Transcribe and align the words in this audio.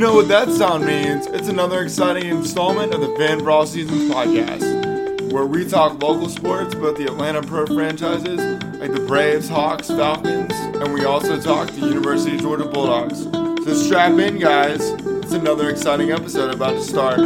know 0.00 0.14
what 0.14 0.28
that 0.28 0.50
sound 0.50 0.86
means. 0.86 1.26
It's 1.26 1.48
another 1.48 1.82
exciting 1.82 2.24
installment 2.24 2.94
of 2.94 3.02
the 3.02 3.14
Fan 3.16 3.40
for 3.40 3.50
All 3.50 3.66
Seasons 3.66 4.10
podcast, 4.10 5.30
where 5.30 5.44
we 5.44 5.68
talk 5.68 6.02
local 6.02 6.30
sports, 6.30 6.74
both 6.74 6.96
the 6.96 7.04
Atlanta 7.04 7.42
Pro 7.42 7.66
franchises, 7.66 8.40
like 8.80 8.94
the 8.94 9.04
Braves, 9.06 9.46
Hawks, 9.46 9.88
Falcons, 9.88 10.54
and 10.54 10.94
we 10.94 11.04
also 11.04 11.38
talk 11.38 11.68
the 11.72 11.86
University 11.86 12.36
of 12.36 12.40
Georgia 12.40 12.64
Bulldogs. 12.64 13.24
So 13.24 13.74
strap 13.74 14.18
in, 14.18 14.38
guys. 14.38 14.80
It's 14.80 15.32
another 15.32 15.68
exciting 15.68 16.12
episode 16.12 16.54
about 16.54 16.76
to 16.76 16.82
start 16.82 17.18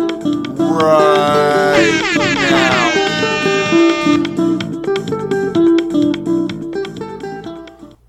right 0.59 2.03
now. 2.51 4.24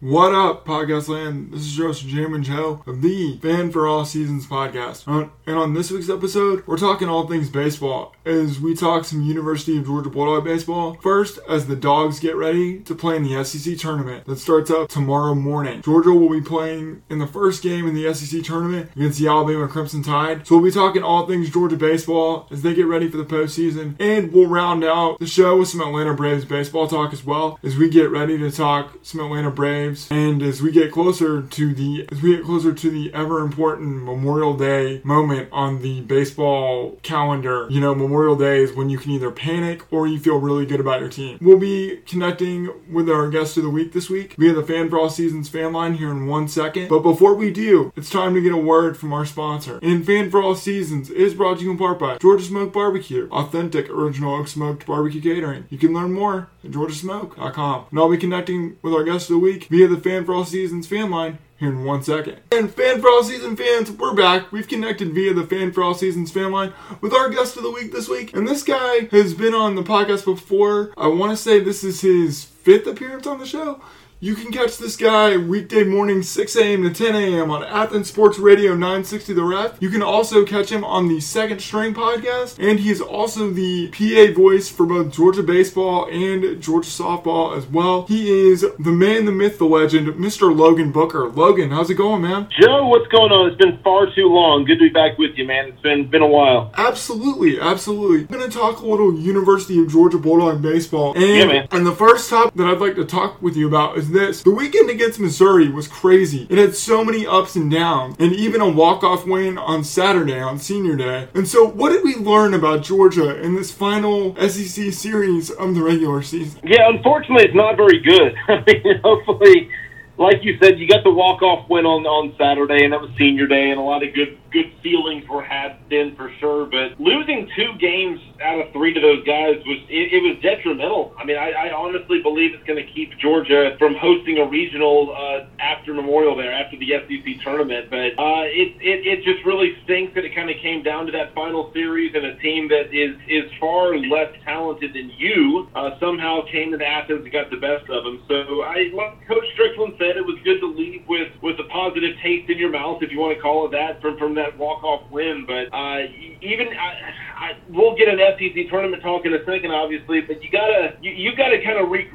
What 0.05 0.35
up, 0.35 0.67
podcast 0.67 1.07
land? 1.07 1.51
This 1.51 1.61
is 1.61 1.75
Joseph 1.75 2.07
Jamin 2.07 2.43
Joe 2.43 2.83
of 2.85 3.01
the 3.01 3.39
Fan 3.39 3.71
for 3.71 3.87
All 3.87 4.05
Seasons 4.05 4.45
podcast. 4.45 5.07
Uh, 5.07 5.29
and 5.47 5.57
on 5.57 5.73
this 5.73 5.89
week's 5.89 6.11
episode, 6.11 6.61
we're 6.67 6.77
talking 6.77 7.09
all 7.09 7.27
things 7.27 7.49
baseball 7.49 8.13
as 8.23 8.59
we 8.59 8.75
talk 8.75 9.05
some 9.05 9.23
University 9.23 9.79
of 9.79 9.85
Georgia 9.87 10.11
Bulldog 10.11 10.43
baseball. 10.43 10.95
First, 11.01 11.39
as 11.49 11.65
the 11.65 11.75
Dogs 11.75 12.19
get 12.19 12.35
ready 12.35 12.81
to 12.81 12.93
play 12.93 13.15
in 13.15 13.23
the 13.23 13.43
SEC 13.43 13.79
tournament 13.79 14.27
that 14.27 14.37
starts 14.37 14.69
up 14.69 14.89
tomorrow 14.89 15.33
morning. 15.33 15.81
Georgia 15.81 16.11
will 16.11 16.29
be 16.29 16.39
playing 16.39 17.01
in 17.09 17.17
the 17.17 17.25
first 17.25 17.63
game 17.63 17.87
in 17.87 17.95
the 17.95 18.13
SEC 18.13 18.43
tournament 18.43 18.91
against 18.95 19.17
the 19.17 19.27
Alabama 19.27 19.67
Crimson 19.67 20.03
Tide. 20.03 20.45
So 20.45 20.55
we'll 20.55 20.65
be 20.65 20.71
talking 20.71 21.01
all 21.01 21.25
things 21.25 21.49
Georgia 21.49 21.77
baseball 21.77 22.47
as 22.51 22.61
they 22.61 22.75
get 22.75 22.85
ready 22.85 23.09
for 23.09 23.17
the 23.17 23.25
postseason. 23.25 23.95
And 23.99 24.31
we'll 24.31 24.45
round 24.45 24.83
out 24.83 25.17
the 25.17 25.25
show 25.25 25.57
with 25.57 25.69
some 25.69 25.81
Atlanta 25.81 26.13
Braves 26.13 26.45
baseball 26.45 26.87
talk 26.87 27.11
as 27.11 27.25
well 27.25 27.59
as 27.63 27.75
we 27.75 27.89
get 27.89 28.11
ready 28.11 28.37
to 28.37 28.51
talk 28.51 28.99
some 29.01 29.19
Atlanta 29.19 29.49
Braves 29.49 29.94
and 30.11 30.41
as 30.41 30.61
we 30.61 30.71
get 30.71 30.91
closer 30.91 31.41
to 31.41 31.73
the 31.73 32.07
as 32.11 32.21
we 32.21 32.35
get 32.35 32.45
closer 32.45 32.73
to 32.73 32.89
the 32.89 33.13
ever 33.13 33.39
important 33.39 34.03
Memorial 34.03 34.55
Day 34.55 35.01
moment 35.03 35.49
on 35.51 35.81
the 35.81 36.01
baseball 36.01 36.97
calendar, 37.03 37.67
you 37.69 37.79
know, 37.79 37.95
Memorial 37.95 38.35
Day 38.35 38.63
is 38.63 38.73
when 38.73 38.89
you 38.89 38.97
can 38.97 39.11
either 39.11 39.31
panic 39.31 39.81
or 39.91 40.07
you 40.07 40.19
feel 40.19 40.39
really 40.39 40.65
good 40.65 40.79
about 40.79 40.99
your 40.99 41.09
team. 41.09 41.37
We'll 41.41 41.59
be 41.59 42.01
connecting 42.05 42.69
with 42.91 43.09
our 43.09 43.29
guest 43.29 43.57
of 43.57 43.63
the 43.63 43.69
week 43.69 43.93
this 43.93 44.09
week 44.09 44.35
via 44.37 44.53
the 44.53 44.63
Fan 44.63 44.89
for 44.89 44.99
All 44.99 45.09
Seasons 45.09 45.49
fan 45.49 45.73
line 45.73 45.95
here 45.95 46.09
in 46.09 46.27
one 46.27 46.47
second. 46.47 46.89
But 46.89 46.99
before 46.99 47.35
we 47.35 47.51
do, 47.51 47.91
it's 47.95 48.09
time 48.09 48.33
to 48.33 48.41
get 48.41 48.53
a 48.53 48.57
word 48.57 48.97
from 48.97 49.13
our 49.13 49.25
sponsor. 49.25 49.79
And 49.81 50.05
Fan 50.05 50.29
for 50.29 50.41
All 50.41 50.55
Seasons 50.55 51.09
is 51.09 51.33
brought 51.33 51.59
to 51.59 51.63
you 51.63 51.71
in 51.71 51.77
part 51.77 51.99
by 51.99 52.17
Georgia 52.17 52.43
Smoke 52.43 52.73
Barbecue, 52.73 53.27
authentic 53.31 53.89
original 53.89 54.35
oak 54.35 54.47
smoked 54.47 54.85
barbecue 54.85 55.21
catering. 55.21 55.65
You 55.69 55.77
can 55.77 55.93
learn 55.93 56.13
more 56.13 56.49
at 56.63 56.71
georgiasmoke.com. 56.71 57.85
And 57.89 57.99
I'll 57.99 58.09
be 58.09 58.17
connecting 58.17 58.77
with 58.81 58.93
our 58.93 59.03
guest 59.03 59.29
of 59.29 59.35
the 59.35 59.39
week 59.39 59.65
via 59.65 59.84
the 59.87 59.97
Fan 59.97 60.25
for 60.25 60.33
All 60.33 60.45
Seasons 60.45 60.87
fan 60.87 61.09
line 61.09 61.37
here 61.57 61.69
in 61.69 61.83
one 61.83 62.03
second. 62.03 62.39
And 62.51 62.73
Fan 62.73 63.01
for 63.01 63.09
All 63.09 63.23
Season 63.23 63.55
fans, 63.55 63.91
we're 63.91 64.13
back. 64.13 64.51
We've 64.51 64.67
connected 64.67 65.13
via 65.13 65.33
the 65.33 65.47
Fan 65.47 65.71
for 65.71 65.83
All 65.83 65.93
Seasons 65.93 66.31
fan 66.31 66.51
line 66.51 66.73
with 67.01 67.13
our 67.13 67.29
guest 67.29 67.57
of 67.57 67.63
the 67.63 67.71
week 67.71 67.91
this 67.91 68.09
week. 68.09 68.35
And 68.35 68.47
this 68.47 68.63
guy 68.63 69.07
has 69.11 69.33
been 69.33 69.53
on 69.53 69.75
the 69.75 69.83
podcast 69.83 70.25
before. 70.25 70.93
I 70.97 71.07
want 71.07 71.31
to 71.31 71.37
say 71.37 71.59
this 71.59 71.83
is 71.83 72.01
his 72.01 72.43
fifth 72.43 72.87
appearance 72.87 73.27
on 73.27 73.39
the 73.39 73.45
show. 73.45 73.81
You 74.21 74.33
can 74.33 74.51
catch 74.51 74.77
this 74.77 74.95
guy 74.95 75.35
weekday 75.37 75.83
morning 75.83 76.23
6 76.23 76.55
a.m. 76.55 76.83
to 76.83 76.89
10 76.89 77.15
a.m. 77.15 77.51
on 77.51 77.63
Athens 77.65 78.07
Sports 78.07 78.39
Radio 78.39 78.71
960 78.71 79.33
The 79.33 79.43
Ref. 79.43 79.77
You 79.81 79.89
can 79.89 80.01
also 80.01 80.45
catch 80.45 80.71
him 80.71 80.85
on 80.85 81.09
the 81.09 81.19
Second 81.19 81.59
String 81.59 81.93
podcast, 81.93 82.57
and 82.57 82.79
he 82.79 82.89
is 82.89 83.01
also 83.01 83.49
the 83.51 83.89
PA 83.89 84.33
voice 84.33 84.69
for 84.69 84.85
both 84.85 85.11
Georgia 85.13 85.43
baseball 85.43 86.07
and 86.09 86.59
Georgia 86.63 86.89
softball 86.89 87.55
as 87.57 87.67
well. 87.67 88.05
He 88.07 88.49
is 88.49 88.65
the 88.79 88.91
man, 88.91 89.25
the 89.25 89.31
myth, 89.33 89.57
the 89.59 89.65
legend, 89.65 90.07
Mr. 90.13 90.55
Logan 90.55 90.91
Booker. 90.93 91.27
Logan, 91.29 91.69
how's 91.69 91.89
it 91.89 91.95
going, 91.95 92.21
man? 92.23 92.47
Joe, 92.59 92.87
what's 92.87 93.07
going 93.09 93.31
on? 93.33 93.49
It's 93.51 93.57
been 93.57 93.77
far 93.83 94.07
too 94.15 94.27
long. 94.27 94.63
Good 94.63 94.79
to 94.79 94.85
be 94.87 94.89
back 94.89 95.17
with 95.19 95.31
you, 95.35 95.45
man. 95.45 95.67
It's 95.67 95.81
been 95.81 96.09
been 96.09 96.21
a 96.23 96.27
while. 96.27 96.71
Absolutely, 96.77 97.59
absolutely. 97.59 98.21
I'm 98.21 98.39
gonna 98.39 98.49
talk 98.49 98.79
a 98.79 98.85
little 98.87 99.13
University 99.19 99.77
of 99.81 99.89
Georgia 99.91 100.17
Bulldog 100.17 100.61
baseball, 100.61 101.13
and 101.15 101.21
Yeah, 101.23 101.45
man. 101.45 101.67
and 101.71 101.85
the 101.85 101.95
first 101.95 102.29
topic 102.29 102.55
that 102.55 102.65
I'd 102.65 102.79
like 102.79 102.95
to 102.95 103.05
talk 103.05 103.39
with 103.41 103.55
you 103.57 103.67
about 103.67 103.97
is 103.97 104.04
this: 104.11 104.43
the 104.43 104.51
weekend 104.51 104.89
against 104.89 105.19
Missouri 105.19 105.69
was 105.69 105.87
crazy. 105.87 106.47
It 106.49 106.57
had 106.57 106.75
so 106.75 107.03
many 107.03 107.25
ups 107.25 107.55
and 107.55 107.71
downs, 107.71 108.15
and 108.19 108.33
even 108.33 108.61
a 108.61 108.69
walk-off 108.69 109.25
win 109.25 109.57
on 109.57 109.83
Saturday 109.83 110.39
on 110.39 110.59
Senior 110.59 110.95
Day. 110.95 111.27
And 111.33 111.47
so, 111.47 111.67
what 111.67 111.89
did 111.89 112.03
we 112.03 112.15
learn 112.15 112.53
about 112.53 112.83
Georgia 112.83 113.39
in 113.41 113.55
this 113.55 113.71
final 113.71 114.35
SEC 114.35 114.93
series 114.93 115.49
of 115.49 115.75
the 115.75 115.83
regular 115.83 116.21
season? 116.21 116.61
Yeah, 116.63 116.89
unfortunately, 116.89 117.45
it's 117.45 117.55
not 117.55 117.77
very 117.77 117.99
good. 117.99 118.35
I 118.47 118.63
mean, 118.65 118.99
hopefully, 119.03 119.69
like 120.17 120.43
you 120.43 120.57
said, 120.61 120.79
you 120.79 120.87
got 120.87 121.03
the 121.03 121.11
walk 121.11 121.41
off 121.41 121.69
win 121.69 121.85
on 121.85 122.05
on 122.05 122.33
Saturday, 122.37 122.83
and 122.83 122.93
that 122.93 123.01
was 123.01 123.11
Senior 123.17 123.47
Day, 123.47 123.71
and 123.71 123.79
a 123.79 123.83
lot 123.83 124.03
of 124.03 124.13
good 124.13 124.37
good 124.51 124.71
feelings 124.81 125.27
were 125.27 125.41
had 125.41 125.77
then 125.89 126.15
for 126.15 126.31
sure. 126.39 126.65
But 126.65 126.99
losing 126.99 127.49
two 127.55 127.73
games 127.79 128.19
out 128.41 128.59
of 128.59 128.71
three 128.73 128.93
to 128.93 128.99
those 128.99 129.23
guys 129.25 129.57
was 129.65 129.79
it, 129.89 130.13
it 130.13 130.21
was 130.23 130.41
detrimental. 130.41 131.13
I 131.17 131.25
mean, 131.25 131.37
I, 131.37 131.51
I 131.51 131.73
honestly 131.73 132.21
believe 132.21 132.53
it's 132.53 132.63
going 132.63 132.83
to 132.83 132.93
keep 132.93 133.17
Georgia 133.17 133.75
from 133.79 133.95
hosting 133.95 134.37
a 134.37 134.45
regional 134.45 135.15
uh, 135.15 135.45
after 135.59 135.93
Memorial 135.93 136.35
there, 136.35 136.51
after 136.51 136.77
the 136.77 136.91
SEC 136.91 137.41
tournament. 137.43 137.89
But 137.89 138.17
uh, 138.17 138.45
it, 138.45 138.75
it 138.81 139.05
it 139.05 139.23
just 139.23 139.45
really 139.45 139.75
stinks 139.83 140.13
that 140.15 140.25
it 140.25 140.35
kind 140.35 140.49
of 140.49 140.57
came 140.61 140.83
down 140.83 141.05
to 141.07 141.11
that 141.13 141.33
final 141.33 141.71
series, 141.73 142.13
and 142.15 142.25
a 142.25 142.35
team 142.37 142.67
that 142.69 142.93
is 142.93 143.15
is 143.27 143.51
far 143.59 143.97
less 143.97 144.31
talented 144.43 144.93
than 144.93 145.11
you 145.17 145.67
uh, 145.75 145.99
somehow 145.99 146.45
came 146.51 146.71
to 146.71 146.85
Athens 146.85 147.23
and 147.23 147.31
got 147.31 147.49
the 147.49 147.57
best 147.57 147.89
of 147.89 148.03
them. 148.03 148.21
So 148.27 148.61
I, 148.61 148.91
like 148.93 149.27
Coach 149.27 149.45
Strickland 149.53 149.95
said, 149.97 150.17
it 150.17 150.25
was 150.25 150.37
good 150.43 150.59
to 150.59 150.67
leave 150.67 151.03
with 151.07 151.31
with 151.41 151.59
a 151.59 151.67
positive 151.69 152.15
taste 152.21 152.49
in 152.49 152.57
your 152.57 152.71
mouth, 152.71 153.01
if 153.01 153.11
you 153.11 153.19
want 153.19 153.35
to 153.35 153.41
call 153.41 153.65
it 153.65 153.71
that, 153.71 154.01
from 154.01 154.17
from 154.17 154.34
that 154.35 154.57
walk 154.57 154.83
off 154.83 155.09
win. 155.11 155.45
But 155.45 155.75
uh, 155.75 156.07
even 156.41 156.67
I, 156.69 157.11
I, 157.35 157.57
we'll 157.69 157.95
get 157.95 158.07
an 158.07 158.19
SEC 158.39 158.69
tournament 158.69 159.03
talk 159.03 159.25
in 159.25 159.33
a 159.33 159.43
second, 159.45 159.71
obviously. 159.71 160.21
But 160.21 160.43
you 160.43 160.49
gotta 160.49 160.95
you, 161.01 161.11
you 161.11 161.35
gotta 161.35 161.61
kind 161.63 161.77
of 161.77 161.89
regroup 161.89 162.14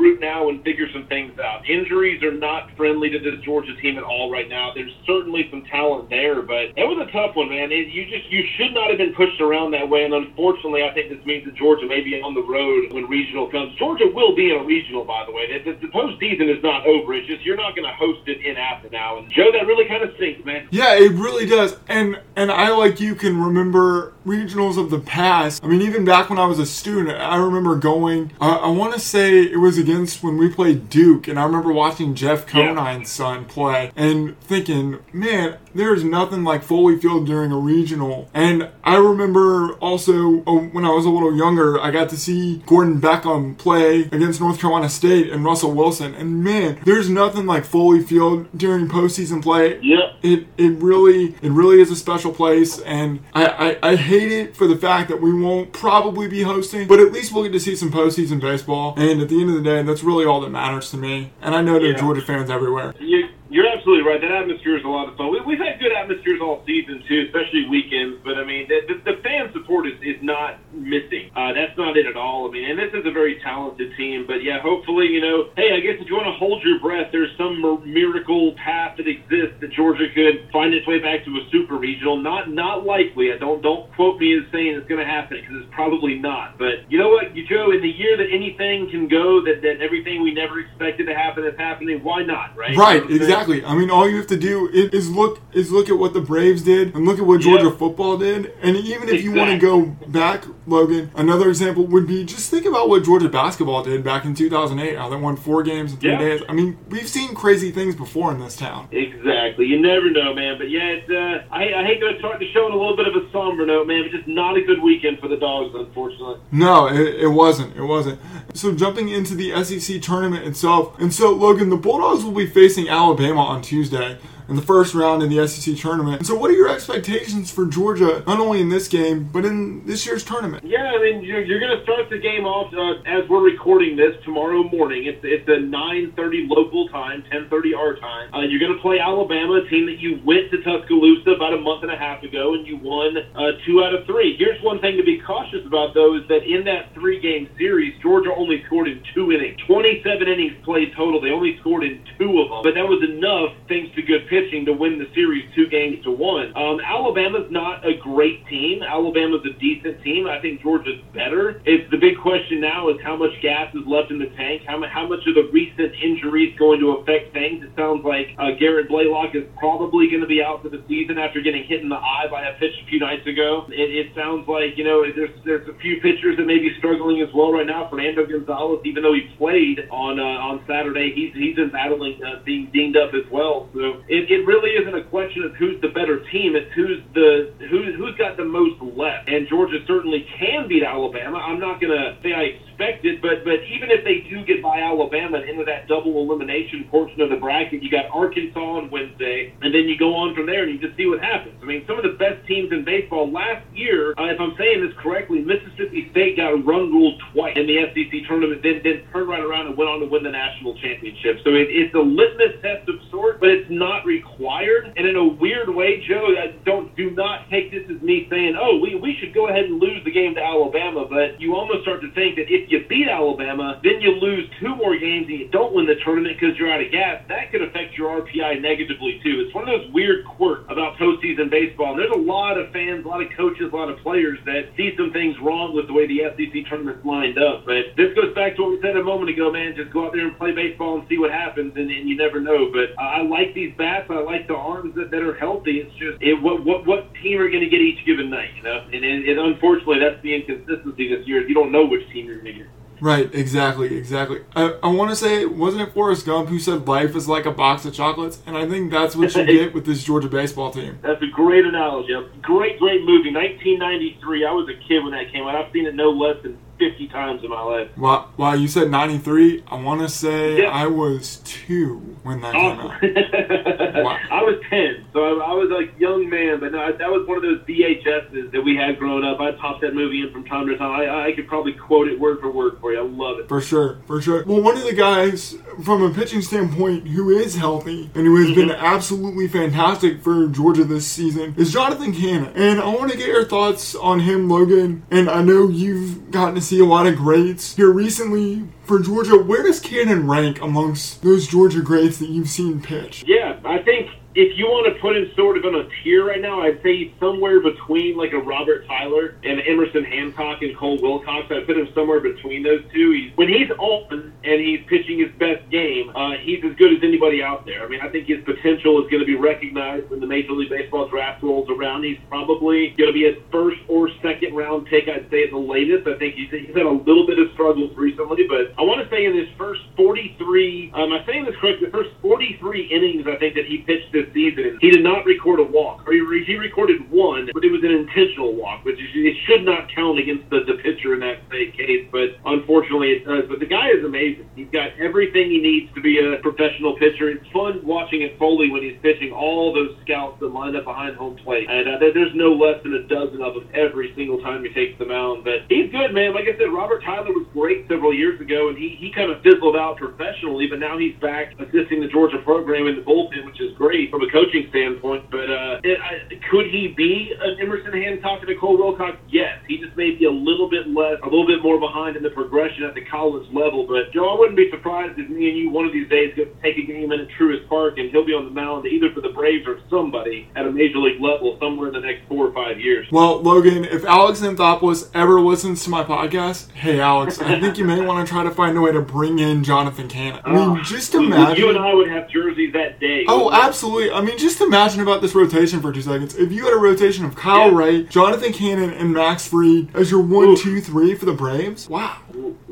and 0.50 0.62
figure 0.62 0.90
some 0.92 1.06
things 1.06 1.38
out. 1.38 1.68
Injuries 1.68 2.22
are 2.22 2.32
not 2.32 2.70
friendly 2.76 3.10
to 3.10 3.18
this 3.18 3.40
Georgia 3.44 3.74
team 3.80 3.96
at 3.96 4.04
all 4.04 4.30
right 4.30 4.48
now. 4.48 4.72
There's 4.74 4.92
certainly 5.06 5.48
some 5.50 5.64
talent 5.64 6.10
there, 6.10 6.42
but 6.42 6.76
it 6.76 6.86
was 6.86 6.98
a 7.00 7.10
tough 7.12 7.36
one, 7.36 7.48
man. 7.48 7.72
It, 7.72 7.88
you 7.88 8.06
just 8.06 8.28
you 8.30 8.44
should 8.56 8.74
not 8.74 8.90
have 8.90 8.98
been 8.98 9.14
pushed 9.14 9.40
around 9.40 9.70
that 9.72 9.88
way. 9.88 10.04
And 10.04 10.14
unfortunately, 10.14 10.84
I 10.84 10.92
think 10.92 11.10
this 11.10 11.24
means 11.24 11.44
that 11.46 11.54
Georgia 11.54 11.86
may 11.86 12.00
be 12.00 12.20
on 12.20 12.34
the 12.34 12.42
road 12.42 12.92
when 12.92 13.06
regional 13.06 13.50
comes. 13.50 13.74
Georgia 13.78 14.10
will 14.12 14.34
be 14.34 14.50
in 14.50 14.60
a 14.60 14.64
regional, 14.64 15.04
by 15.04 15.24
the 15.24 15.32
way. 15.32 15.46
The, 15.46 15.72
the, 15.72 15.86
the 15.86 15.92
postseason 15.92 16.50
is 16.50 16.62
not 16.62 16.86
over. 16.86 17.14
It's 17.14 17.26
just 17.26 17.42
you're 17.42 17.56
not 17.56 17.74
going 17.74 17.88
to 17.88 17.94
host 17.94 18.26
it 18.26 18.44
in 18.44 18.56
Athens 18.56 18.92
now. 18.92 19.18
And 19.18 19.30
Joe, 19.30 19.50
that 19.52 19.66
really 19.66 19.86
kind 19.86 20.02
of 20.02 20.14
stinks, 20.16 20.44
man. 20.44 20.68
Yeah, 20.70 20.94
it 20.94 21.12
really 21.12 21.46
does. 21.46 21.76
And 21.88 22.20
and 22.36 22.50
I 22.50 22.70
like 22.70 23.00
you 23.00 23.14
can 23.14 23.40
remember 23.40 24.14
regionals 24.26 24.78
of 24.78 24.90
the 24.90 25.00
past. 25.00 25.62
I 25.64 25.66
mean, 25.66 25.82
even 25.82 26.04
back 26.04 26.30
when 26.30 26.38
I 26.38 26.46
was 26.46 26.58
a 26.58 26.66
student, 26.66 27.10
I 27.18 27.36
remember 27.36 27.76
going. 27.76 28.32
Uh, 28.40 28.56
I 28.56 28.68
want 28.68 28.94
to 28.94 29.00
say 29.00 29.42
it 29.42 29.58
was 29.58 29.78
against 29.78 30.22
when 30.22 30.38
we 30.40 30.48
played 30.48 30.88
Duke, 30.88 31.28
and 31.28 31.38
I 31.38 31.44
remember 31.44 31.72
watching 31.72 32.14
Jeff 32.14 32.46
Yeah. 32.54 32.68
Conine's 32.68 33.10
son 33.10 33.44
play 33.44 33.92
and 33.94 34.38
thinking, 34.40 34.98
man, 35.12 35.56
there's 35.74 36.02
nothing 36.02 36.42
like 36.42 36.62
Foley 36.64 36.98
Field 36.98 37.26
during 37.26 37.52
a 37.52 37.58
regional. 37.58 38.28
And 38.34 38.68
I 38.82 38.96
remember 38.96 39.74
also 39.74 40.40
uh, 40.44 40.52
when 40.72 40.84
I 40.84 40.90
was 40.90 41.04
a 41.04 41.10
little 41.10 41.36
younger, 41.36 41.80
I 41.80 41.90
got 41.92 42.08
to 42.08 42.16
see 42.16 42.62
Gordon 42.66 43.00
Beckham 43.00 43.56
play 43.56 44.00
against 44.02 44.40
North 44.40 44.58
Carolina 44.60 44.88
State 44.88 45.30
and 45.30 45.44
Russell 45.44 45.72
Wilson. 45.72 46.14
And 46.14 46.42
man, 46.42 46.80
there's 46.84 47.08
nothing 47.08 47.46
like 47.46 47.64
Foley 47.64 48.02
Field 48.02 48.48
during 48.56 48.88
postseason 48.88 49.42
play 49.42 49.78
Yeah. 49.82 50.12
it 50.22 50.46
it 50.58 50.70
really 50.82 51.34
it 51.42 51.52
really 51.52 51.80
is 51.80 51.90
a 51.90 51.96
special 51.96 52.32
place 52.32 52.80
and 52.80 53.20
I, 53.34 53.76
I, 53.82 53.90
I 53.90 53.96
hate 53.96 54.32
it 54.32 54.56
for 54.56 54.66
the 54.66 54.76
fact 54.76 55.08
that 55.10 55.20
we 55.20 55.32
won't 55.32 55.72
probably 55.72 56.26
be 56.28 56.42
hosting 56.42 56.88
but 56.88 56.98
at 56.98 57.12
least 57.12 57.32
we'll 57.32 57.44
get 57.44 57.52
to 57.52 57.60
see 57.60 57.76
some 57.76 57.90
postseason 57.92 58.40
baseball 58.40 58.94
and 58.96 59.20
at 59.20 59.28
the 59.28 59.40
end 59.40 59.50
of 59.50 59.56
the 59.56 59.62
day 59.62 59.82
that's 59.82 60.02
really 60.02 60.24
all 60.30 60.40
that 60.40 60.50
matters 60.50 60.90
to 60.90 60.96
me 60.96 61.32
and 61.42 61.54
I 61.54 61.60
know 61.60 61.78
there 61.78 61.90
are 61.90 61.98
Georgia 61.98 62.22
fans 62.22 62.48
everywhere 62.50 62.94
You, 62.98 63.28
you're 63.50 63.66
absolutely 63.66 64.08
right. 64.08 64.20
That 64.20 64.30
atmosphere 64.30 64.78
is 64.78 64.84
a 64.84 64.88
lot 64.88 65.08
of 65.08 65.16
fun. 65.16 65.32
We, 65.32 65.40
we've 65.40 65.58
had 65.58 65.80
good 65.80 65.90
atmospheres 65.92 66.40
all 66.40 66.62
season 66.66 67.02
too, 67.08 67.26
especially 67.26 67.68
weekends. 67.68 68.20
But 68.22 68.38
I 68.38 68.44
mean, 68.44 68.68
the, 68.68 68.94
the 69.04 69.20
fan 69.22 69.52
support 69.52 69.88
is, 69.88 69.94
is 70.02 70.22
not 70.22 70.58
missing. 70.72 71.30
Uh, 71.34 71.52
that's 71.52 71.76
not 71.76 71.96
it 71.96 72.06
at 72.06 72.16
all. 72.16 72.39
I 72.50 72.52
mean, 72.52 72.66
and 72.66 72.78
this 72.78 72.90
is 72.92 73.06
a 73.06 73.12
very 73.14 73.38
talented 73.38 73.94
team. 73.96 74.26
But 74.26 74.42
yeah, 74.42 74.58
hopefully, 74.60 75.06
you 75.06 75.20
know, 75.20 75.50
hey, 75.54 75.70
I 75.70 75.78
guess 75.78 76.02
if 76.02 76.08
you 76.10 76.18
want 76.18 76.26
to 76.26 76.34
hold 76.34 76.62
your 76.64 76.80
breath, 76.80 77.12
there's 77.12 77.30
some 77.38 77.62
miracle 77.86 78.54
path 78.58 78.96
that 78.96 79.06
exists 79.06 79.54
that 79.60 79.70
Georgia 79.70 80.10
could 80.12 80.50
find 80.50 80.74
its 80.74 80.86
way 80.86 80.98
back 80.98 81.24
to 81.26 81.30
a 81.30 81.46
super 81.52 81.76
regional. 81.76 82.18
Not 82.18 82.50
not 82.50 82.84
likely. 82.84 83.32
I 83.32 83.38
don't 83.38 83.62
don't 83.62 83.86
quote 83.94 84.18
me 84.18 84.34
as 84.34 84.50
saying 84.50 84.74
it's 84.74 84.88
going 84.88 84.98
to 84.98 85.06
happen 85.06 85.38
because 85.38 85.62
it's 85.62 85.70
probably 85.70 86.18
not. 86.18 86.58
But 86.58 86.90
you 86.90 86.98
know 86.98 87.08
what, 87.08 87.36
you 87.36 87.46
Joe, 87.46 87.70
in 87.70 87.82
the 87.82 87.88
year 87.88 88.16
that 88.16 88.26
anything 88.34 88.90
can 88.90 89.06
go, 89.06 89.44
that 89.46 89.62
that 89.62 89.80
everything 89.80 90.22
we 90.22 90.34
never 90.34 90.58
expected 90.58 91.06
to 91.06 91.14
happen 91.14 91.46
is 91.46 91.56
happening. 91.56 92.02
Why 92.02 92.24
not? 92.24 92.56
Right. 92.56 92.74
right 92.74 92.74
You 92.74 92.74
know 92.74 92.82
what 92.82 93.02
I'm 93.02 93.08
saying? 93.08 93.22
exactly 93.22 93.64
I 93.64 93.74
mean, 93.76 93.90
all 93.90 94.10
you 94.10 94.16
have 94.16 94.26
to 94.28 94.36
do 94.36 94.68
is, 94.68 94.90
is 94.90 95.10
look 95.10 95.38
is 95.52 95.70
look 95.70 95.88
at 95.88 95.98
what 95.98 96.14
the 96.14 96.20
Braves 96.20 96.62
did 96.62 96.94
and 96.96 97.06
look 97.06 97.20
at 97.20 97.26
what 97.26 97.40
Georgia 97.40 97.70
football 97.70 98.18
did. 98.18 98.52
And 98.60 98.76
even 98.76 99.08
if 99.08 99.22
you 99.22 99.32
want 99.32 99.50
to 99.50 99.58
go 99.58 99.86
back, 100.08 100.44
Logan, 100.66 101.10
another 101.14 101.48
example 101.48 101.86
would 101.86 102.06
be 102.06 102.24
just 102.24 102.39
think 102.48 102.64
about 102.66 102.88
what 102.88 103.04
Georgia 103.04 103.28
basketball 103.28 103.82
did 103.82 104.02
back 104.04 104.24
in 104.24 104.34
2008. 104.34 104.96
How 104.96 105.08
they 105.08 105.16
won 105.16 105.36
four 105.36 105.62
games 105.62 105.92
in 105.92 105.98
three 105.98 106.10
Yeah. 106.12 106.18
days. 106.18 106.42
I 106.48 106.52
mean, 106.52 106.78
we've 106.88 107.08
seen 107.08 107.34
crazy 107.34 107.70
things 107.70 107.94
before 107.94 108.30
in 108.32 108.38
this 108.40 108.56
town. 108.56 108.88
Exactly. 108.92 109.66
You 109.66 109.80
never 109.80 110.10
know, 110.10 110.32
man. 110.34 110.56
But 110.58 110.70
yeah, 110.70 110.84
it's, 110.96 111.10
uh, 111.10 111.44
I, 111.54 111.74
I 111.74 111.84
hate 111.84 112.00
to 112.00 112.18
start 112.18 112.38
the 112.38 112.50
show 112.52 112.66
on 112.66 112.72
a 112.72 112.76
little 112.76 112.96
bit 112.96 113.06
of 113.08 113.16
a 113.16 113.30
somber 113.32 113.66
note, 113.66 113.86
man. 113.86 114.04
But 114.04 114.16
just 114.16 114.28
not 114.28 114.56
a 114.56 114.62
good 114.62 114.82
weekend 114.82 115.18
for 115.18 115.28
the 115.28 115.36
dogs, 115.36 115.74
unfortunately. 115.74 116.36
No, 116.52 116.86
it, 116.88 117.20
it 117.20 117.28
wasn't. 117.28 117.76
It 117.76 117.82
wasn't. 117.84 118.18
So 118.54 118.72
jumping 118.74 119.08
into 119.08 119.34
the 119.34 119.52
SEC 119.64 120.00
tournament 120.00 120.46
itself, 120.46 120.98
and 120.98 121.12
so 121.12 121.32
Logan, 121.32 121.68
the 121.70 121.76
Bulldogs 121.76 122.24
will 122.24 122.32
be 122.32 122.46
facing 122.46 122.88
Alabama 122.88 123.42
on 123.42 123.62
Tuesday 123.62 124.18
in 124.50 124.56
the 124.56 124.62
first 124.62 124.94
round 124.94 125.22
in 125.22 125.30
the 125.30 125.46
SEC 125.46 125.76
tournament. 125.76 126.18
And 126.18 126.26
so, 126.26 126.34
what 126.34 126.50
are 126.50 126.54
your 126.54 126.68
expectations 126.68 127.50
for 127.50 127.66
Georgia, 127.66 128.22
not 128.26 128.40
only 128.40 128.60
in 128.60 128.68
this 128.68 128.88
game 128.88 129.30
but 129.32 129.44
in 129.44 129.86
this 129.86 130.04
year's 130.04 130.24
tournament? 130.24 130.64
Yeah, 130.66 130.90
I 130.90 130.98
mean, 130.98 131.22
you're, 131.22 131.42
you're 131.42 131.60
going 131.60 131.76
to 131.78 131.82
start 131.84 132.10
the 132.10 132.18
game 132.18 132.44
off 132.44 132.74
uh, 132.74 133.00
as 133.06 133.28
we're 133.30 133.44
recording 133.44 133.96
this 133.96 134.12
tomorrow 134.24 134.64
morning. 134.64 135.06
It's 135.06 135.20
it's 135.22 135.48
a 135.48 135.62
9:30 135.62 136.50
local 136.50 136.88
time, 136.88 137.22
10:30 137.32 137.78
our 137.78 137.94
time. 137.96 138.34
Uh, 138.34 138.42
you're 138.42 138.58
going 138.58 138.74
to 138.74 138.82
play 138.82 138.98
Alabama, 138.98 139.62
a 139.62 139.70
team 139.70 139.86
that 139.86 140.02
you 140.02 140.20
went 140.26 140.50
to 140.50 140.58
Tuscaloosa 140.62 141.30
about 141.30 141.54
a 141.54 141.60
month 141.60 141.82
and 141.82 141.92
a 141.92 141.96
half 141.96 142.22
ago, 142.22 142.54
and 142.54 142.66
you 142.66 142.76
won 142.82 143.16
uh, 143.16 143.54
two 143.64 143.84
out 143.84 143.94
of 143.94 144.04
three. 144.06 144.36
Here's 144.36 144.60
one 144.62 144.80
thing 144.80 144.96
to 144.96 145.04
be 145.04 145.22
cautious 145.22 145.64
about, 145.64 145.94
though, 145.94 146.18
is 146.18 146.26
that 146.26 146.42
in 146.42 146.64
that 146.64 146.92
three-game 146.94 147.48
series, 147.56 147.94
Georgia 148.02 148.34
only 148.34 148.64
scored 148.66 148.88
in 148.88 149.00
two 149.14 149.30
innings, 149.30 149.58
27 149.66 150.26
innings 150.26 150.58
played 150.64 150.90
total. 150.96 151.20
They 151.20 151.30
only 151.30 151.56
scored 151.60 151.84
in 151.84 152.02
two 152.18 152.42
of 152.42 152.50
them, 152.50 152.62
but 152.66 152.74
that 152.74 152.86
was 152.88 152.98
enough 153.06 153.54
thanks 153.68 153.94
to 153.94 154.02
good 154.02 154.26
pitching 154.26 154.39
to 154.40 154.72
win 154.72 154.98
the 154.98 155.04
series 155.14 155.44
two 155.54 155.68
games 155.68 156.02
to 156.04 156.10
one. 156.10 156.56
Um, 156.56 156.80
Alabama's 156.80 157.46
not 157.50 157.84
a 157.84 157.96
great 158.00 158.46
team. 158.48 158.82
Alabama's 158.82 159.44
a 159.44 159.52
decent 159.60 160.02
team. 160.02 160.26
I 160.26 160.40
think 160.40 160.62
Georgia's 160.62 161.00
better. 161.12 161.60
It's 161.68 161.84
the 161.90 162.00
big 162.00 162.16
question 162.16 162.60
now 162.60 162.88
is 162.88 162.96
how 163.04 163.16
much 163.16 163.30
gas 163.42 163.68
is 163.76 163.84
left 163.86 164.10
in 164.10 164.18
the 164.18 164.32
tank. 164.40 164.62
How, 164.66 164.80
how 164.88 165.06
much 165.06 165.20
of 165.28 165.36
the 165.36 165.52
recent 165.52 165.92
injuries 166.00 166.56
going 166.58 166.80
to 166.80 166.96
affect 166.98 167.36
things? 167.36 167.62
It 167.62 167.70
sounds 167.76 168.00
like 168.04 168.32
uh, 168.40 168.56
Garrett 168.58 168.88
Blaylock 168.88 169.36
is 169.36 169.44
probably 169.60 170.08
going 170.08 170.24
to 170.24 170.30
be 170.30 170.40
out 170.40 170.64
for 170.64 170.72
the 170.72 170.82
season 170.88 171.18
after 171.18 171.40
getting 171.40 171.64
hit 171.68 171.84
in 171.84 171.88
the 171.88 172.00
eye 172.00 172.26
by 172.30 172.48
a 172.48 172.56
pitch 172.56 172.74
a 172.80 172.86
few 172.88 172.98
nights 172.98 173.26
ago. 173.28 173.68
It, 173.68 173.92
it 173.92 174.08
sounds 174.16 174.48
like 174.48 174.80
you 174.80 174.84
know 174.84 175.04
there's 175.04 175.36
there's 175.44 175.68
a 175.68 175.76
few 175.84 176.00
pitchers 176.00 176.40
that 176.40 176.48
may 176.48 176.58
be 176.58 176.72
struggling 176.78 177.20
as 177.20 177.28
well 177.36 177.52
right 177.52 177.66
now. 177.66 177.88
Fernando 177.88 178.24
Gonzalez, 178.24 178.80
even 178.88 179.04
though 179.04 179.14
he 179.14 179.28
played 179.36 179.84
on 179.92 180.18
uh, 180.18 180.48
on 180.48 180.64
Saturday, 180.66 181.12
he's 181.14 181.36
he's 181.36 181.56
been 181.56 181.70
battling 181.70 182.16
uh, 182.24 182.42
being 182.44 182.70
deemed 182.72 182.96
up 182.96 183.12
as 183.14 183.24
well. 183.30 183.68
So 183.72 184.02
it, 184.08 184.19
it 184.28 184.46
really 184.46 184.70
isn't 184.70 184.94
a 184.94 185.04
question 185.04 185.44
of 185.44 185.54
who's 185.54 185.80
the 185.80 185.88
better 185.88 186.20
team. 186.30 186.56
It's 186.56 186.72
who's 186.74 187.00
the 187.14 187.52
who's 187.70 187.94
who's 187.96 188.16
got 188.16 188.36
the 188.36 188.44
most 188.44 188.80
left. 188.82 189.28
And 189.28 189.48
Georgia 189.48 189.78
certainly 189.86 190.26
can 190.38 190.68
beat 190.68 190.82
Alabama. 190.82 191.38
I'm 191.38 191.60
not 191.60 191.80
gonna 191.80 192.18
say 192.22 192.34
I 192.34 192.58
expect 192.80 193.22
but 193.22 193.44
but 193.44 193.60
even 193.68 193.90
if 193.90 194.04
they 194.04 194.24
do 194.28 194.44
get 194.44 194.62
by 194.62 194.80
Alabama 194.80 195.38
and 195.38 195.48
into 195.48 195.64
that 195.64 195.88
double 195.88 196.20
elimination 196.20 196.86
portion 196.90 197.20
of 197.20 197.28
the 197.28 197.36
bracket, 197.36 197.82
you 197.82 197.90
got 197.90 198.08
Arkansas 198.12 198.60
on 198.60 198.90
Wednesday, 198.90 199.52
and 199.60 199.74
then 199.74 199.84
you 199.88 199.98
go 199.98 200.14
on 200.16 200.34
from 200.34 200.46
there 200.46 200.64
and 200.64 200.72
you 200.72 200.78
just 200.80 200.96
see 200.96 201.06
what 201.06 201.20
happens. 201.20 201.58
I 201.62 201.66
mean, 201.66 201.84
some 201.86 201.98
of 201.98 202.04
the 202.04 202.16
best 202.16 202.40
teams 202.46 202.72
in 202.72 202.84
baseball 202.84 203.30
last 203.30 203.66
year, 203.74 204.12
uh, 204.16 204.32
if 204.32 204.40
I'm 204.40 204.54
saying 204.56 204.80
this 204.80 204.94
correctly, 205.02 205.44
Mississippi 205.44 206.08
State 206.10 206.36
got 206.36 206.56
run 206.64 206.88
ruled 206.88 207.20
twice 207.32 207.56
in 207.56 207.66
the 207.66 207.76
SEC 207.92 208.12
tournament, 208.28 208.62
then 208.62 208.80
then 208.84 209.04
turned 209.12 209.28
right 209.28 209.42
around 209.42 209.68
and 209.68 209.76
went 209.76 209.90
on 209.90 210.00
to 210.00 210.06
win 210.06 210.22
the 210.22 210.32
national 210.32 210.76
championship. 210.80 211.42
So 211.44 211.52
it, 211.52 211.68
it's 211.68 211.94
a 211.94 212.02
litmus 212.02 212.60
test 212.62 212.88
of 212.88 212.96
sorts, 213.10 213.38
but 213.40 213.50
it's 213.50 213.68
not 213.70 214.06
required. 214.06 214.92
And 214.96 215.04
in 215.04 215.16
a 215.16 215.26
weird 215.26 215.68
way, 215.68 216.00
Joe, 216.06 216.32
I 216.38 216.56
don't 216.64 216.94
do 216.96 217.10
not 217.10 217.50
take 217.50 217.70
this 217.70 217.84
as 217.90 218.00
me 218.02 218.26
saying, 218.30 218.56
oh, 218.56 218.78
we 218.78 218.96
we 218.96 219.16
should 219.20 219.34
go 219.34 219.48
ahead 219.48 219.66
and 219.66 219.80
lose 219.80 220.00
the 220.04 220.12
game 220.12 220.34
to 220.36 220.42
Alabama, 220.42 221.04
but 221.04 221.40
you 221.40 221.56
almost 221.56 221.82
start 221.82 222.00
to 222.00 222.10
think 222.14 222.36
that 222.36 222.48
if 222.48 222.69
you 222.70 222.86
beat 222.88 223.08
Alabama, 223.08 223.80
then 223.82 224.00
you 224.00 224.12
lose 224.12 224.48
two 224.60 224.74
more 224.76 224.96
games 224.96 225.26
and 225.28 225.38
you 225.38 225.48
don't 225.48 225.74
win 225.74 225.86
the 225.86 225.96
tournament 226.04 226.38
because 226.38 226.56
you're 226.56 226.70
out 226.70 226.80
of 226.80 226.90
gas. 226.90 227.22
That 227.28 227.50
could 227.50 227.62
affect 227.62 227.98
your 227.98 228.22
RPI 228.22 228.62
negatively 228.62 229.20
too. 229.22 229.42
It's 229.44 229.54
one 229.54 229.68
of 229.68 229.74
those 229.74 229.90
weird 229.92 230.24
quirks 230.24 230.64
about 230.70 230.96
postseason 230.96 231.50
baseball. 231.50 231.92
And 231.92 231.98
there's 231.98 232.14
a 232.14 232.24
lot 232.24 232.58
of 232.58 232.70
fans, 232.72 233.04
a 233.04 233.08
lot 233.08 233.22
of 233.22 233.28
coaches, 233.36 233.70
a 233.72 233.76
lot 233.76 233.90
of 233.90 233.98
players 233.98 234.38
that 234.46 234.70
see 234.76 234.94
some 234.96 235.12
things 235.12 235.36
wrong 235.42 235.74
with 235.74 235.86
the 235.86 235.92
way 235.92 236.06
the 236.06 236.22
SEC 236.30 236.54
tournament's 236.70 237.04
lined 237.04 237.38
up. 237.38 237.66
But 237.66 237.98
this 237.98 238.14
goes 238.14 238.34
back 238.34 238.56
to 238.56 238.62
what 238.62 238.70
we 238.72 238.80
said 238.80 238.96
a 238.96 239.02
moment 239.02 239.30
ago, 239.30 239.50
man. 239.50 239.74
Just 239.74 239.90
go 239.90 240.06
out 240.06 240.12
there 240.12 240.26
and 240.26 240.36
play 240.38 240.52
baseball 240.52 240.98
and 240.98 241.08
see 241.08 241.18
what 241.18 241.30
happens, 241.30 241.74
and, 241.74 241.90
and 241.90 242.08
you 242.08 242.16
never 242.16 242.40
know. 242.40 242.70
But 242.70 242.94
I 243.02 243.22
like 243.22 243.54
these 243.54 243.74
bats. 243.76 244.06
I 244.10 244.22
like 244.22 244.46
the 244.46 244.54
arms 244.54 244.94
that, 244.94 245.10
that 245.10 245.22
are 245.22 245.34
healthy. 245.34 245.82
It's 245.82 245.94
just 245.98 246.22
it, 246.22 246.38
what 246.40 246.64
what 246.64 246.86
what 246.86 247.10
team 247.22 247.40
are 247.40 247.50
going 247.50 247.64
to 247.64 247.70
get 247.70 247.80
each 247.80 248.04
given 248.06 248.30
night, 248.30 248.54
you 248.56 248.62
know? 248.62 248.86
And, 248.92 249.04
and, 249.04 249.26
and 249.26 249.38
unfortunately, 249.38 249.98
that's 249.98 250.22
the 250.22 250.34
inconsistency 250.34 251.10
this 251.10 251.26
year. 251.26 251.46
You 251.46 251.54
don't 251.54 251.72
know 251.72 251.84
which 251.86 252.06
team 252.12 252.26
you're 252.26 252.40
going 252.40 252.54
to. 252.54 252.59
Right, 253.00 253.34
exactly, 253.34 253.96
exactly. 253.96 254.42
I, 254.54 254.74
I 254.82 254.88
want 254.88 255.10
to 255.10 255.16
say, 255.16 255.46
wasn't 255.46 255.88
it 255.88 255.94
Forrest 255.94 256.26
Gump 256.26 256.48
who 256.48 256.58
said 256.58 256.86
life 256.86 257.16
is 257.16 257.28
like 257.28 257.46
a 257.46 257.50
box 257.50 257.84
of 257.84 257.94
chocolates? 257.94 258.42
And 258.46 258.56
I 258.56 258.68
think 258.68 258.90
that's 258.90 259.16
what 259.16 259.34
you 259.34 259.46
get 259.46 259.74
with 259.74 259.86
this 259.86 260.02
Georgia 260.02 260.28
baseball 260.28 260.70
team. 260.70 260.98
That's 261.02 261.22
a 261.22 261.26
great 261.26 261.64
analogy. 261.64 262.12
A 262.12 262.22
great, 262.42 262.78
great 262.78 263.00
movie. 263.00 263.32
1993. 263.32 264.44
I 264.44 264.52
was 264.52 264.68
a 264.68 264.88
kid 264.88 265.02
when 265.02 265.12
that 265.12 265.32
came 265.32 265.44
out. 265.44 265.54
I've 265.54 265.72
seen 265.72 265.86
it 265.86 265.94
no 265.94 266.10
less 266.10 266.42
than 266.42 266.58
50 266.80 267.08
times 267.08 267.44
in 267.44 267.50
my 267.50 267.60
life. 267.60 267.96
Wow, 267.96 268.30
wow 268.38 268.54
you 268.54 268.66
said 268.66 268.90
93. 268.90 269.64
I 269.68 269.76
want 269.76 270.00
to 270.00 270.08
say 270.08 270.62
Yeah. 270.62 270.70
I 270.70 270.86
was 270.86 271.36
two 271.44 272.16
when 272.22 272.40
that 272.40 272.54
came 272.54 272.80
out. 272.80 273.00
Wow. 274.00 274.18
I 274.30 274.42
was 274.42 274.58
10, 274.70 275.06
so 275.12 275.20
I, 275.20 275.50
I 275.50 275.52
was 275.52 275.70
a 275.70 276.00
young 276.00 276.30
man, 276.30 276.60
but 276.60 276.72
no, 276.72 276.90
that 276.90 277.10
was 277.10 277.26
one 277.26 277.36
of 277.36 277.42
those 277.42 277.60
VHSs 277.66 278.52
that 278.52 278.62
we 278.62 278.76
had 278.76 278.98
growing 278.98 279.24
up. 279.24 279.40
I'd 279.40 279.58
pop 279.58 279.80
that 279.82 279.94
movie 279.94 280.22
in 280.22 280.32
from 280.32 280.44
time 280.46 280.68
to 280.68 280.78
time. 280.78 281.00
I, 281.00 281.28
I 281.28 281.32
could 281.32 281.48
probably 281.48 281.74
quote 281.74 282.08
it 282.08 282.18
word 282.18 282.40
for 282.40 282.50
word 282.50 282.78
for 282.80 282.92
you. 282.92 283.00
I 283.00 283.02
love 283.02 283.40
it. 283.40 283.48
For 283.48 283.60
sure, 283.60 283.98
for 284.06 284.22
sure. 284.22 284.44
Well, 284.44 284.62
one 284.62 284.76
of 284.76 284.84
the 284.84 284.94
guys 284.94 285.56
from 285.84 286.02
a 286.02 286.14
pitching 286.14 286.40
standpoint 286.40 287.08
who 287.08 287.28
is 287.30 287.56
healthy 287.56 288.10
and 288.14 288.26
who 288.26 288.36
has 288.36 288.54
been 288.54 288.68
mm-hmm. 288.68 288.84
absolutely 288.84 289.48
fantastic 289.48 290.22
for 290.22 290.46
Georgia 290.48 290.84
this 290.84 291.06
season 291.06 291.54
is 291.58 291.72
Jonathan 291.72 292.14
Cannon. 292.14 292.52
And 292.54 292.80
I 292.80 292.88
want 292.88 293.10
to 293.10 293.18
get 293.18 293.28
your 293.28 293.44
thoughts 293.44 293.94
on 293.94 294.20
him, 294.20 294.48
Logan. 294.48 295.02
And 295.10 295.28
I 295.28 295.42
know 295.42 295.68
you've 295.68 296.30
gotten 296.30 296.54
to 296.54 296.60
see 296.70 296.78
a 296.78 296.84
lot 296.84 297.04
of 297.04 297.16
greats 297.16 297.74
here 297.74 297.90
recently 297.90 298.62
for 298.84 299.00
Georgia. 299.00 299.36
Where 299.36 299.64
does 299.64 299.80
Cannon 299.80 300.28
rank 300.28 300.62
amongst 300.62 301.20
those 301.20 301.48
Georgia 301.48 301.82
greats 301.82 302.18
that 302.18 302.28
you've 302.28 302.48
seen 302.48 302.80
pitch? 302.80 303.24
Yeah, 303.26 303.58
I 303.64 303.78
think 303.78 304.08
if 304.34 304.56
you 304.56 304.66
want 304.66 304.86
to 304.86 305.00
put 305.00 305.16
him 305.16 305.30
sort 305.34 305.58
of 305.58 305.64
on 305.64 305.74
a 305.74 305.88
tier 306.02 306.26
right 306.26 306.40
now, 306.40 306.60
I'd 306.62 306.80
say 306.82 307.12
somewhere 307.18 307.60
between 307.60 308.16
like 308.16 308.32
a 308.32 308.38
Robert 308.38 308.86
Tyler 308.86 309.34
and 309.42 309.60
Emerson 309.66 310.04
Hancock 310.04 310.62
and 310.62 310.76
Cole 310.76 310.98
Wilcox. 311.02 311.50
I'd 311.50 311.66
put 311.66 311.76
him 311.76 311.88
somewhere 311.94 312.20
between 312.20 312.62
those 312.62 312.82
two. 312.92 313.10
He's, 313.10 313.36
when 313.36 313.48
he's 313.48 313.70
on 313.78 314.32
and 314.44 314.60
he's 314.60 314.80
pitching 314.86 315.18
his 315.18 315.30
best 315.38 315.68
game, 315.70 316.14
uh, 316.14 316.38
he's 316.38 316.62
as 316.64 316.76
good 316.76 316.94
as 316.94 317.02
anybody 317.02 317.42
out 317.42 317.66
there. 317.66 317.84
I 317.84 317.88
mean, 317.88 318.00
I 318.00 318.08
think 318.08 318.28
his 318.28 318.42
potential 318.44 319.02
is 319.02 319.10
going 319.10 319.20
to 319.20 319.26
be 319.26 319.34
recognized 319.34 320.10
when 320.10 320.20
the 320.20 320.26
Major 320.26 320.52
League 320.52 320.70
Baseball 320.70 321.08
draft 321.08 321.42
rolls 321.42 321.68
around. 321.68 322.04
He's 322.04 322.18
probably 322.28 322.94
going 322.94 323.10
to 323.10 323.14
be 323.14 323.26
a 323.26 323.34
first 323.50 323.82
or 323.88 324.08
second 324.22 324.54
round 324.54 324.86
pick, 324.86 325.08
I'd 325.08 325.28
say 325.30 325.42
at 325.44 325.50
the 325.50 325.58
latest. 325.58 326.06
I 326.06 326.16
think 326.18 326.34
he's, 326.36 326.50
he's 326.50 326.76
had 326.76 326.86
a 326.86 326.90
little 327.02 327.26
bit 327.26 327.38
of 327.38 327.50
struggles 327.54 327.96
recently, 327.96 328.46
but 328.46 328.78
I 328.78 328.82
want 328.82 329.02
to 329.02 329.10
say 329.10 329.26
in 329.26 329.34
his 329.34 329.48
first 329.58 329.82
43, 329.96 330.92
um, 330.94 331.10
am 331.10 331.12
I 331.12 331.26
saying 331.26 331.44
this 331.46 331.56
correctly? 331.60 331.86
The 331.86 331.92
first 331.92 332.10
43 332.22 332.86
innings, 332.86 333.26
I 333.26 333.36
think 333.36 333.54
that 333.54 333.66
he 333.66 333.78
pitched 333.78 334.12
this 334.12 334.19
season, 334.32 334.78
he 334.80 334.90
did 334.90 335.02
not 335.02 335.24
record 335.24 335.60
a 335.60 335.64
walk. 335.64 336.06
Or 336.06 336.12
he, 336.12 336.20
re- 336.20 336.44
he 336.44 336.56
recorded 336.56 337.10
one, 337.10 337.48
but 337.52 337.64
it 337.64 337.70
was 337.70 337.82
an 337.84 337.90
intentional 337.90 338.54
walk, 338.54 338.84
which 338.84 338.98
it 338.98 339.36
should 339.46 339.64
not 339.64 339.92
count 339.94 340.18
against 340.18 340.48
the, 340.50 340.60
the 340.66 340.74
pitcher 340.82 341.14
in 341.14 341.20
that 341.20 341.44
case. 341.50 342.08
But 342.10 342.36
unfortunately, 342.44 343.12
it 343.12 343.24
does. 343.24 343.44
But 343.48 343.60
the 343.60 343.66
guy 343.66 343.90
is 343.90 344.04
amazing. 344.04 344.48
He's 344.54 344.70
got 344.70 344.90
everything 344.98 345.50
he 345.50 345.60
needs 345.60 345.92
to 345.94 346.00
be 346.00 346.18
a 346.18 346.40
professional 346.42 346.96
pitcher. 346.98 347.30
It's 347.30 347.46
fun 347.52 347.80
watching 347.84 348.22
it 348.22 348.38
Foley 348.38 348.70
when 348.70 348.82
he's 348.82 348.98
pitching 349.02 349.32
all 349.32 349.72
those 349.72 349.96
scouts 350.02 350.40
that 350.40 350.48
line 350.48 350.76
up 350.76 350.84
behind 350.84 351.16
home 351.16 351.36
plate, 351.44 351.68
and 351.68 351.88
uh, 351.88 351.98
there's 352.00 352.34
no 352.34 352.52
less 352.52 352.82
than 352.82 352.94
a 352.94 353.04
dozen 353.06 353.42
of 353.42 353.54
them 353.54 353.68
every 353.74 354.12
single 354.14 354.40
time 354.40 354.64
he 354.64 354.72
takes 354.72 354.98
the 354.98 355.06
mound. 355.06 355.44
But 355.44 355.68
he's 355.68 355.90
good, 355.90 356.12
man. 356.12 356.34
Like 356.34 356.44
I 356.44 356.56
said, 356.58 356.72
Robert 356.72 357.02
Tyler 357.04 357.32
was 357.32 357.46
great 357.52 357.86
several 357.88 358.14
years 358.14 358.40
ago, 358.40 358.68
and 358.68 358.76
he 358.78 358.96
he 358.98 359.12
kind 359.12 359.30
of 359.30 359.42
fizzled 359.42 359.76
out 359.76 359.96
professionally, 359.96 360.66
but 360.66 360.78
now 360.78 360.98
he's 360.98 361.16
back 361.20 361.52
assisting 361.58 362.00
the 362.00 362.08
Georgia 362.08 362.38
program 362.38 362.86
in 362.86 362.96
the 362.96 363.02
bullpen, 363.02 363.44
which 363.46 363.60
is 363.60 363.76
great. 363.76 364.09
From 364.10 364.22
a 364.22 364.30
coaching 364.30 364.66
standpoint. 364.70 365.30
But 365.30 365.50
uh, 365.50 365.80
it, 365.84 365.98
I, 366.00 366.34
could 366.50 366.66
he 366.66 366.88
be 366.96 367.32
an 367.40 367.56
Emerson 367.60 367.92
Hancock 367.92 368.42
and 368.46 368.60
Cole 368.60 368.76
Wilcox? 368.76 369.16
Yes. 369.28 369.58
He 369.68 369.78
just 369.78 369.96
may 369.96 370.10
be 370.12 370.24
a 370.26 370.30
little 370.30 370.68
bit 370.68 370.88
less, 370.88 371.18
a 371.22 371.26
little 371.26 371.46
bit 371.46 371.62
more 371.62 371.78
behind 371.78 372.16
in 372.16 372.22
the 372.22 372.30
progression 372.30 372.84
at 372.84 372.94
the 372.94 373.04
college 373.04 373.46
level. 373.52 373.86
But 373.86 374.12
Joe, 374.12 374.28
I 374.34 374.38
wouldn't 374.38 374.56
be 374.56 374.70
surprised 374.70 375.18
if 375.18 375.28
me 375.28 375.48
and 375.48 375.58
you 375.58 375.70
one 375.70 375.86
of 375.86 375.92
these 375.92 376.08
days 376.08 376.34
go 376.36 376.44
take 376.62 376.76
a 376.78 376.82
game 376.82 377.12
in 377.12 377.20
at 377.20 377.28
Truist 377.38 377.68
Park 377.68 377.98
and 377.98 378.10
he'll 378.10 378.24
be 378.26 378.32
on 378.32 378.44
the 378.44 378.50
mound 378.50 378.86
either 378.86 379.12
for 379.14 379.20
the 379.20 379.30
Braves 379.30 379.66
or 379.66 379.78
somebody 379.88 380.48
at 380.56 380.66
a 380.66 380.72
major 380.72 380.98
league 380.98 381.20
level 381.20 381.56
somewhere 381.60 381.88
in 381.88 381.94
the 381.94 382.00
next 382.00 382.26
four 382.28 382.46
or 382.46 382.52
five 382.52 382.80
years. 382.80 383.06
Well, 383.12 383.40
Logan, 383.40 383.84
if 383.84 384.04
Alex 384.04 384.40
Anthopoulos 384.40 385.08
ever 385.14 385.40
listens 385.40 385.84
to 385.84 385.90
my 385.90 386.02
podcast, 386.02 386.70
hey 386.72 387.00
Alex, 387.00 387.40
I 387.40 387.60
think 387.60 387.78
you 387.78 387.84
may 387.84 388.00
want 388.04 388.26
to 388.26 388.32
try 388.32 388.42
to 388.42 388.50
find 388.50 388.76
a 388.76 388.80
way 388.80 388.92
to 388.92 389.00
bring 389.00 389.38
in 389.38 389.62
Jonathan 389.64 390.08
Cannon. 390.08 390.40
I 390.44 390.52
mean, 390.54 390.78
Uh, 390.78 390.82
just 390.82 391.14
imagine. 391.14 391.56
You 391.56 391.68
and 391.68 391.78
I 391.78 391.94
would 391.94 392.08
have 392.08 392.28
jerseys 392.28 392.72
that 392.72 392.98
day. 393.00 393.24
Oh, 393.28 393.50
absolutely. 393.52 393.99
I 394.08 394.20
mean, 394.22 394.38
just 394.38 394.60
imagine 394.60 395.00
about 395.02 395.20
this 395.20 395.34
rotation 395.34 395.80
for 395.80 395.92
two 395.92 396.00
seconds. 396.02 396.34
If 396.36 396.52
you 396.52 396.64
had 396.64 396.72
a 396.72 396.78
rotation 396.78 397.24
of 397.24 397.34
Kyle 397.36 397.70
Yeah. 397.70 397.76
Wright, 397.76 398.08
Jonathan 398.08 398.52
Cannon, 398.52 398.90
and 398.92 399.12
Max 399.12 399.46
Fried 399.48 399.88
as 399.94 400.10
your 400.10 400.20
one, 400.22 400.50
Oof. 400.50 400.62
two, 400.62 400.80
three 400.80 401.14
for 401.14 401.26
the 401.26 401.32
Braves, 401.34 401.88
wow. 401.88 402.16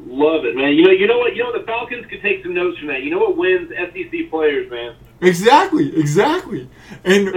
Love 0.06 0.44
it, 0.46 0.56
man. 0.56 0.72
You 0.74 0.84
know, 0.84 0.90
you 0.90 1.06
know 1.06 1.18
what? 1.18 1.36
You 1.36 1.42
know 1.44 1.52
the 1.56 1.64
Falcons 1.66 2.06
could 2.06 2.22
take 2.22 2.42
some 2.42 2.54
notes 2.54 2.78
from 2.78 2.88
that. 2.88 3.02
You 3.02 3.10
know 3.10 3.18
what 3.18 3.36
wins 3.36 3.70
SEC 3.70 4.30
players, 4.30 4.70
man. 4.70 4.94
Exactly, 5.20 5.96
exactly. 5.98 6.68
And 7.04 7.28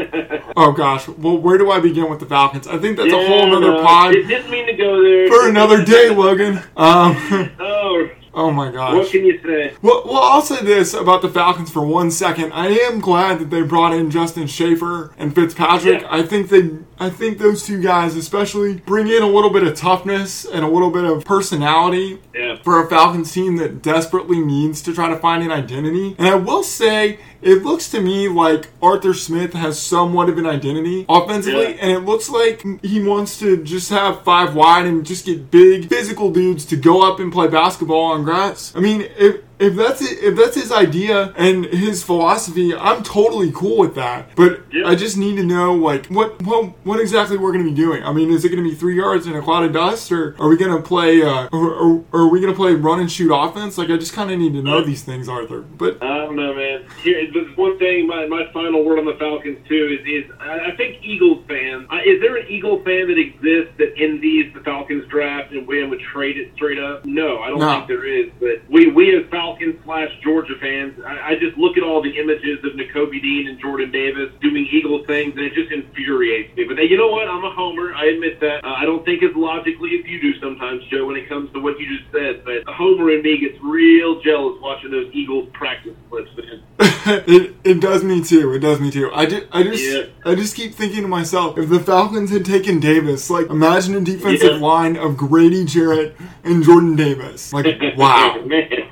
oh 0.55 0.71
gosh, 0.71 1.07
well, 1.07 1.37
where 1.37 1.57
do 1.57 1.69
I 1.71 1.79
begin 1.79 2.09
with 2.09 2.19
the 2.19 2.25
Falcons? 2.27 2.67
I 2.67 2.77
think 2.77 2.97
that's 2.97 3.11
a 3.11 3.15
whole 3.17 3.39
Yeah, 3.47 3.53
nother 3.53 3.71
no, 3.73 3.83
pod 3.83 4.15
It 4.15 4.27
didn't 4.27 4.49
mean 4.51 4.67
to 4.67 4.73
go 4.73 5.01
there. 5.03 5.27
for 5.27 5.49
another 5.49 5.83
day, 5.83 6.09
Logan. 6.09 6.61
Um, 6.77 7.15
Oh, 7.59 8.09
oh 8.33 8.51
my 8.51 8.71
gosh. 8.71 8.93
what 8.95 9.09
can 9.11 9.25
you 9.25 9.39
say? 9.43 9.73
Well, 9.81 10.03
well, 10.05 10.21
I'll 10.23 10.41
say 10.41 10.63
this 10.63 10.93
about 10.93 11.21
the 11.21 11.29
Falcons 11.29 11.69
for 11.71 11.85
one 11.85 12.11
second. 12.11 12.51
I 12.53 12.67
am 12.67 12.99
glad 12.99 13.39
that 13.39 13.49
they 13.49 13.61
brought 13.61 13.93
in 13.93 14.09
Justin 14.11 14.47
Shaffer 14.47 15.13
and 15.17 15.33
Fitzpatrick. 15.35 16.01
Yeah. 16.01 16.07
I 16.09 16.23
think 16.23 16.49
they, 16.49 16.69
I 16.99 17.09
think 17.09 17.37
those 17.37 17.65
two 17.65 17.81
guys, 17.81 18.15
especially, 18.15 18.75
bring 18.77 19.07
in 19.07 19.21
a 19.23 19.27
little 19.27 19.49
bit 19.49 19.63
of 19.63 19.75
toughness 19.75 20.45
and 20.45 20.63
a 20.63 20.67
little 20.67 20.91
bit 20.91 21.03
of 21.03 21.25
personality 21.25 22.19
Yeah. 22.33 22.57
for 22.63 22.83
a 22.85 22.89
Falcons 22.89 23.31
team 23.31 23.57
that 23.57 23.81
desperately 23.81 24.39
needs 24.39 24.81
to 24.83 24.93
try 24.93 25.09
to 25.09 25.17
find 25.17 25.43
an 25.43 25.51
identity. 25.51 26.15
And 26.17 26.27
I 26.27 26.35
will 26.35 26.63
say, 26.63 27.19
it 27.41 27.63
looks 27.63 27.89
to 27.91 28.01
me 28.01 28.27
like 28.27 28.69
Arthur 28.81 29.13
Smith 29.13 29.53
has 29.53 29.81
somewhat 29.81 30.29
of 30.29 30.37
an 30.37 30.45
identity 30.45 31.05
offensively, 31.09 31.61
Yeah. 31.75 31.77
and 31.81 31.91
it 31.91 31.99
looks 32.05 32.29
like 32.29 32.63
he 32.83 33.03
wants 33.03 33.39
to 33.39 33.57
just 33.63 33.89
have 33.89 34.23
five 34.23 34.55
wide 34.55 34.85
and 34.85 35.05
just 35.05 35.25
get 35.25 35.49
big 35.51 35.89
physical 35.89 36.31
dudes 36.31 36.65
to 36.65 36.75
go 36.75 37.01
up 37.01 37.19
and 37.19 37.31
play 37.31 37.47
basketball 37.47 38.11
on 38.11 38.23
grass. 38.23 38.71
I 38.75 38.79
mean, 38.79 39.07
if 39.17 39.37
if 39.61 39.75
that's 39.75 40.01
it, 40.01 40.23
if 40.23 40.35
that's 40.35 40.55
his 40.55 40.71
idea 40.71 41.33
and 41.37 41.65
his 41.65 42.03
philosophy, 42.03 42.75
I'm 42.75 43.03
totally 43.03 43.51
cool 43.53 43.77
with 43.77 43.95
that. 43.95 44.35
But 44.35 44.61
Yeah. 44.71 44.87
I 44.87 44.95
just 44.95 45.17
need 45.17 45.35
to 45.37 45.43
know 45.43 45.73
like 45.75 46.07
what 46.07 46.41
what 46.41 46.71
what 46.83 46.99
exactly 46.99 47.37
we're 47.37 47.51
going 47.51 47.63
to 47.65 47.69
be 47.69 47.75
doing. 47.75 48.03
I 48.03 48.11
mean, 48.13 48.31
is 48.31 48.43
it 48.45 48.49
going 48.49 48.63
to 48.63 48.69
be 48.69 48.75
three 48.75 48.95
yards 48.97 49.27
in 49.27 49.35
a 49.35 49.41
cloud 49.41 49.63
of 49.63 49.73
dust, 49.73 50.11
or 50.11 50.35
are 50.39 50.49
we 50.49 50.57
going 50.57 50.75
to 50.75 50.81
play 50.81 51.21
uh, 51.21 51.47
or, 51.51 51.71
or, 51.73 52.03
or 52.11 52.19
are 52.21 52.27
we 52.27 52.41
to 52.41 52.53
play 52.53 52.73
run 52.73 52.99
and 52.99 53.11
shoot 53.11 53.31
offense? 53.33 53.77
Like 53.77 53.89
I 53.89 53.97
just 53.97 54.13
kind 54.13 54.31
of 54.31 54.39
need 54.39 54.53
to 54.53 54.61
know 54.63 54.81
these 54.81 55.03
things, 55.03 55.29
Arthur. 55.29 55.61
But 55.61 56.01
I 56.01 56.17
don't 56.17 56.35
know, 56.35 56.53
man. 56.55 56.85
Here, 57.03 57.29
there's 57.33 57.55
one 57.57 57.77
thing. 57.77 58.07
My, 58.07 58.25
my 58.27 58.51
final 58.51 58.83
word 58.83 58.99
on 58.99 59.05
the 59.05 59.15
Falcons 59.19 59.59
too 59.67 59.97
is 59.99 60.25
is 60.25 60.31
I 60.39 60.71
think 60.77 61.03
Eagles 61.03 61.43
fans. 61.47 61.87
Uh, 61.91 61.97
is 62.05 62.19
there 62.21 62.37
an 62.37 62.47
Eagle 62.49 62.77
fan 62.83 63.07
that 63.07 63.17
exists 63.19 63.73
that 63.77 63.93
envies 63.97 64.53
the 64.53 64.61
Falcons 64.61 65.07
draft 65.07 65.51
and 65.51 65.67
when 65.67 65.89
would 65.89 65.99
trade 66.01 66.37
it 66.37 66.51
straight 66.55 66.79
up? 66.79 67.05
No, 67.05 67.39
I 67.39 67.49
don't 67.49 67.59
No. 67.59 67.69
think 67.71 67.87
there 67.87 68.05
is. 68.05 68.29
But 68.39 68.61
we 68.69 68.87
we 68.91 69.15
as 69.15 69.25
Falcons 69.29 69.50
slash 69.83 70.09
Georgia 70.23 70.53
fans, 70.59 70.99
I, 71.05 71.31
I 71.31 71.35
just 71.35 71.57
look 71.57 71.77
at 71.77 71.83
all 71.83 72.01
the 72.01 72.17
images 72.17 72.59
of 72.63 72.73
Nakobe 72.73 73.21
Dean 73.21 73.47
and 73.47 73.59
Jordan 73.59 73.91
Davis 73.91 74.31
doing 74.41 74.67
Eagle 74.71 75.03
things, 75.05 75.33
and 75.35 75.45
it 75.45 75.53
just 75.53 75.71
infuriates 75.71 76.55
me. 76.55 76.65
But 76.65 76.77
you 76.89 76.97
know 76.97 77.09
what? 77.09 77.27
I'm 77.27 77.43
a 77.43 77.51
homer. 77.51 77.93
I 77.93 78.05
admit 78.05 78.39
that. 78.39 78.63
Uh, 78.63 78.73
I 78.73 78.85
don't 78.85 79.03
think 79.05 79.23
as 79.23 79.35
logically 79.35 79.99
as 79.99 80.05
you 80.05 80.21
do 80.21 80.39
sometimes, 80.39 80.83
Joe, 80.85 81.05
when 81.07 81.15
it 81.15 81.27
comes 81.29 81.51
to 81.53 81.59
what 81.59 81.79
you 81.79 81.97
just 81.97 82.11
said. 82.11 82.43
But 82.45 82.67
a 82.67 82.73
homer 82.73 83.11
in 83.11 83.21
me 83.21 83.37
gets 83.39 83.61
real 83.61 84.21
jealous 84.21 84.59
watching 84.61 84.91
those 84.91 85.09
Eagles 85.13 85.49
practice 85.53 85.95
clips. 86.09 86.29
Man. 86.37 86.63
it, 86.79 87.55
it 87.63 87.79
does 87.79 88.03
me 88.03 88.23
too. 88.23 88.53
It 88.53 88.59
does 88.59 88.79
me 88.79 88.91
too. 88.91 89.11
I 89.13 89.25
just 89.25 89.47
I 89.51 89.63
just 89.63 89.83
Yeah. 89.83 90.03
I 90.25 90.35
just 90.35 90.55
keep 90.55 90.73
thinking 90.73 91.01
to 91.01 91.07
myself, 91.07 91.57
if 91.57 91.69
the 91.69 91.79
Falcons 91.79 92.31
had 92.31 92.45
taken 92.45 92.79
Davis, 92.79 93.29
like 93.29 93.49
imagine 93.49 93.95
a 93.95 94.01
defensive 94.01 94.53
Yeah. 94.53 94.67
line 94.67 94.97
of 94.97 95.17
Grady 95.17 95.65
Jarrett 95.65 96.15
and 96.43 96.63
Jordan 96.63 96.95
Davis. 96.95 97.53
Like 97.53 97.65
wow. 97.97 98.37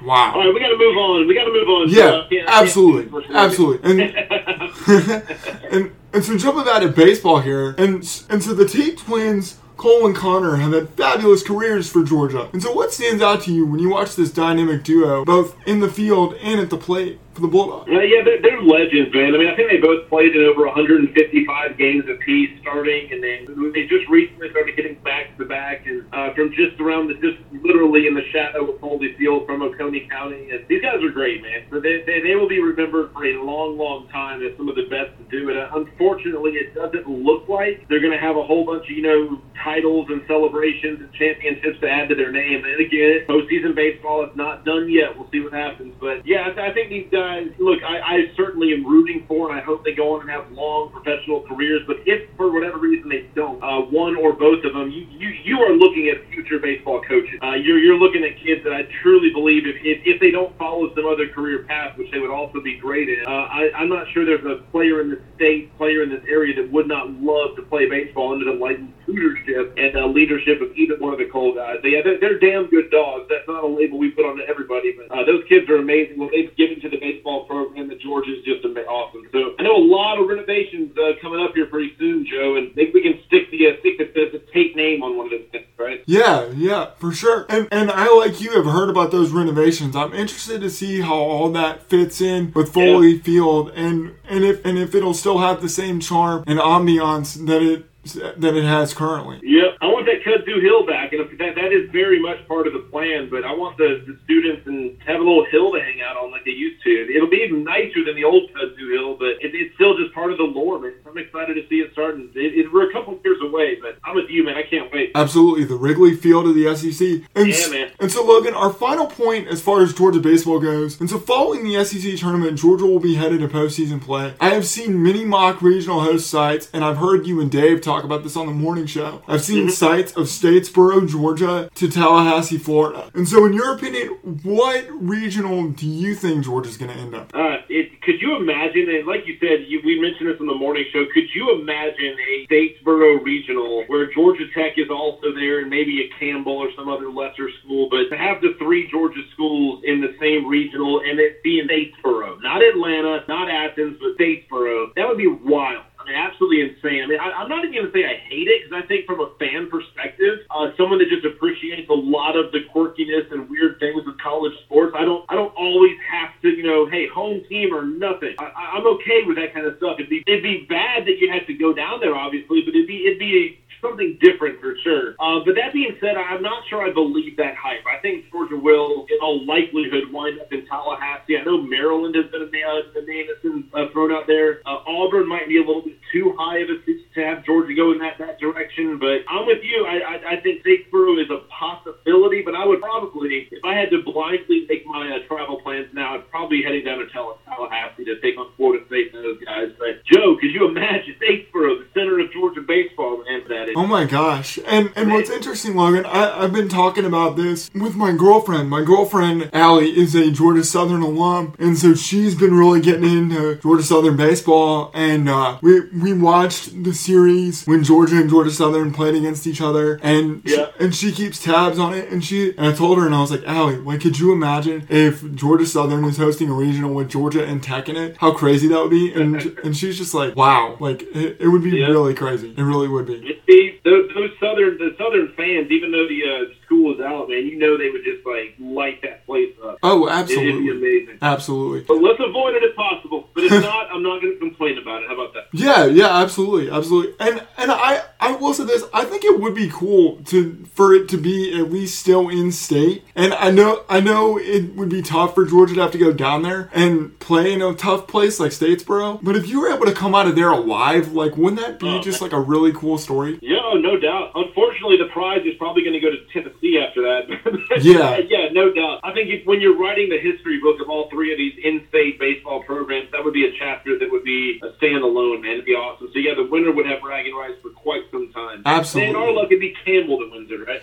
Wow. 0.03 0.48
We 0.53 0.59
got 0.59 0.69
to 0.69 0.77
move 0.77 0.97
on. 0.97 1.27
We 1.27 1.33
got 1.35 1.45
to 1.45 1.51
move 1.51 1.67
on. 1.69 1.89
Yeah, 1.89 1.95
Joe. 1.95 2.21
I 2.25 2.27
can't- 2.29 2.49
I 2.49 2.51
can't 2.51 2.61
absolutely, 2.63 3.35
absolutely. 3.35 3.91
And 3.91 4.01
and 5.71 5.91
and 6.13 6.23
so 6.25 6.37
jumping 6.37 6.65
back 6.65 6.81
to 6.81 6.89
baseball 6.89 7.39
here, 7.41 7.75
and 7.77 7.95
and 8.29 8.43
so 8.43 8.53
the 8.53 8.67
Tate 8.67 8.97
twins, 8.97 9.57
Cole 9.77 10.05
and 10.05 10.15
Connor, 10.15 10.55
have 10.57 10.73
had 10.73 10.89
fabulous 10.89 11.43
careers 11.43 11.89
for 11.89 12.03
Georgia. 12.03 12.49
And 12.53 12.61
so, 12.61 12.71
what 12.73 12.91
stands 12.93 13.21
out 13.21 13.41
to 13.43 13.53
you 13.53 13.65
when 13.65 13.79
you 13.79 13.89
watch 13.89 14.15
this 14.15 14.31
dynamic 14.31 14.83
duo, 14.83 15.23
both 15.25 15.55
in 15.67 15.79
the 15.79 15.89
field 15.89 16.33
and 16.41 16.59
at 16.59 16.69
the 16.69 16.77
plate 16.77 17.19
for 17.33 17.41
the 17.41 17.47
Bulldogs? 17.47 17.89
Uh, 17.89 18.01
yeah, 18.01 18.23
they're, 18.23 18.41
they're 18.41 18.61
legends, 18.61 19.13
man. 19.13 19.35
I 19.35 19.37
mean, 19.37 19.47
I 19.47 19.55
think 19.55 19.69
they 19.69 19.77
both 19.77 20.07
played 20.09 20.35
in 20.35 20.43
over 20.43 20.65
155 20.65 21.77
games 21.77 22.05
apiece 22.09 22.51
starting, 22.61 23.11
and 23.11 23.23
then 23.23 23.71
they 23.73 23.85
just 23.87 24.07
recently 24.09 24.49
started 24.51 24.75
getting 24.75 24.95
back 25.03 25.37
to 25.37 25.45
back, 25.45 25.85
and 25.85 26.05
uh, 26.13 26.33
from 26.33 26.51
just 26.51 26.79
around 26.79 27.07
the, 27.07 27.15
just 27.21 27.37
literally 27.63 28.07
in 28.07 28.13
the 28.15 28.25
shadow 28.31 28.71
of 28.71 28.79
Foley 28.79 29.15
Field 29.17 29.45
from 29.45 29.61
Oconee 29.61 30.07
County. 30.09 30.49
And 30.51 30.65
these 30.67 30.81
guys 30.81 31.03
are 31.03 31.11
great, 31.11 31.41
man. 31.41 31.65
So 31.69 31.79
they, 31.79 32.03
they, 32.05 32.21
they 32.21 32.35
will 32.35 32.49
be 32.49 32.61
remembered 32.61 33.13
for 33.13 33.25
a 33.25 33.41
long, 33.43 33.77
long 33.77 34.07
time 34.09 34.41
as 34.43 34.55
some 34.57 34.69
of 34.69 34.75
the 34.75 34.89
best 34.89 35.13
to 35.17 35.23
do 35.29 35.49
it. 35.49 35.57
Uh, 35.57 35.69
unfortunately, 35.75 36.57
it 36.57 36.73
doesn't 36.73 37.07
look 37.07 37.47
like 37.47 37.87
they're 37.89 38.01
going 38.01 38.13
to 38.15 38.19
have 38.21 38.37
a 38.37 38.43
whole 38.43 38.65
bunch 38.65 38.85
of, 38.85 38.91
you 38.91 39.03
know, 39.03 39.41
titles 39.63 40.07
and 40.09 40.21
celebrations 40.27 40.99
and 40.99 41.11
championships 41.13 41.79
to 41.81 41.89
add 41.89 42.09
to 42.09 42.15
their 42.15 42.31
name. 42.31 42.63
And 42.65 42.79
again, 42.79 43.25
postseason 43.27 43.75
baseball 43.75 44.23
is 44.25 44.35
not 44.35 44.65
done 44.65 44.89
yet. 44.89 45.17
We'll 45.17 45.29
see 45.31 45.41
what 45.41 45.53
happens. 45.53 45.93
But 45.99 46.25
yeah, 46.25 46.49
I, 46.49 46.69
I 46.69 46.73
think 46.73 46.89
these 46.89 47.09
guys, 47.19 47.51
look, 47.59 47.83
I, 47.83 47.99
I 47.99 48.15
certainly 48.35 48.71
am 48.73 48.85
rooting 48.85 49.25
for, 49.27 49.49
and 49.49 49.59
I 49.59 49.63
hope 49.63 49.83
they 49.83 49.93
go 49.93 50.15
on 50.15 50.21
and 50.21 50.29
have 50.29 50.51
long 50.51 50.91
professional 50.91 51.41
careers. 51.41 51.81
But 51.85 51.97
if 52.05 52.29
for 52.37 52.51
whatever 52.51 52.77
reason 52.77 53.09
they 53.09 53.29
don't, 53.35 53.61
uh, 53.61 53.81
one 53.91 54.15
or 54.15 54.33
both 54.33 54.63
of 54.63 54.73
them, 54.73 54.89
you, 54.89 55.05
you, 55.11 55.29
you 55.43 55.59
are 55.59 55.73
looking 55.73 56.07
at 56.07 56.23
future 56.31 56.59
baseball 56.59 57.01
coaches. 57.03 57.39
Uh, 57.43 57.55
you're, 57.55 57.79
you're 57.79 57.99
looking 57.99 58.23
at 58.23 58.39
kids 58.39 58.63
that 58.63 58.73
I 58.73 58.87
truly 59.01 59.31
believe 59.31 59.67
if, 59.67 59.75
if, 59.83 59.99
if 60.05 60.19
they 60.19 60.31
don't 60.31 60.55
follow 60.57 60.93
some 60.95 61.05
other 61.05 61.27
career 61.27 61.63
path, 61.67 61.97
which 61.97 62.09
they 62.11 62.19
would 62.19 62.31
also 62.31 62.61
be 62.61 62.77
great 62.77 63.09
in, 63.09 63.25
uh, 63.27 63.51
I, 63.51 63.71
I'm 63.75 63.89
not 63.89 64.07
sure 64.13 64.25
there's 64.25 64.45
a 64.45 64.63
player 64.71 65.01
in 65.01 65.09
the 65.09 65.19
state, 65.35 65.75
player 65.77 66.03
in 66.03 66.09
this 66.09 66.23
area 66.27 66.55
that 66.55 66.71
would 66.71 66.87
not 66.87 67.11
love 67.19 67.55
to 67.57 67.63
play 67.63 67.89
baseball 67.89 68.31
under 68.31 68.45
the 68.45 68.53
enlightened 68.53 68.93
tutorship 69.05 69.73
and 69.77 69.97
uh, 69.97 70.05
leadership 70.07 70.61
of 70.61 70.71
either 70.75 70.95
one 70.99 71.11
of 71.11 71.19
the 71.19 71.27
Cole 71.27 71.53
guys. 71.53 71.77
They, 71.83 71.89
yeah, 71.89 72.01
they're, 72.03 72.19
they're 72.19 72.39
damn 72.39 72.69
good 72.69 72.91
dogs. 72.91 73.27
That's 73.29 73.47
not 73.47 73.63
a 73.63 73.67
label 73.67 73.97
we 73.97 74.11
put 74.11 74.25
on 74.25 74.39
everybody, 74.47 74.95
but 74.95 75.11
uh, 75.11 75.25
those 75.25 75.43
kids 75.49 75.69
are 75.69 75.77
amazing. 75.77 76.17
What 76.19 76.31
they've 76.31 76.55
given 76.55 76.79
to 76.81 76.89
the 76.89 76.97
baseball 77.09 77.45
program 77.45 77.87
that 77.89 77.99
Georgia 78.01 78.31
is 78.31 78.43
just 78.43 78.65
awesome. 78.87 79.27
So 79.31 79.55
I 79.59 79.63
know 79.63 79.75
a 79.75 79.85
lot 79.85 80.19
of 80.19 80.27
renovations 80.27 80.95
uh, 80.97 81.13
coming 81.21 81.39
up 81.39 81.53
here 81.53 81.65
pretty 81.65 81.93
soon, 81.97 82.25
Joe, 82.25 82.55
and 82.55 82.75
maybe 82.75 82.91
we 82.93 83.01
can 83.01 83.19
stick 83.27 83.49
the 83.51 83.67
uh, 83.67 83.79
stick 83.79 83.97
the, 83.97 84.05
the, 84.13 84.39
Tate 84.53 84.75
name 84.75 85.03
on 85.03 85.15
one 85.15 85.27
of 85.27 85.31
those 85.31 85.47
things, 85.51 85.65
right? 85.77 86.03
Yeah, 86.07 86.49
yeah, 86.55 86.91
for 86.97 87.11
sure. 87.11 87.45
And 87.49 87.67
and 87.71 87.91
I 87.91 88.11
like 88.15 88.41
you 88.41 88.51
have 88.53 88.65
heard 88.65 88.89
about 88.89 89.11
those 89.11 89.31
renovations. 89.31 89.95
I'm 89.95 90.13
interested 90.13 90.61
to 90.61 90.69
see 90.69 91.01
how 91.01 91.13
all 91.13 91.51
that 91.51 91.83
fits 91.83 92.19
in 92.19 92.51
with 92.53 92.73
Foley 92.73 93.19
Field 93.19 93.71
and 93.75 94.15
and 94.27 94.43
if 94.43 94.65
and 94.65 94.77
if 94.77 94.95
it'll 94.95 95.13
still 95.13 95.39
have 95.39 95.61
the 95.61 95.69
same 95.69 95.99
charm 95.99 96.43
and 96.47 96.59
ambiance 96.59 97.45
that 97.45 97.61
it 97.61 97.85
that 98.03 98.55
it 98.55 98.63
has 98.63 98.93
currently. 98.93 99.39
Yep, 99.43 99.77
I 99.81 99.87
want 99.87 100.05
that 100.05 100.23
kudzu 100.23 100.61
hill 100.61 100.85
back, 100.85 101.11
and 101.13 101.27
that 101.39 101.55
that 101.55 101.71
is 101.73 101.89
very 101.91 102.19
much 102.19 102.45
part 102.47 102.65
of 102.67 102.73
the 102.73 102.79
plan. 102.79 103.29
But 103.29 103.43
I 103.43 103.51
want 103.53 103.77
the, 103.77 104.03
the 104.07 104.17
students 104.23 104.65
and 104.67 104.97
have 105.05 105.19
a 105.19 105.23
little 105.23 105.45
hill 105.45 105.71
to 105.71 105.79
hang 105.79 106.01
out 106.01 106.17
on 106.17 106.31
like 106.31 106.45
they 106.45 106.51
used 106.51 106.83
to. 106.83 106.89
It'll 106.89 107.29
be 107.29 107.43
even 107.45 107.63
nicer 107.63 108.03
than 108.05 108.15
the 108.15 108.23
old 108.23 108.49
kudzu 108.53 108.93
hill, 108.93 109.15
but 109.17 109.41
it, 109.43 109.53
it's 109.53 109.75
still 109.75 109.97
just 109.97 110.13
part 110.13 110.31
of 110.31 110.37
the 110.37 110.43
lore. 110.45 110.79
Man. 110.79 110.93
I'm 111.05 111.17
excited 111.17 111.55
to 111.55 111.67
see 111.67 111.81
it 111.81 111.91
starting. 111.91 112.29
It, 112.35 112.65
it, 112.65 112.73
we're 112.73 112.89
a 112.89 112.93
couple 112.93 113.19
years 113.23 113.39
away, 113.41 113.77
but 113.81 113.97
I'm 114.03 114.15
with 114.15 114.29
you, 114.29 114.43
man. 114.45 114.55
I 114.55 114.63
can't 114.63 114.91
wait. 114.93 115.11
Absolutely, 115.15 115.65
the 115.65 115.75
Wrigley 115.75 116.15
Field 116.15 116.47
of 116.47 116.55
the 116.55 116.73
SEC. 116.75 117.27
And, 117.35 117.47
Yeah, 117.49 117.67
man. 117.69 117.91
and 117.99 118.11
so, 118.11 118.23
Logan, 118.25 118.53
our 118.53 118.71
final 118.71 119.07
point 119.07 119.47
as 119.47 119.61
far 119.61 119.81
as 119.81 119.93
Georgia 119.93 120.19
baseball 120.19 120.59
goes, 120.59 120.99
and 120.99 121.09
so 121.09 121.19
following 121.19 121.63
the 121.63 121.83
SEC 121.83 122.17
tournament, 122.17 122.57
Georgia 122.57 122.85
will 122.85 122.99
be 122.99 123.15
headed 123.15 123.41
to 123.41 123.47
postseason 123.47 124.01
play. 124.01 124.33
I 124.39 124.49
have 124.49 124.65
seen 124.65 125.01
many 125.01 125.25
mock 125.25 125.61
regional 125.61 126.01
host 126.01 126.29
sites, 126.29 126.69
and 126.73 126.83
I've 126.83 126.97
heard 126.97 127.27
you 127.27 127.41
and 127.41 127.51
Dave 127.51 127.81
talk 127.81 127.98
about 128.03 128.23
this 128.23 128.35
on 128.35 128.47
the 128.47 128.53
morning 128.53 128.85
show. 128.85 129.21
I've 129.27 129.43
seen 129.43 129.69
sites 129.69 130.15
of 130.15 130.27
Statesboro, 130.27 131.07
Georgia 131.07 131.69
to 131.75 131.89
Tallahassee, 131.89 132.57
Florida. 132.57 133.09
And 133.13 133.27
so, 133.27 133.45
in 133.45 133.53
your 133.53 133.73
opinion, 133.73 134.17
what 134.43 134.85
regional 134.89 135.69
do 135.69 135.87
you 135.87 136.15
think 136.15 136.43
Georgia's 136.43 136.77
going 136.77 136.91
to 136.91 136.97
end 136.97 137.15
up? 137.15 137.31
Uh, 137.33 137.57
it, 137.69 138.01
could 138.01 138.21
you 138.21 138.35
imagine, 138.37 138.89
and 138.89 139.07
like 139.07 139.27
you 139.27 139.37
said, 139.39 139.65
you, 139.67 139.81
we 139.83 139.99
mentioned 139.99 140.29
this 140.29 140.39
on 140.39 140.47
the 140.47 140.55
morning 140.55 140.85
show, 140.91 141.05
could 141.13 141.27
you 141.33 141.59
imagine 141.61 142.15
a 142.17 142.47
Statesboro 142.47 143.23
regional 143.23 143.83
where 143.87 144.11
Georgia 144.13 144.45
Tech 144.55 144.77
is 144.77 144.89
also 144.89 145.33
there 145.33 145.59
and 145.59 145.69
maybe 145.69 146.01
a 146.01 146.19
Campbell 146.19 146.57
or 146.57 146.69
some 146.75 146.89
other 146.89 147.11
lesser 147.11 147.49
school, 147.63 147.87
but 147.89 148.09
to 148.09 148.17
have 148.17 148.41
the 148.41 148.55
three 148.59 148.89
Georgia 148.89 149.21
schools 149.33 149.83
in 149.85 150.01
the 150.01 150.15
same 150.19 150.47
regional 150.47 151.01
and 151.01 151.19
it 151.19 151.43
be 151.43 151.59
in 151.59 151.67
Statesboro, 151.67 152.41
not 152.41 152.61
Atlanta, 152.63 153.23
not 153.27 153.49
Athens, 153.49 153.97
but 153.99 154.17
Statesboro. 154.17 154.93
That 154.95 155.07
would 155.07 155.17
be 155.17 155.27
wild. 155.27 155.83
Absolutely 156.15 156.61
insane. 156.61 157.03
I 157.03 157.07
mean, 157.07 157.19
I, 157.19 157.31
I'm 157.31 157.49
not 157.49 157.65
even 157.65 157.73
going 157.73 157.91
to 157.91 157.93
say 157.93 158.05
I 158.05 158.17
hate 158.27 158.47
it 158.47 158.63
because 158.63 158.83
I 158.83 158.87
think 158.87 159.05
from 159.05 159.19
a 159.19 159.29
fan 159.39 159.69
perspective, 159.69 160.45
uh, 160.49 160.71
someone 160.77 160.99
that 160.99 161.09
just 161.09 161.25
appreciates 161.25 161.89
a 161.89 161.93
lot 161.93 162.35
of 162.35 162.51
the 162.51 162.65
quirkiness 162.73 163.31
and 163.31 163.49
weird 163.49 163.79
things 163.79 164.05
of 164.07 164.17
college 164.17 164.53
sports, 164.65 164.95
I 164.97 165.05
don't, 165.05 165.25
I 165.29 165.35
don't 165.35 165.53
always 165.55 165.97
have 166.09 166.29
to, 166.41 166.49
you 166.49 166.63
know, 166.63 166.85
hey, 166.89 167.07
home 167.07 167.43
team 167.49 167.73
or 167.73 167.85
nothing. 167.85 168.35
I, 168.39 168.77
I'm 168.77 168.87
okay 168.97 169.23
with 169.25 169.37
that 169.37 169.53
kind 169.53 169.65
of 169.65 169.77
stuff. 169.77 169.97
It'd 169.99 170.09
be, 170.09 170.23
it'd 170.27 170.43
be 170.43 170.65
bad 170.67 171.05
that 171.05 171.17
you 171.19 171.31
had 171.31 171.45
to 171.47 171.53
go 171.53 171.73
down 171.73 171.99
there, 171.99 172.15
obviously, 172.15 172.61
but 172.61 172.75
it'd 172.75 172.87
be, 172.87 173.05
it'd 173.05 173.19
be 173.19 173.35
a 173.37 173.59
something 173.81 174.17
different 174.21 174.59
for 174.59 174.75
sure. 174.83 175.15
Uh, 175.19 175.39
but 175.45 175.55
that 175.55 175.73
being 175.73 175.95
said, 175.99 176.17
I'm 176.17 176.41
not 176.41 176.63
sure 176.69 176.83
I 176.83 176.91
believe 176.93 177.37
that 177.37 177.55
hype. 177.55 177.83
I 177.87 177.99
think 178.01 178.29
Georgia 178.31 178.57
will, 178.57 179.05
in 179.09 179.17
all 179.21 179.45
likelihood, 179.45 180.11
wind 180.11 180.39
up 180.39 180.51
in 180.51 180.65
Tallahassee. 180.67 181.37
I 181.37 181.43
know 181.43 181.61
Maryland 181.61 182.15
has 182.15 182.29
been 182.31 182.41
a 182.41 182.49
a 182.49 183.05
name 183.05 183.25
that's 183.27 183.41
been 183.41 183.63
uh, 183.73 183.85
thrown 183.91 184.11
out 184.11 184.27
there. 184.27 184.61
Uh, 184.65 184.83
Auburn 184.87 185.27
might 185.27 185.47
be 185.47 185.57
a 185.57 185.65
little 185.65 185.81
too 186.11 186.35
high 186.37 186.59
of 186.59 186.69
a 186.69 186.77
to 187.15 187.21
have 187.23 187.45
Georgia 187.45 187.73
go 187.73 187.91
in 187.91 187.99
that, 187.99 188.17
that 188.17 188.39
direction. 188.39 188.97
But 188.99 189.21
I'm 189.29 189.45
with 189.45 189.63
you. 189.63 189.85
I, 189.85 189.99
I, 189.99 190.15
I 190.33 190.41
think 190.41 190.63
Statesboro 190.65 191.21
is 191.21 191.29
a 191.29 191.45
possibility, 191.47 192.41
but 192.41 192.55
I 192.55 192.65
would 192.65 192.81
probably, 192.81 193.47
if 193.51 193.63
I 193.63 193.75
had 193.75 193.89
to 193.91 194.01
blindly 194.03 194.65
make 194.67 194.85
my 194.85 195.09
uh, 195.09 195.27
travel 195.27 195.61
plans 195.61 195.87
now, 195.93 196.15
I'd 196.15 196.29
probably 196.29 196.59
be 196.59 196.63
heading 196.63 196.83
down 196.83 196.99
to 196.99 197.07
Tallahassee 197.07 198.05
to 198.05 198.19
take 198.21 198.37
on 198.37 198.51
Florida 198.57 198.83
State 198.87 199.13
and 199.13 199.23
those 199.23 199.39
guys. 199.45 199.69
But 199.77 200.03
Joe, 200.05 200.35
could 200.39 200.51
you 200.51 200.67
imagine 200.67 201.15
Statesboro, 201.21 201.79
the 201.79 201.87
center 201.93 202.19
of 202.19 202.31
Georgia 202.33 202.61
baseball, 202.61 203.23
man? 203.23 203.28
Is. 203.69 203.75
Oh 203.77 203.85
my 203.87 204.05
gosh. 204.05 204.59
And 204.67 204.91
and 204.95 205.11
what's 205.11 205.29
interesting, 205.29 205.75
Logan, 205.75 206.05
I, 206.05 206.43
I've 206.43 206.53
been 206.53 206.69
talking 206.69 207.05
about 207.05 207.35
this 207.35 207.69
with 207.73 207.95
my 207.95 208.11
girlfriend. 208.11 208.69
My 208.69 208.83
girlfriend, 208.83 209.49
Allie, 209.53 209.97
is 209.97 210.15
a 210.15 210.31
Georgia 210.31 210.63
Southern 210.63 211.01
alum. 211.01 211.53
And 211.59 211.77
so 211.77 211.93
she's 211.93 212.35
been 212.35 212.53
really 212.53 212.81
getting 212.81 213.03
into 213.05 213.55
Georgia 213.55 213.83
Southern 213.83 214.17
baseball. 214.17 214.91
And 214.93 215.29
uh, 215.29 215.57
we 215.61 215.81
we 215.89 216.13
watched 216.13 216.83
the 216.83 216.93
series 216.93 217.65
when 217.65 217.83
Georgia 217.83 218.17
and 218.17 218.29
Georgia 218.29 218.51
Southern 218.51 218.91
played 218.93 219.15
against 219.15 219.45
each 219.47 219.61
other. 219.61 219.99
And 220.03 220.41
she, 220.47 220.55
Yeah. 220.57 220.67
and 220.79 220.93
she 220.95 221.11
keeps 221.11 221.41
tabs 221.43 221.79
on 221.79 221.93
it. 221.93 222.09
And 222.09 222.23
she 222.23 222.49
and 222.57 222.67
I 222.67 222.73
told 222.73 222.97
her 222.97 223.05
and 223.05 223.15
I 223.15 223.21
was 223.21 223.31
like, 223.31 223.43
Allie, 223.45 223.77
like 223.77 224.01
could 224.01 224.19
you 224.19 224.31
imagine 224.31 224.85
if 224.89 225.33
Georgia 225.35 225.65
Southern 225.65 226.03
is 226.05 226.17
hosting 226.17 226.49
a 226.49 226.53
regional 226.53 226.93
with 226.93 227.09
Georgia 227.09 227.43
and 227.45 227.61
Tech 227.61 227.89
in 227.89 227.95
it? 227.95 228.17
How 228.17 228.33
crazy 228.33 228.67
that 228.69 228.79
would 228.81 228.89
be. 228.91 229.13
And 229.13 229.35
and 229.63 229.75
she's 229.77 229.97
just 229.97 230.13
like, 230.13 230.35
wow, 230.35 230.77
like 230.79 231.01
it, 231.03 231.37
it 231.39 231.47
would 231.47 231.63
be 231.63 231.71
Yeah. 231.79 231.87
really 231.87 232.13
crazy. 232.13 232.53
It 232.57 232.61
really 232.63 232.87
would 232.87 233.05
be. 233.05 233.41
Those 233.83 234.31
southern 234.39 234.77
the 234.77 234.95
southern 234.97 235.31
fans, 235.35 235.71
even 235.71 235.91
though 235.91 236.07
the 236.07 236.21
uh, 236.25 236.58
school 236.69 236.93
is 236.93 237.01
out, 237.01 237.27
man, 237.29 237.45
you 237.47 237.57
know 237.57 237.77
they 237.77 237.89
would 237.89 238.03
just 238.03 238.23
like 238.25 238.53
light 238.59 239.01
that 239.01 239.25
place 239.25 239.53
up. 239.65 239.79
Oh, 239.81 240.05
It, 240.05 240.11
it'd 240.13 240.27
be 240.27 240.33
absolutely. 240.35 240.69
amazing. 240.77 241.17
Absolutely. 241.21 241.81
But 241.87 242.01
let's 242.01 242.19
avoid 242.19 242.53
it 242.55 242.63
if 242.63 242.75
possible. 242.75 243.27
But 243.33 243.45
if 243.45 243.51
not, 243.63 243.91
I'm 243.91 244.03
not 244.03 244.21
going 244.21 244.33
to 244.33 244.39
complain 244.39 244.77
about 244.77 245.01
it. 245.01 245.07
How 245.07 245.15
about 245.15 245.33
that? 245.33 245.47
Yeah, 245.51 245.85
yeah, 245.85 246.15
absolutely, 246.21 246.69
absolutely. 246.69 247.13
And 247.19 247.41
and 247.57 247.71
I 247.71 248.03
I 248.19 248.35
will 248.35 248.53
say 248.53 248.65
this, 248.65 248.83
I 248.93 249.03
think 249.05 249.23
it 249.23 249.39
would 249.39 249.55
be 249.55 249.69
cool 249.73 250.17
to 250.25 250.63
for 250.73 250.93
it 250.93 251.09
to 251.09 251.17
be 251.17 251.57
at 251.59 251.71
least 251.71 251.99
still 251.99 252.29
in 252.29 252.51
state. 252.51 253.03
And 253.15 253.33
I 253.33 253.49
know 253.49 253.83
I 253.89 253.99
know 253.99 254.37
it 254.37 254.75
would 254.75 254.89
be 254.89 255.01
tough 255.01 255.33
for 255.33 255.45
Georgia 255.45 255.73
to 255.75 255.81
have 255.81 255.91
to 255.93 255.97
go 255.97 256.13
down 256.13 256.43
there 256.43 256.69
and 256.73 257.17
play 257.19 257.51
in 257.51 257.61
a 257.63 257.73
tough 257.73 258.07
place 258.07 258.39
like 258.39 258.51
Statesboro. 258.51 259.19
But 259.23 259.35
if 259.35 259.47
you 259.47 259.59
were 259.61 259.71
able 259.73 259.85
to 259.87 259.93
come 259.93 260.13
out 260.13 260.27
of 260.27 260.35
there 260.35 260.51
alive, 260.51 261.13
like 261.13 261.35
wouldn't 261.35 261.59
that 261.61 261.79
be 261.79 261.89
Oh, 261.89 262.01
just 262.01 262.21
like 262.21 262.33
a 262.33 262.39
really 262.39 262.71
cool 262.73 262.99
story? 262.99 263.39
Yeah, 263.41 263.57
no 263.75 263.97
doubt. 263.97 264.31
Unfortunately, 264.35 264.97
the 264.97 265.09
prize 265.11 265.41
is 265.45 265.55
probably 265.57 265.81
going 265.83 265.93
to 265.93 265.99
go 265.99 266.11
to 266.11 266.17
Tennessee 266.31 266.58
after 266.77 267.01
that. 267.01 267.29
Yeah. 267.81 268.17
yeah, 268.27 268.49
no 268.51 268.73
doubt. 268.73 268.99
I 269.03 269.13
think 269.13 269.29
if, 269.29 269.45
when 269.45 269.61
you're 269.61 269.77
writing 269.77 270.09
the 270.09 270.19
history 270.19 270.59
book 270.59 270.81
of 270.81 270.89
all 270.89 271.07
three 271.09 271.31
of 271.31 271.37
these 271.37 271.53
in-state 271.63 272.19
baseball 272.19 272.63
programs, 272.63 273.09
that 273.11 273.23
would 273.23 273.33
be 273.33 273.45
a 273.45 273.51
chapter 273.57 273.97
that 273.97 274.11
would 274.11 274.23
be 274.23 274.59
a 274.61 274.69
standalone, 274.83 275.41
man. 275.41 275.53
It'd 275.53 275.65
be 275.65 275.73
awesome. 275.75 276.09
So 276.11 276.19
yeah, 276.19 276.33
the 276.35 276.43
winner 276.43 276.71
would 276.73 276.85
have 276.87 276.99
bragging 277.01 277.35
rights 277.35 277.55
for 277.61 277.69
quite 277.69 278.01
some 278.11 278.31
time. 278.33 278.63
Absolutely. 278.65 279.09
And 279.09 279.17
our 279.17 279.31
luck, 279.31 279.45
it'd 279.45 279.61
be 279.61 279.73
Campbell 279.85 280.19
that 280.19 280.31
wins 280.31 280.49
it, 280.51 280.67
right? 280.67 280.81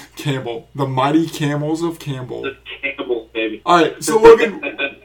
Campbell, 0.16 0.68
the 0.74 0.86
mighty 0.86 1.26
camels 1.28 1.82
of 1.82 1.98
Campbell. 1.98 2.42
The 2.42 2.56
Campbell, 2.82 3.30
baby. 3.32 3.62
All 3.64 3.76
right, 3.80 4.02
so 4.02 4.18
Logan, 4.20 4.60